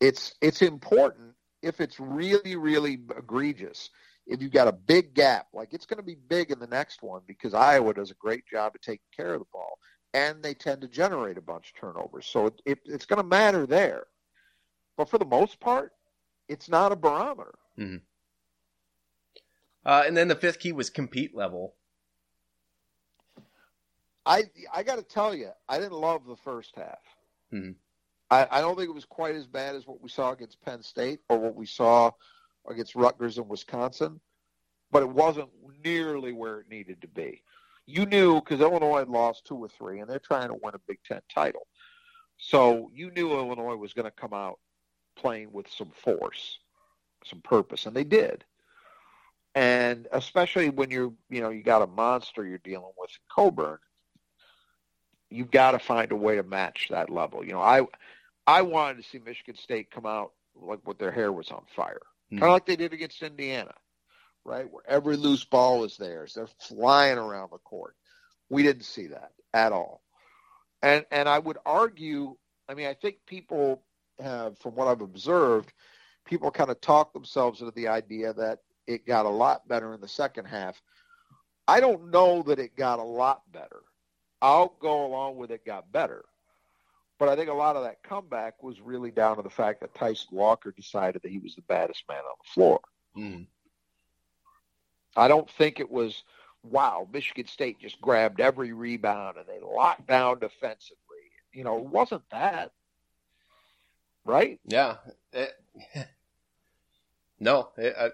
it's 0.00 0.34
it's 0.40 0.62
important 0.62 1.34
if 1.62 1.80
it's 1.80 2.00
really 2.00 2.56
really 2.56 2.94
egregious 3.16 3.90
if 4.26 4.42
you've 4.42 4.52
got 4.60 4.66
a 4.66 4.72
big 4.72 5.14
gap 5.14 5.46
like 5.52 5.72
it's 5.72 5.86
going 5.86 5.98
to 5.98 6.02
be 6.14 6.16
big 6.28 6.50
in 6.50 6.58
the 6.58 6.66
next 6.66 7.02
one 7.02 7.22
because 7.26 7.54
iowa 7.54 7.94
does 7.94 8.10
a 8.10 8.14
great 8.14 8.44
job 8.46 8.74
of 8.74 8.80
taking 8.80 9.12
care 9.16 9.34
of 9.34 9.40
the 9.40 9.52
ball 9.52 9.78
and 10.12 10.42
they 10.42 10.54
tend 10.54 10.80
to 10.80 10.88
generate 10.88 11.38
a 11.38 11.42
bunch 11.52 11.70
of 11.70 11.80
turnovers 11.80 12.26
so 12.26 12.46
it, 12.46 12.62
it, 12.66 12.78
it's 12.84 13.06
going 13.06 13.22
to 13.22 13.28
matter 13.28 13.64
there 13.64 14.06
but 14.96 15.08
for 15.08 15.18
the 15.18 15.24
most 15.38 15.60
part 15.60 15.92
it's 16.48 16.68
not 16.68 16.90
a 16.92 16.96
barometer 16.96 17.54
Uh, 19.84 20.02
and 20.06 20.16
then 20.16 20.28
the 20.28 20.36
fifth 20.36 20.58
key 20.58 20.72
was 20.72 20.90
compete 20.90 21.34
level. 21.34 21.74
I 24.24 24.44
i 24.72 24.82
got 24.82 24.96
to 24.96 25.02
tell 25.02 25.34
you 25.34 25.50
i 25.68 25.78
didn't 25.78 25.92
love 26.00 26.26
the 26.26 26.36
first 26.36 26.74
half 26.76 26.98
Mhm. 27.52 27.74
I, 28.30 28.48
I 28.50 28.60
don't 28.62 28.76
think 28.76 28.88
it 28.88 28.94
was 28.94 29.04
quite 29.04 29.34
as 29.34 29.46
bad 29.46 29.76
as 29.76 29.86
what 29.86 30.00
we 30.00 30.08
saw 30.08 30.32
against 30.32 30.62
penn 30.62 30.82
state 30.82 31.20
or 31.28 31.38
what 31.38 31.54
we 31.54 31.66
saw 31.66 32.10
against 32.66 32.94
rutgers 32.94 33.36
and 33.36 33.48
wisconsin 33.48 34.20
but 34.92 35.02
it 35.02 35.08
wasn't 35.08 35.48
nearly 35.82 36.32
where 36.32 36.60
it 36.60 36.68
needed 36.68 37.00
to 37.00 37.08
be. 37.08 37.42
You 37.86 38.06
knew 38.06 38.36
because 38.36 38.60
Illinois 38.60 39.00
had 39.00 39.08
lost 39.08 39.46
two 39.46 39.56
or 39.56 39.68
three, 39.68 39.98
and 40.00 40.08
they're 40.08 40.20
trying 40.20 40.48
to 40.48 40.58
win 40.62 40.74
a 40.74 40.78
Big 40.86 40.98
Ten 41.02 41.20
title. 41.34 41.66
So 42.36 42.90
you 42.94 43.10
knew 43.10 43.32
Illinois 43.32 43.74
was 43.74 43.92
going 43.94 44.04
to 44.04 44.10
come 44.10 44.34
out 44.34 44.60
playing 45.16 45.50
with 45.50 45.68
some 45.68 45.90
force, 45.90 46.58
some 47.24 47.40
purpose, 47.40 47.86
and 47.86 47.96
they 47.96 48.04
did. 48.04 48.44
And 49.54 50.06
especially 50.12 50.70
when 50.70 50.90
you're, 50.90 51.12
you 51.28 51.40
know, 51.40 51.50
you 51.50 51.62
got 51.62 51.82
a 51.82 51.86
monster 51.86 52.46
you're 52.46 52.58
dealing 52.58 52.92
with 52.98 53.10
in 53.10 53.24
Cockburn, 53.28 53.78
you've 55.32 55.50
got 55.50 55.72
to 55.72 55.78
find 55.78 56.12
a 56.12 56.16
way 56.16 56.36
to 56.36 56.42
match 56.42 56.88
that 56.90 57.10
level. 57.10 57.44
You 57.44 57.52
know, 57.52 57.60
I, 57.60 57.82
I 58.46 58.62
wanted 58.62 59.02
to 59.02 59.08
see 59.08 59.18
Michigan 59.18 59.56
State 59.56 59.90
come 59.90 60.06
out 60.06 60.32
like 60.54 60.86
with 60.86 60.98
their 60.98 61.12
hair 61.12 61.32
was 61.32 61.50
on 61.50 61.62
fire, 61.74 62.02
hmm. 62.30 62.38
kind 62.38 62.48
of 62.48 62.54
like 62.54 62.66
they 62.66 62.76
did 62.76 62.92
against 62.92 63.22
Indiana 63.22 63.72
right? 64.44 64.70
Where 64.70 64.82
every 64.88 65.16
loose 65.16 65.44
ball 65.44 65.84
is 65.84 65.96
theirs. 65.96 66.34
They're 66.34 66.48
flying 66.58 67.18
around 67.18 67.50
the 67.52 67.58
court. 67.58 67.94
We 68.50 68.62
didn't 68.62 68.84
see 68.84 69.08
that 69.08 69.32
at 69.54 69.72
all. 69.72 70.02
And 70.82 71.04
and 71.10 71.28
I 71.28 71.38
would 71.38 71.58
argue, 71.64 72.36
I 72.68 72.74
mean, 72.74 72.86
I 72.86 72.94
think 72.94 73.16
people 73.26 73.82
have, 74.18 74.58
from 74.58 74.74
what 74.74 74.88
I've 74.88 75.00
observed, 75.00 75.72
people 76.24 76.50
kind 76.50 76.70
of 76.70 76.80
talk 76.80 77.12
themselves 77.12 77.60
into 77.60 77.72
the 77.72 77.88
idea 77.88 78.32
that 78.34 78.60
it 78.86 79.06
got 79.06 79.26
a 79.26 79.30
lot 79.30 79.66
better 79.68 79.94
in 79.94 80.00
the 80.00 80.08
second 80.08 80.46
half. 80.46 80.80
I 81.68 81.78
don't 81.78 82.10
know 82.10 82.42
that 82.42 82.58
it 82.58 82.76
got 82.76 82.98
a 82.98 83.04
lot 83.04 83.42
better. 83.52 83.82
I'll 84.42 84.74
go 84.80 85.06
along 85.06 85.36
with 85.36 85.52
it 85.52 85.64
got 85.64 85.90
better. 85.92 86.24
But 87.18 87.28
I 87.28 87.36
think 87.36 87.48
a 87.48 87.54
lot 87.54 87.76
of 87.76 87.84
that 87.84 88.02
comeback 88.02 88.60
was 88.62 88.80
really 88.80 89.12
down 89.12 89.36
to 89.36 89.42
the 89.42 89.48
fact 89.48 89.80
that 89.80 89.94
Tyson 89.94 90.28
Walker 90.32 90.72
decided 90.72 91.22
that 91.22 91.30
he 91.30 91.38
was 91.38 91.54
the 91.54 91.62
baddest 91.62 92.02
man 92.08 92.18
on 92.18 92.34
the 92.42 92.50
floor. 92.52 92.80
Mhm. 93.16 93.46
I 95.16 95.28
don't 95.28 95.48
think 95.48 95.78
it 95.78 95.88
was, 95.88 96.24
wow, 96.64 97.06
Michigan 97.12 97.46
State 97.46 97.78
just 97.78 98.00
grabbed 98.00 98.40
every 98.40 98.72
rebound 98.72 99.36
and 99.36 99.46
they 99.46 99.60
locked 99.60 100.08
down 100.08 100.40
defensively. 100.40 100.98
You 101.52 101.62
know, 101.62 101.78
it 101.78 101.84
wasn't 101.84 102.28
that. 102.30 102.72
Right? 104.24 104.58
Yeah. 104.64 104.96
It- 105.32 105.60
no, 107.38 107.70
it, 107.76 107.94
uh, 107.96 108.10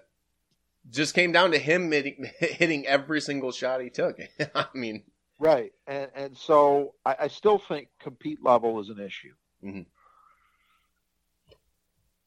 just 0.91 1.15
came 1.15 1.33
down 1.33 1.53
to 1.53 1.59
him 1.59 1.91
hitting, 1.91 2.31
hitting 2.41 2.87
every 2.87 3.23
single 3.23 3.53
shot 3.53 3.81
he 3.81 3.89
took. 3.89 4.19
I 4.55 4.67
mean, 4.75 5.05
Right, 5.39 5.73
and 5.87 6.11
and 6.15 6.37
so 6.37 6.95
I, 7.07 7.17
I 7.21 7.29
still 7.29 7.59
think 7.59 7.89
compete 8.01 8.43
level 8.43 8.81
is 8.81 8.89
an 8.89 8.99
issue. 8.99 9.35
Mm-hmm. 9.65 9.83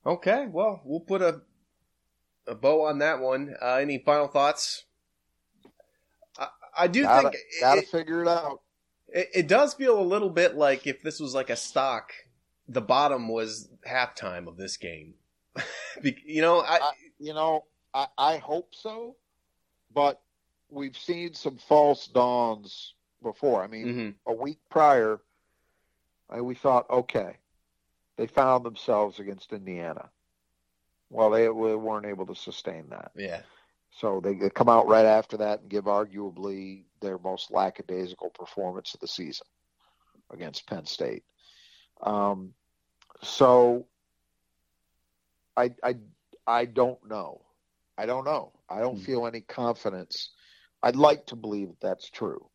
Okay, 0.06 0.48
well, 0.50 0.82
we'll 0.86 1.02
put 1.02 1.22
a 1.22 1.42
a 2.48 2.56
bow 2.56 2.86
on 2.86 3.00
that 3.00 3.20
one. 3.20 3.54
Uh, 3.62 3.76
any 3.76 3.98
final 3.98 4.28
thoughts? 4.28 4.86
I, 6.40 6.48
I 6.78 6.88
do 6.88 7.04
gotta, 7.04 7.30
think 7.30 7.44
gotta 7.60 7.82
it, 7.82 7.90
figure 7.90 8.22
it 8.22 8.30
out. 8.30 8.62
It, 9.10 9.30
it 9.34 9.48
does 9.48 9.74
feel 9.74 10.00
a 10.00 10.02
little 10.02 10.30
bit 10.30 10.56
like 10.56 10.88
if 10.88 11.02
this 11.02 11.20
was 11.20 11.36
like 11.36 11.50
a 11.50 11.58
stock, 11.58 12.14
the 12.70 12.82
bottom 12.82 13.28
was 13.28 13.68
halftime 13.86 14.48
of 14.48 14.56
this 14.56 14.78
game. 14.78 15.16
you 16.02 16.42
know, 16.42 16.62
I, 16.62 16.76
I 16.78 16.92
you 17.20 17.34
know 17.34 17.66
I, 17.94 18.08
I 18.18 18.38
hope 18.38 18.74
so, 18.74 19.18
but 19.94 20.22
we've 20.70 20.98
seen 20.98 21.34
some 21.34 21.58
false 21.58 22.08
dawns 22.08 22.94
before. 23.22 23.64
I 23.64 23.68
mean, 23.68 23.86
mm-hmm. 23.86 24.10
a 24.32 24.34
week 24.34 24.60
prior, 24.70 25.20
I, 26.30 26.42
we 26.42 26.56
thought, 26.56 26.90
okay, 26.90 27.38
they 28.18 28.28
found 28.28 28.66
themselves 28.66 29.20
against 29.20 29.54
Indiana. 29.54 30.10
Well, 31.10 31.30
they 31.30 31.50
weren't 31.50 32.06
able 32.06 32.26
to 32.28 32.36
sustain 32.36 32.86
that. 32.90 33.12
Yeah. 33.16 33.42
So 34.00 34.22
they, 34.22 34.36
they 34.36 34.50
come 34.50 34.70
out 34.70 34.88
right 34.88 35.06
after 35.06 35.36
that 35.38 35.62
and 35.62 35.70
give 35.70 35.84
arguably 35.86 36.84
their 37.02 37.18
most 37.18 37.52
lackadaisical 37.52 38.30
performance 38.30 38.94
of 38.94 39.02
the 39.02 39.08
season 39.08 39.48
against 40.32 40.66
Penn 40.68 40.86
State. 40.86 41.24
Um, 42.02 42.54
so 43.22 43.86
I, 45.58 45.72
I, 45.84 45.96
I 46.48 46.66
don't 46.66 47.06
know. 47.08 47.42
I 47.98 48.06
don't 48.06 48.24
know. 48.24 48.54
I 48.70 48.80
don't 48.80 48.96
Hmm. 48.98 49.04
feel 49.04 49.28
any 49.28 49.42
confidence. 49.42 50.30
I'd 50.82 50.96
like 50.96 51.26
to 51.28 51.36
believe 51.36 51.68
that 51.68 51.82
that's 51.82 52.10
true. 52.10 52.48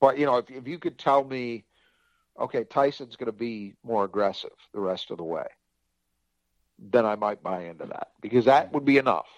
But, 0.00 0.18
you 0.18 0.26
know, 0.26 0.38
if, 0.38 0.50
if 0.50 0.66
you 0.66 0.78
could 0.78 0.98
tell 0.98 1.22
me, 1.24 1.64
okay, 2.38 2.64
Tyson's 2.64 3.16
going 3.16 3.26
to 3.26 3.32
be 3.32 3.74
more 3.84 4.04
aggressive 4.04 4.50
the 4.72 4.80
rest 4.80 5.10
of 5.10 5.18
the 5.18 5.24
way, 5.24 5.46
then 6.78 7.04
I 7.04 7.14
might 7.14 7.42
buy 7.42 7.64
into 7.64 7.86
that 7.86 8.08
because 8.20 8.46
that 8.46 8.72
would 8.72 8.84
be 8.84 8.96
enough. 8.96 9.28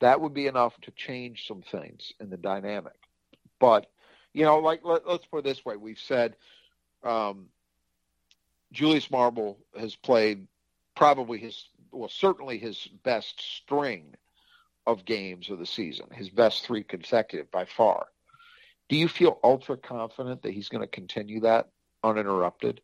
That 0.00 0.20
would 0.20 0.34
be 0.34 0.46
enough 0.46 0.78
to 0.82 0.90
change 0.92 1.46
some 1.46 1.62
things 1.62 2.12
in 2.20 2.30
the 2.30 2.36
dynamic. 2.36 2.98
But, 3.60 3.90
you 4.32 4.44
know, 4.44 4.58
like 4.58 4.80
let, 4.84 5.06
us 5.06 5.20
put 5.30 5.38
it 5.38 5.44
this 5.44 5.64
way: 5.64 5.76
we've 5.76 5.98
said 5.98 6.36
um, 7.04 7.46
Julius 8.72 9.10
Marble 9.10 9.58
has 9.78 9.94
played 9.94 10.46
probably 10.96 11.38
his, 11.38 11.68
well, 11.92 12.08
certainly 12.08 12.58
his 12.58 12.88
best 13.04 13.40
string 13.40 14.14
of 14.86 15.04
games 15.04 15.50
of 15.50 15.58
the 15.58 15.66
season, 15.66 16.06
his 16.12 16.28
best 16.28 16.64
three 16.66 16.82
consecutive 16.82 17.50
by 17.50 17.64
far. 17.64 18.08
Do 18.88 18.96
you 18.96 19.08
feel 19.08 19.38
ultra 19.42 19.76
confident 19.76 20.42
that 20.42 20.52
he's 20.52 20.68
going 20.68 20.82
to 20.82 20.86
continue 20.88 21.40
that 21.40 21.68
uninterrupted? 22.02 22.80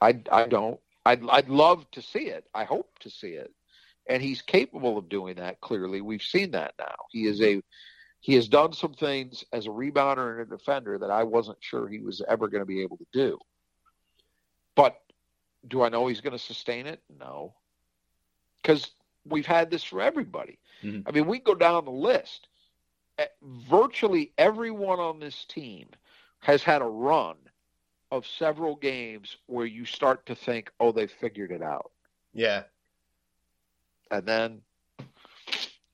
I, 0.00 0.20
I 0.30 0.46
don't. 0.46 0.78
I'd, 1.06 1.26
I'd 1.28 1.48
love 1.48 1.90
to 1.92 2.02
see 2.02 2.26
it. 2.26 2.46
I 2.54 2.64
hope 2.64 2.98
to 3.00 3.10
see 3.10 3.28
it. 3.30 3.52
And 4.08 4.22
he's 4.22 4.42
capable 4.42 4.98
of 4.98 5.08
doing 5.08 5.36
that, 5.36 5.60
clearly. 5.60 6.00
We've 6.00 6.22
seen 6.22 6.50
that 6.52 6.74
now. 6.78 6.94
He 7.10 7.26
is 7.26 7.40
a 7.40 7.62
he 8.20 8.34
has 8.34 8.48
done 8.48 8.72
some 8.72 8.92
things 8.94 9.44
as 9.52 9.66
a 9.66 9.70
rebounder 9.70 10.32
and 10.32 10.40
a 10.40 10.56
defender 10.56 10.98
that 10.98 11.10
I 11.10 11.22
wasn't 11.22 11.58
sure 11.60 11.86
he 11.86 12.00
was 12.00 12.22
ever 12.28 12.48
going 12.48 12.62
to 12.62 12.66
be 12.66 12.82
able 12.82 12.96
to 12.96 13.06
do. 13.12 13.38
But 14.74 15.00
do 15.68 15.82
I 15.82 15.88
know 15.88 16.06
he's 16.06 16.20
going 16.20 16.32
to 16.32 16.38
sustain 16.38 16.86
it? 16.86 17.00
No. 17.20 17.54
Because 18.60 18.90
we've 19.28 19.46
had 19.46 19.70
this 19.70 19.84
for 19.84 20.00
everybody. 20.00 20.58
Mhm. 20.82 21.04
I 21.06 21.12
mean, 21.12 21.26
we 21.26 21.38
go 21.38 21.54
down 21.54 21.84
the 21.84 21.90
list. 21.90 22.48
Virtually 23.42 24.32
everyone 24.36 25.00
on 25.00 25.18
this 25.18 25.44
team 25.46 25.88
has 26.40 26.62
had 26.62 26.82
a 26.82 26.86
run 26.86 27.36
of 28.10 28.26
several 28.26 28.76
games 28.76 29.36
where 29.46 29.66
you 29.66 29.84
start 29.84 30.26
to 30.26 30.34
think, 30.34 30.70
oh, 30.80 30.92
they 30.92 31.06
figured 31.06 31.50
it 31.50 31.62
out. 31.62 31.90
Yeah. 32.34 32.64
And 34.10 34.26
then 34.26 34.60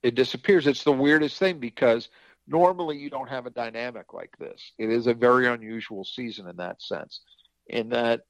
it 0.02 0.14
disappears. 0.14 0.66
It's 0.66 0.84
the 0.84 0.92
weirdest 0.92 1.38
thing 1.38 1.58
because 1.58 2.08
normally 2.46 2.98
you 2.98 3.08
don't 3.08 3.28
have 3.28 3.46
a 3.46 3.50
dynamic 3.50 4.12
like 4.12 4.36
this. 4.38 4.72
It 4.76 4.90
is 4.90 5.06
a 5.06 5.14
very 5.14 5.46
unusual 5.46 6.04
season 6.04 6.48
in 6.48 6.56
that 6.56 6.82
sense, 6.82 7.20
in 7.68 7.90
that 7.90 8.22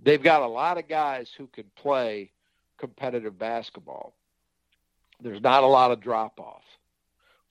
they've 0.00 0.22
got 0.22 0.42
a 0.42 0.46
lot 0.46 0.76
of 0.76 0.88
guys 0.88 1.30
who 1.36 1.46
can 1.46 1.64
play 1.76 2.32
competitive 2.78 3.38
basketball. 3.38 4.14
There's 5.20 5.40
not 5.40 5.62
a 5.62 5.68
lot 5.68 5.92
of 5.92 6.00
drop 6.00 6.40
off 6.40 6.64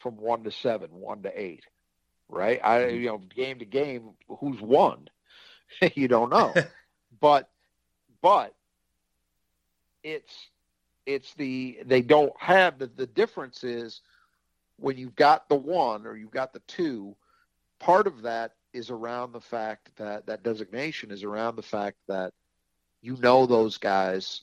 from 0.01 0.17
one 0.17 0.43
to 0.43 0.51
seven, 0.51 0.89
one 0.91 1.23
to 1.23 1.41
eight, 1.41 1.65
right? 2.29 2.59
I 2.63 2.79
mm-hmm. 2.79 2.95
you 2.97 3.07
know 3.07 3.17
game 3.17 3.59
to 3.59 3.65
game, 3.65 4.11
who's 4.39 4.61
won? 4.61 5.07
you 5.95 6.07
don't 6.07 6.29
know, 6.29 6.53
but 7.19 7.49
but 8.21 8.53
it's 10.03 10.49
it's 11.05 11.33
the 11.35 11.79
they 11.85 12.01
don't 12.01 12.33
have 12.39 12.79
the 12.79 12.87
the 12.87 13.07
difference 13.07 13.63
is 13.63 14.01
when 14.77 14.97
you've 14.97 15.15
got 15.15 15.47
the 15.47 15.55
one 15.55 16.07
or 16.07 16.15
you've 16.15 16.31
got 16.31 16.53
the 16.53 16.61
two, 16.67 17.15
part 17.79 18.07
of 18.07 18.23
that 18.23 18.53
is 18.73 18.89
around 18.89 19.31
the 19.31 19.41
fact 19.41 19.91
that 19.97 20.25
that 20.25 20.43
designation 20.43 21.11
is 21.11 21.23
around 21.23 21.55
the 21.55 21.61
fact 21.61 21.97
that 22.07 22.33
you 23.01 23.15
know 23.17 23.45
those 23.45 23.77
guys 23.77 24.41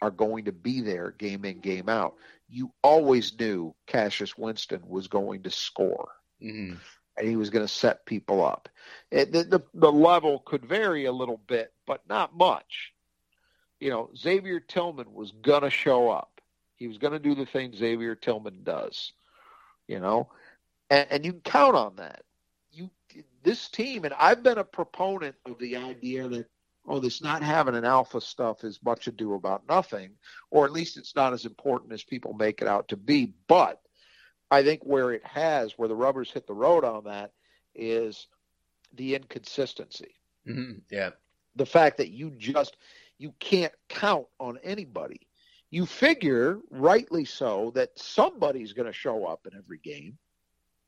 are 0.00 0.10
going 0.10 0.44
to 0.44 0.52
be 0.52 0.80
there 0.80 1.12
game 1.18 1.44
in 1.44 1.60
game 1.60 1.88
out. 1.88 2.14
You 2.48 2.72
always 2.82 3.38
knew 3.38 3.74
Cassius 3.86 4.38
Winston 4.38 4.80
was 4.86 5.08
going 5.08 5.42
to 5.42 5.50
score 5.50 6.08
hmm 6.40 6.74
and 7.18 7.28
he 7.28 7.36
was 7.36 7.50
going 7.50 7.64
to 7.64 7.72
set 7.72 8.06
people 8.06 8.44
up. 8.44 8.68
It, 9.10 9.32
the, 9.32 9.44
the 9.44 9.60
the 9.74 9.92
level 9.92 10.40
could 10.46 10.64
vary 10.64 11.06
a 11.06 11.12
little 11.12 11.40
bit, 11.46 11.72
but 11.86 12.02
not 12.08 12.36
much. 12.36 12.92
You 13.80 13.90
know, 13.90 14.10
Xavier 14.16 14.60
Tillman 14.60 15.12
was 15.12 15.32
going 15.32 15.62
to 15.62 15.70
show 15.70 16.10
up. 16.10 16.40
He 16.76 16.86
was 16.88 16.98
going 16.98 17.12
to 17.12 17.18
do 17.18 17.34
the 17.34 17.46
thing 17.46 17.74
Xavier 17.74 18.14
Tillman 18.14 18.62
does. 18.62 19.12
You 19.88 20.00
know, 20.00 20.28
and, 20.90 21.06
and 21.10 21.24
you 21.24 21.32
can 21.32 21.40
count 21.40 21.74
on 21.74 21.96
that. 21.96 22.22
You 22.70 22.90
this 23.42 23.68
team, 23.68 24.04
and 24.04 24.14
I've 24.14 24.42
been 24.42 24.58
a 24.58 24.64
proponent 24.64 25.34
of 25.46 25.58
the 25.58 25.76
idea 25.76 26.28
that 26.28 26.46
oh, 26.88 26.98
this 27.00 27.22
not 27.22 27.42
having 27.42 27.74
an 27.74 27.84
alpha 27.84 28.20
stuff 28.20 28.64
is 28.64 28.82
much 28.82 29.06
ado 29.06 29.34
about 29.34 29.68
nothing, 29.68 30.10
or 30.50 30.64
at 30.64 30.72
least 30.72 30.96
it's 30.96 31.14
not 31.14 31.32
as 31.32 31.44
important 31.44 31.92
as 31.92 32.02
people 32.02 32.32
make 32.32 32.62
it 32.62 32.68
out 32.68 32.88
to 32.88 32.96
be. 32.96 33.34
But 33.46 33.80
I 34.50 34.62
think 34.62 34.82
where 34.82 35.12
it 35.12 35.24
has, 35.24 35.76
where 35.76 35.88
the 35.88 35.94
rubbers 35.94 36.30
hit 36.30 36.46
the 36.46 36.54
road 36.54 36.84
on 36.84 37.04
that, 37.04 37.32
is 37.74 38.26
the 38.94 39.14
inconsistency. 39.14 40.14
hmm 40.46 40.78
Yeah. 40.90 41.10
The 41.56 41.66
fact 41.66 41.98
that 41.98 42.10
you 42.10 42.30
just 42.30 42.76
you 43.18 43.32
can't 43.40 43.72
count 43.88 44.26
on 44.38 44.58
anybody. 44.62 45.26
You 45.70 45.84
figure, 45.84 46.60
rightly 46.70 47.24
so, 47.24 47.72
that 47.74 47.98
somebody's 47.98 48.72
going 48.72 48.86
to 48.86 48.92
show 48.92 49.26
up 49.26 49.46
in 49.46 49.56
every 49.58 49.78
game 49.78 50.16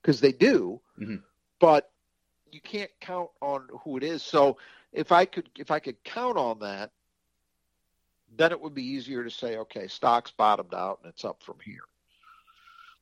because 0.00 0.20
they 0.20 0.32
do, 0.32 0.80
Mhm. 0.98 1.22
but 1.58 1.92
you 2.52 2.60
can't 2.60 2.90
count 3.00 3.30
on 3.40 3.68
who 3.84 3.96
it 3.96 4.02
is. 4.02 4.22
So 4.22 4.58
if 4.92 5.12
I 5.12 5.24
could 5.24 5.48
if 5.56 5.70
I 5.70 5.78
could 5.78 6.02
count 6.04 6.36
on 6.36 6.60
that, 6.60 6.90
then 8.36 8.52
it 8.52 8.60
would 8.60 8.74
be 8.74 8.84
easier 8.84 9.24
to 9.24 9.30
say, 9.30 9.56
okay, 9.58 9.88
stock's 9.88 10.30
bottomed 10.30 10.74
out 10.74 11.00
and 11.02 11.10
it's 11.10 11.24
up 11.24 11.42
from 11.42 11.56
here. 11.64 11.84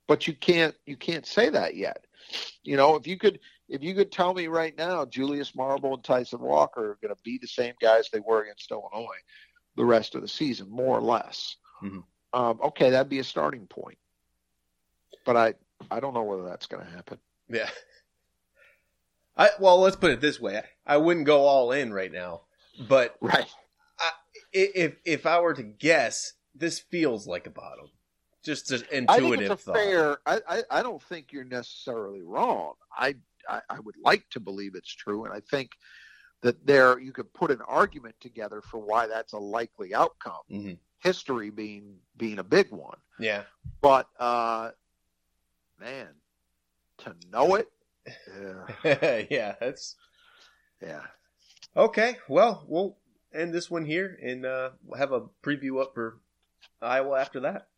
But 0.07 0.27
you 0.27 0.35
can't 0.35 0.75
you 0.87 0.97
can't 0.97 1.27
say 1.27 1.51
that 1.51 1.77
yet. 1.77 2.07
You 2.62 2.77
know, 2.77 2.97
if 2.97 3.07
you 3.07 3.19
could 3.19 3.41
if 3.69 3.83
you 3.83 3.95
could 3.95 4.11
tell 4.11 4.35
me 4.35 4.47
right 4.47 4.77
now 4.77 5.05
Julius 5.05 5.55
Marble 5.55 5.95
and 5.95 6.05
Tyson 6.05 6.41
Walker 6.41 6.93
are 6.93 6.99
going 7.03 7.15
to 7.15 7.23
be 7.23 7.39
the 7.39 7.47
same 7.47 7.75
guys 7.81 8.09
they 8.11 8.20
were 8.20 8.43
against 8.43 8.70
Illinois 8.70 9.19
the 9.77 9.85
rest 9.85 10.15
of 10.15 10.23
the 10.23 10.29
season, 10.29 10.69
more 10.70 10.99
or 10.99 11.03
less. 11.03 11.57
Mhm. 11.83 12.05
Um, 12.33 12.61
okay, 12.62 12.91
that'd 12.91 13.09
be 13.09 13.20
a 13.20 13.25
starting 13.25 13.66
point. 13.66 13.99
But 15.25 15.37
I 15.37 15.55
I 15.91 16.01
don't 16.01 16.15
know 16.15 16.25
whether 16.25 16.45
that's 16.45 16.66
going 16.66 16.85
to 16.85 16.91
happen. 16.91 17.19
Yeah. 17.49 17.70
I 19.39 19.51
well, 19.60 19.78
let's 19.81 19.97
put 19.97 20.10
it 20.10 20.20
this 20.20 20.40
way. 20.40 20.62
I 20.85 20.97
wouldn't 20.97 21.27
go 21.27 21.43
all 21.47 21.70
in 21.73 21.93
right 21.93 22.12
now, 22.12 22.43
but 22.89 23.16
Right. 23.20 23.48
I, 24.01 24.10
if 24.52 24.97
if 25.05 25.24
I 25.27 25.40
were 25.40 25.55
to 25.55 25.62
guess, 25.62 26.32
this 26.55 26.78
feels 26.81 27.27
like 27.27 27.47
a 27.47 27.51
bottom. 27.51 27.90
Just 28.44 28.70
an 28.73 28.82
I 28.82 28.86
think 28.86 29.09
intuitive 29.10 29.51
it's 29.52 29.62
a 29.62 29.65
thought. 29.65 29.77
fair. 29.77 30.19
I, 30.27 30.40
I, 30.48 30.62
I 30.78 30.82
don't 30.82 31.02
think 31.02 31.32
you're 31.32 31.44
necessarily 31.44 32.23
wrong. 32.23 32.74
I, 32.97 33.15
I 33.48 33.60
I 33.70 33.81
would 33.81 33.97
like 34.02 34.28
to 34.31 34.40
believe 34.40 34.74
it's 34.74 34.93
true, 34.94 35.24
and 35.24 35.32
I 35.32 35.40
think 35.40 35.73
that 36.40 36.65
there 36.66 36.98
you 36.98 37.12
could 37.12 37.32
put 37.35 37.51
an 37.51 37.60
argument 37.66 38.15
together 38.20 38.60
for 38.62 38.78
why 38.78 39.06
that's 39.06 39.32
a 39.35 39.39
likely 39.39 39.94
outcome. 39.94 40.43
Mhm. 40.51 40.78
History 41.01 41.51
being 41.51 41.97
being 42.16 42.39
a 42.40 42.44
big 42.44 42.70
one, 42.73 42.98
Yeah. 43.20 43.44
but 43.81 44.09
uh, 44.19 44.70
man, 45.78 46.09
to 46.98 47.15
know 47.31 47.55
it, 47.56 47.69
yeah, 48.85 49.22
yeah, 49.30 49.55
that's 49.60 49.97
yeah. 50.82 51.02
okay. 51.76 52.16
Well, 52.28 52.64
we'll 52.66 52.97
end 53.35 53.52
this 53.52 53.70
one 53.70 53.85
here 53.85 54.18
and 54.22 54.47
uh, 54.47 54.70
we'll 54.85 54.98
have 54.98 55.12
a 55.12 55.22
preview 55.43 55.80
up 55.80 55.94
for 55.94 56.18
Iowa 56.80 57.20
after 57.20 57.40
that. 57.40 57.68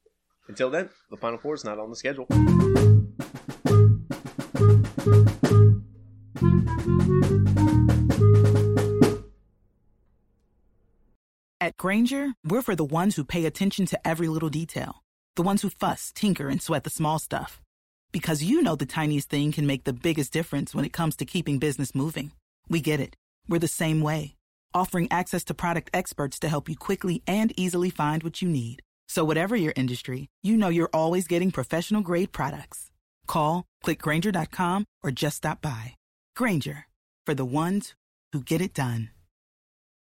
Until 0.49 0.71
then, 0.71 0.91
the 1.11 1.17
Final 1.17 1.39
Four 1.39 1.55
is 1.55 1.65
not 1.65 1.79
on 1.79 1.91
the 1.91 1.97
schedule. 1.97 2.27
At 11.63 11.77
Grainger, 11.77 12.33
we're 12.43 12.63
for 12.63 12.75
the 12.75 12.85
ones 12.85 13.17
who 13.17 13.25
pay 13.25 13.45
attention 13.45 13.87
to 13.87 14.09
every 14.09 14.29
little 14.29 14.49
detail, 14.49 15.05
the 15.37 15.43
ones 15.43 15.63
who 15.63 15.69
fuss, 15.71 16.11
tinker, 16.13 16.49
and 16.49 16.61
sweat 16.61 16.85
the 16.85 16.91
small 16.91 17.19
stuff. 17.19 17.61
Because 18.13 18.43
you 18.43 18.63
know 18.63 18.77
the 18.77 18.87
tiniest 18.87 19.29
thing 19.31 19.53
can 19.53 19.67
make 19.67 19.85
the 19.85 19.93
biggest 19.93 20.33
difference 20.33 20.75
when 20.75 20.85
it 20.85 20.93
comes 20.93 21.17
to 21.17 21.25
keeping 21.25 21.59
business 21.59 21.95
moving. 21.95 22.33
We 22.69 22.81
get 22.81 23.01
it. 23.01 23.17
We're 23.49 23.59
the 23.59 23.69
same 23.69 24.01
way, 24.01 24.37
offering 24.75 25.09
access 25.11 25.45
to 25.45 25.55
product 25.55 25.91
experts 25.95 26.39
to 26.41 26.49
help 26.49 26.69
you 26.69 26.77
quickly 26.77 27.23
and 27.27 27.53
easily 27.59 27.91
find 27.91 28.23
what 28.23 28.43
you 28.43 28.49
need. 28.49 28.83
So, 29.09 29.25
whatever 29.25 29.57
your 29.57 29.73
industry, 29.77 30.29
you 30.43 30.57
know 30.57 30.69
you're 30.69 30.95
always 30.95 31.27
getting 31.27 31.51
professional 31.51 32.03
grade 32.03 32.33
products. 32.33 32.91
Call, 33.27 33.65
clickgrainger.com, 33.85 34.85
or 35.03 35.11
just 35.11 35.39
stop 35.39 35.61
by. 35.61 35.95
Grainger, 36.37 36.87
for 37.27 37.35
the 37.35 37.45
ones 37.45 37.95
who 38.33 38.43
get 38.43 38.61
it 38.61 38.75
done. 38.75 39.11